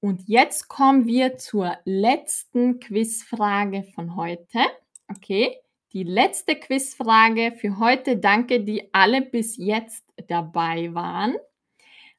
Und 0.00 0.28
jetzt 0.28 0.68
kommen 0.68 1.06
wir 1.06 1.38
zur 1.38 1.76
letzten 1.84 2.78
Quizfrage 2.78 3.82
von 3.82 4.14
heute. 4.14 4.60
Okay, 5.08 5.56
die 5.92 6.04
letzte 6.04 6.54
Quizfrage 6.54 7.52
für 7.58 7.78
heute. 7.78 8.18
Danke, 8.18 8.60
die 8.60 8.94
alle 8.94 9.22
bis 9.22 9.56
jetzt 9.56 10.04
dabei 10.28 10.94
waren. 10.94 11.34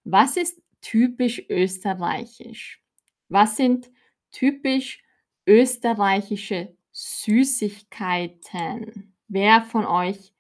Was 0.04 0.36
ist 0.36 0.62
typisch 0.82 1.42
österreichisch? 1.50 2.84
Was 3.30 3.56
sind 3.56 3.90
typisch 4.32 5.02
österreichische 5.46 6.76
Süßigkeiten? 6.92 9.16
Wer 9.28 9.62
von 9.62 9.86
euch 9.86 10.34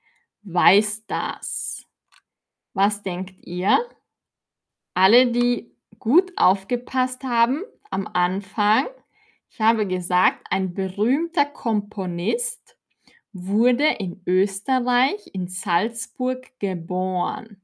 weiß 0.43 1.05
das? 1.07 1.85
Was 2.73 3.01
denkt 3.03 3.45
ihr? 3.45 3.79
Alle, 4.93 5.31
die 5.31 5.71
gut 5.99 6.33
aufgepasst 6.37 7.23
haben 7.23 7.63
am 7.89 8.07
Anfang, 8.07 8.87
ich 9.51 9.59
habe 9.59 9.87
gesagt, 9.87 10.45
ein 10.51 10.73
berühmter 10.73 11.45
Komponist 11.45 12.77
wurde 13.33 13.87
in 13.99 14.21
Österreich, 14.25 15.29
in 15.33 15.47
Salzburg 15.47 16.51
geboren. 16.59 17.61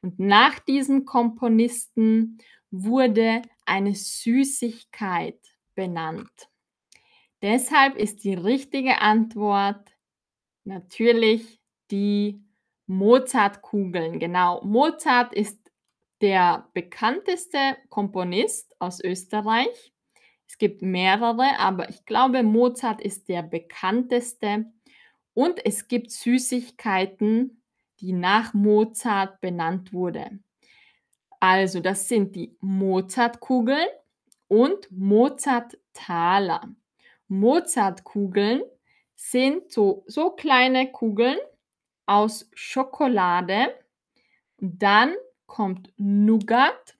Und 0.00 0.18
nach 0.18 0.58
diesem 0.58 1.04
Komponisten 1.04 2.38
wurde 2.70 3.42
eine 3.64 3.94
Süßigkeit 3.94 5.38
benannt. 5.74 6.48
Deshalb 7.40 7.96
ist 7.96 8.24
die 8.24 8.34
richtige 8.34 9.00
Antwort 9.00 9.92
natürlich 10.64 11.60
die 11.90 12.42
Mozartkugeln. 12.86 14.18
Genau, 14.18 14.62
Mozart 14.64 15.32
ist 15.34 15.61
der 16.22 16.68
bekannteste 16.72 17.76
Komponist 17.88 18.74
aus 18.78 19.02
Österreich. 19.02 19.92
Es 20.48 20.56
gibt 20.56 20.80
mehrere, 20.82 21.58
aber 21.58 21.88
ich 21.90 22.06
glaube, 22.06 22.42
Mozart 22.42 23.00
ist 23.00 23.28
der 23.28 23.42
bekannteste. 23.42 24.66
Und 25.34 25.64
es 25.64 25.88
gibt 25.88 26.10
Süßigkeiten, 26.10 27.62
die 28.00 28.12
nach 28.12 28.54
Mozart 28.54 29.40
benannt 29.40 29.92
wurde. 29.92 30.38
Also, 31.40 31.80
das 31.80 32.08
sind 32.08 32.36
die 32.36 32.56
Mozartkugeln 32.60 33.88
und 34.46 34.90
Mozarttaler. 34.92 36.68
Mozartkugeln 37.26 38.62
sind 39.16 39.72
so 39.72 40.04
so 40.06 40.30
kleine 40.30 40.92
Kugeln 40.92 41.38
aus 42.06 42.48
Schokolade. 42.54 43.74
Dann 44.58 45.14
kommt 45.52 45.92
Nougat 45.98 46.98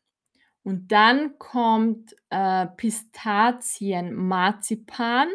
und 0.64 0.90
dann 0.92 1.38
kommt, 1.38 2.14
äh, 2.30 2.66
Pistazienmarzipan 2.76 5.28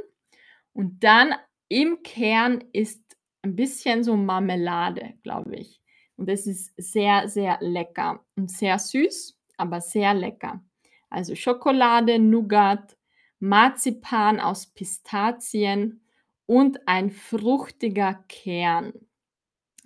und 0.74 1.04
dann 1.04 1.34
im 1.70 2.02
Kern 2.04 2.64
ist 2.74 3.18
'n 3.44 3.56
bisschen 3.56 4.04
so 4.04 4.16
Marmelade, 4.18 5.14
glaube 5.24 5.56
ich. 5.58 5.82
Und 6.18 6.30
das 6.30 6.48
ist 6.48 6.74
sehr, 6.78 7.28
sehr 7.30 7.58
lecker 7.62 8.24
und 8.38 8.52
sehr 8.52 8.80
süß, 8.80 9.38
aber 9.58 9.82
sehr 9.82 10.14
lecker. 10.14 10.64
Also 11.10 11.36
Schokolade, 11.36 12.20
Nougat, 12.20 12.98
Marzipan 13.40 14.40
aus 14.40 14.68
Pistazien 14.68 16.02
und 16.46 16.88
ein 16.88 17.12
fruchtiger 17.12 18.24
Kern. 18.30 18.94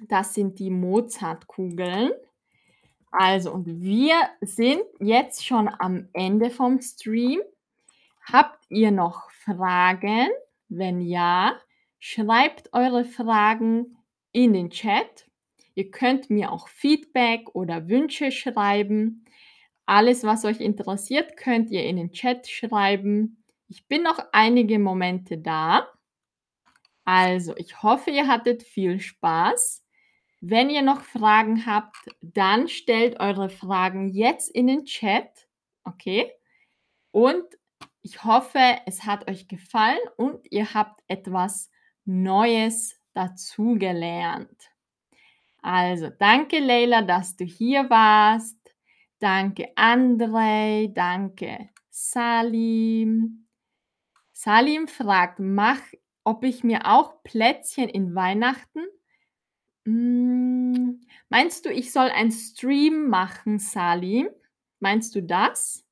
Das 0.07 0.35
sind 0.35 0.59
die 0.59 0.69
Mozartkugeln. 0.69 2.11
Also, 3.11 3.51
und 3.51 3.67
wir 3.67 4.15
sind 4.39 4.81
jetzt 4.99 5.45
schon 5.45 5.67
am 5.67 6.07
Ende 6.13 6.49
vom 6.49 6.81
Stream. 6.81 7.41
Habt 8.23 8.65
ihr 8.69 8.91
noch 8.91 9.29
Fragen? 9.31 10.29
Wenn 10.69 11.01
ja, 11.01 11.59
schreibt 11.99 12.73
eure 12.73 13.03
Fragen 13.03 13.97
in 14.31 14.53
den 14.53 14.69
Chat. 14.69 15.29
Ihr 15.75 15.91
könnt 15.91 16.29
mir 16.29 16.51
auch 16.51 16.69
Feedback 16.69 17.53
oder 17.53 17.89
Wünsche 17.89 18.31
schreiben. 18.31 19.25
Alles, 19.85 20.23
was 20.23 20.45
euch 20.45 20.61
interessiert, 20.61 21.35
könnt 21.35 21.69
ihr 21.69 21.83
in 21.83 21.97
den 21.97 22.11
Chat 22.13 22.47
schreiben. 22.47 23.43
Ich 23.67 23.87
bin 23.87 24.03
noch 24.03 24.19
einige 24.31 24.79
Momente 24.79 25.37
da. 25.37 25.89
Also, 27.03 27.57
ich 27.57 27.83
hoffe, 27.83 28.11
ihr 28.11 28.27
hattet 28.27 28.63
viel 28.63 29.01
Spaß. 29.01 29.83
Wenn 30.43 30.71
ihr 30.71 30.81
noch 30.81 31.01
Fragen 31.03 31.67
habt, 31.67 31.95
dann 32.21 32.67
stellt 32.67 33.19
eure 33.19 33.49
Fragen 33.49 34.09
jetzt 34.09 34.49
in 34.49 34.65
den 34.65 34.85
Chat, 34.85 35.29
okay? 35.83 36.31
Und 37.11 37.45
ich 38.01 38.23
hoffe, 38.23 38.59
es 38.87 39.05
hat 39.05 39.29
euch 39.29 39.47
gefallen 39.47 39.99
und 40.17 40.51
ihr 40.51 40.73
habt 40.73 41.03
etwas 41.07 41.69
Neues 42.05 42.99
dazugelernt. 43.13 44.71
Also, 45.61 46.09
danke 46.09 46.57
Leila, 46.59 47.03
dass 47.03 47.35
du 47.35 47.45
hier 47.45 47.89
warst. 47.91 48.57
Danke 49.19 49.71
Andrei, 49.75 50.89
danke 50.95 51.69
Salim. 51.91 53.47
Salim 54.33 54.87
fragt: 54.87 55.39
„Mach 55.39 55.81
ob 56.23 56.43
ich 56.43 56.63
mir 56.63 56.87
auch 56.87 57.21
Plätzchen 57.23 57.89
in 57.89 58.15
Weihnachten“ 58.15 58.85
Hm, 59.85 61.01
meinst 61.29 61.65
du, 61.65 61.69
ich 61.71 61.91
soll 61.91 62.09
einen 62.09 62.31
Stream 62.31 63.09
machen, 63.09 63.57
Salim? 63.59 64.29
Meinst 64.79 65.15
du 65.15 65.23
das? 65.23 65.83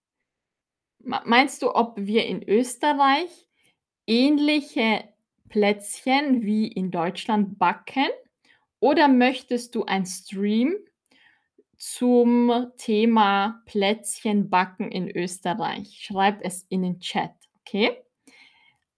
Meinst 0.99 1.61
du, 1.61 1.73
ob 1.73 1.97
wir 1.97 2.25
in 2.25 2.47
Österreich 2.47 3.47
ähnliche 4.05 5.05
Plätzchen 5.47 6.43
wie 6.43 6.67
in 6.67 6.91
Deutschland 6.91 7.57
backen? 7.57 8.07
Oder 8.79 9.07
möchtest 9.07 9.75
du 9.75 9.85
einen 9.85 10.05
Stream 10.05 10.75
zum 11.77 12.71
Thema 12.77 13.61
Plätzchen 13.65 14.49
backen 14.49 14.91
in 14.91 15.09
Österreich? 15.09 15.97
Schreib 16.01 16.41
es 16.43 16.63
in 16.69 16.83
den 16.83 16.99
Chat, 16.99 17.31
okay? 17.61 17.97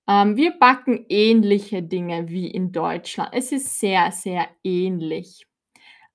Ähm, 0.07 0.35
wir 0.37 0.51
backen 0.57 1.05
ähnliche 1.09 1.83
Dinge 1.83 2.29
wie 2.29 2.47
in 2.47 2.71
Deutschland. 2.71 3.31
Es 3.33 3.51
ist 3.51 3.79
sehr, 3.79 4.11
sehr 4.11 4.47
ähnlich. 4.63 5.45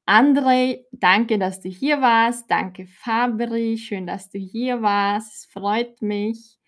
Andrei, 0.07 0.84
danke, 0.93 1.39
dass 1.39 1.61
du 1.61 1.68
hier 1.68 2.01
warst. 2.01 2.51
Danke 2.51 2.87
Fabri, 2.87 3.76
schön, 3.76 4.07
dass 4.07 4.30
du 4.30 4.39
hier 4.39 4.80
warst. 4.80 5.34
Es 5.34 5.53
freut 5.53 6.01
mich. 6.01 6.59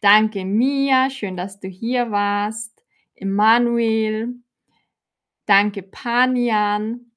Danke 0.00 0.44
Mia, 0.44 1.10
schön, 1.10 1.36
dass 1.36 1.58
du 1.58 1.68
hier 1.68 2.10
warst. 2.10 2.84
Emanuel. 3.16 4.34
Danke 5.46 5.82
Panjan. 5.82 7.12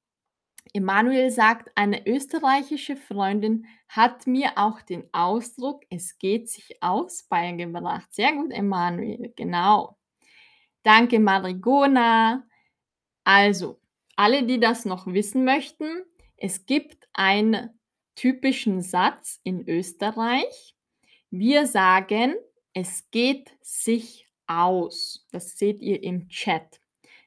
Emanuel 0.74 1.30
sagt: 1.30 1.70
„Eine 1.76 2.06
österreichische 2.06 2.96
Freundin 2.96 3.66
hat 3.88 4.26
mir 4.26 4.52
auch 4.56 4.82
den 4.82 5.04
Ausdruck 5.12 5.82
„Es 5.90 6.18
geht 6.18 6.48
sich 6.48 6.82
aus“ 6.82 7.24
beigebracht.“ 7.28 8.12
Sehr 8.14 8.32
gut, 8.34 8.52
Emanuel, 8.52 9.32
genau. 9.36 9.96
Danke 10.84 11.20
Marigona. 11.20 12.44
Also, 13.24 13.80
alle, 14.16 14.44
die 14.44 14.60
das 14.60 14.84
noch 14.86 15.06
wissen 15.06 15.44
möchten, 15.44 16.04
es 16.36 16.66
gibt 16.66 17.08
einen 17.14 17.78
typischen 18.16 18.82
Satz 18.82 19.40
in 19.44 19.68
Österreich. 19.68 20.76
Wir 21.30 21.66
sagen: 21.66 22.34
„Es 22.74 23.10
geht 23.10 23.50
sich 23.62 24.28
aus.“ 24.46 25.26
Das 25.32 25.58
seht 25.58 25.82
ihr 25.82 26.02
im 26.02 26.28
Chat. 26.28 26.80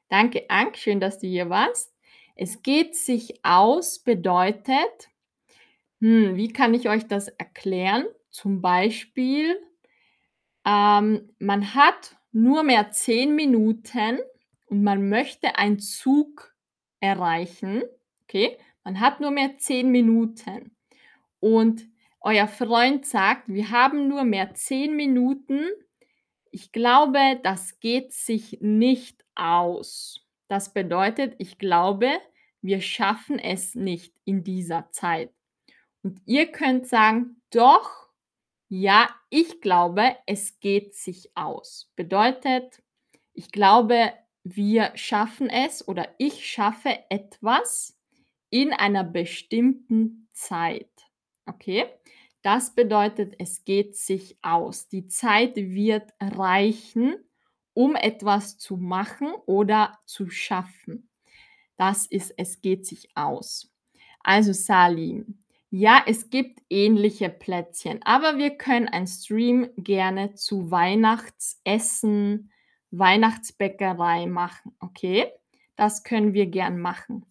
Danke 0.09 0.49
Ank, 0.49 0.77
schön, 0.77 0.99
dass 1.01 1.19
du 1.19 1.27
hier 1.27 1.49
warst. 1.49 1.92
Es 2.35 2.63
geht 2.63 2.95
sich 2.95 3.43
aus 3.45 3.99
bedeutet 3.99 5.09
hm, 6.01 6.35
wie 6.35 6.49
kann 6.51 6.73
ich 6.73 6.89
euch 6.89 7.07
das 7.07 7.29
erklären? 7.29 8.05
Zum 8.29 8.61
Beispiel, 8.61 9.55
ähm, 10.65 11.29
man 11.39 11.75
hat 11.75 12.17
nur 12.31 12.63
mehr 12.63 12.91
10 12.91 13.35
Minuten 13.35 14.19
und 14.67 14.83
man 14.83 15.09
möchte 15.09 15.55
einen 15.57 15.79
Zug 15.79 16.53
erreichen, 16.99 17.83
okay? 18.23 18.57
Man 18.83 18.99
hat 18.99 19.19
nur 19.21 19.31
mehr 19.31 19.57
10 19.57 19.91
Minuten 19.91 20.75
und 21.39 21.87
euer 22.21 22.47
Freund 22.47 23.05
sagt: 23.05 23.49
„Wir 23.49 23.71
haben 23.71 24.07
nur 24.07 24.23
mehr 24.25 24.53
10 24.55 24.95
Minuten. 24.95 25.65
Ich 26.51 26.71
glaube, 26.71 27.19
das 27.43 27.79
geht 27.79 28.13
sich 28.13 28.59
nicht 28.61 29.25
aus.“ 29.35 30.22
Das 30.49 30.73
bedeutet, 30.73 31.35
ich 31.39 31.57
glaube, 31.57 32.09
wir 32.61 32.81
schaffen 32.81 33.39
es 33.39 33.75
nicht 33.75 34.13
in 34.25 34.43
dieser 34.43 34.89
Zeit. 34.91 35.31
Und 36.03 36.21
ihr 36.25 36.51
könnt 36.51 36.87
sagen: 36.87 37.41
„Doch, 37.51 38.09
ja, 38.69 39.09
ich 39.29 39.61
glaube, 39.61 40.15
es 40.27 40.59
geht 40.59 40.95
sich 40.95 41.31
aus.“ 41.35 41.91
Bedeutet, 41.95 42.83
ich 43.33 43.51
glaube, 43.51 44.13
wir 44.43 44.91
schaffen 44.95 45.49
es 45.49 45.87
oder 45.87 46.09
ich 46.17 46.45
schaffe 46.49 46.99
etwas 47.09 47.97
in 48.49 48.73
einer 48.73 49.03
bestimmten 49.03 50.29
Zeit, 50.33 50.91
okay? 51.45 51.85
Das 52.43 52.75
bedeutet, 52.75 53.35
es 53.39 53.63
geht 53.63 53.95
sich 53.95 54.37
aus. 54.43 54.87
Die 54.89 55.07
Zeit 55.07 55.55
wird 55.55 56.13
reichen, 56.21 57.15
um 57.73 57.95
etwas 57.95 58.57
zu 58.57 58.77
machen 58.77 59.33
oder 59.45 59.99
zu 60.05 60.29
schaffen. 60.29 61.09
Das 61.77 62.05
ist 62.05 62.33
es 62.37 62.61
geht 62.61 62.85
sich 62.85 63.09
aus. 63.15 63.71
Also 64.23 64.53
Salim, 64.53 65.43
ja, 65.69 66.03
es 66.05 66.29
gibt 66.29 66.61
ähnliche 66.69 67.29
Plätzchen, 67.29 68.01
aber 68.03 68.37
wir 68.37 68.51
können 68.51 68.87
einen 68.87 69.07
Stream 69.07 69.69
gerne 69.75 70.35
zu 70.35 70.69
Weihnachtsessen, 70.69 72.51
Weihnachtsbäckerei 72.91 74.27
machen, 74.27 74.75
okay? 74.79 75.31
Das 75.75 76.03
können 76.03 76.35
wir 76.35 76.45
gern 76.45 76.79
machen. 76.79 77.25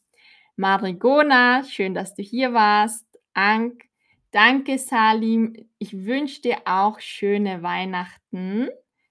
Marigona, 0.56 1.62
schön, 1.64 1.94
dass 1.94 2.14
du 2.14 2.22
hier 2.22 2.52
warst. 2.52 3.06
Ank, 3.32 3.84
danke 4.32 4.76
Salim. 4.78 5.54
Ich 5.78 6.04
wünsche 6.04 6.42
dir 6.42 6.58
auch 6.64 6.98
schöne 6.98 7.62
Weihnachten. 7.62 8.68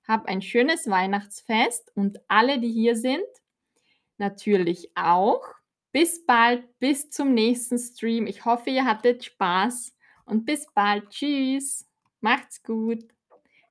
Hab 0.07 0.25
ein 0.27 0.41
schönes 0.41 0.89
Weihnachtsfest 0.89 1.91
und 1.95 2.19
alle, 2.27 2.59
die 2.59 2.71
hier 2.71 2.95
sind, 2.95 3.25
natürlich 4.17 4.91
auch. 4.95 5.43
Bis 5.91 6.25
bald, 6.25 6.63
bis 6.79 7.09
zum 7.09 7.33
nächsten 7.33 7.77
Stream. 7.77 8.25
Ich 8.25 8.45
hoffe, 8.45 8.69
ihr 8.69 8.85
hattet 8.85 9.25
Spaß 9.25 9.93
und 10.25 10.45
bis 10.45 10.65
bald. 10.73 11.09
Tschüss. 11.09 11.87
Macht's 12.21 12.63
gut. 12.63 13.03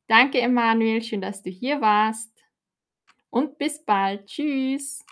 Danke, 0.06 0.40
Emanuel, 0.40 1.02
schön, 1.02 1.20
dass 1.20 1.42
du 1.42 1.50
hier 1.50 1.80
warst. 1.80 2.30
Und 3.30 3.58
bis 3.58 3.82
bald. 3.84 4.26
Tschüss. 4.26 5.04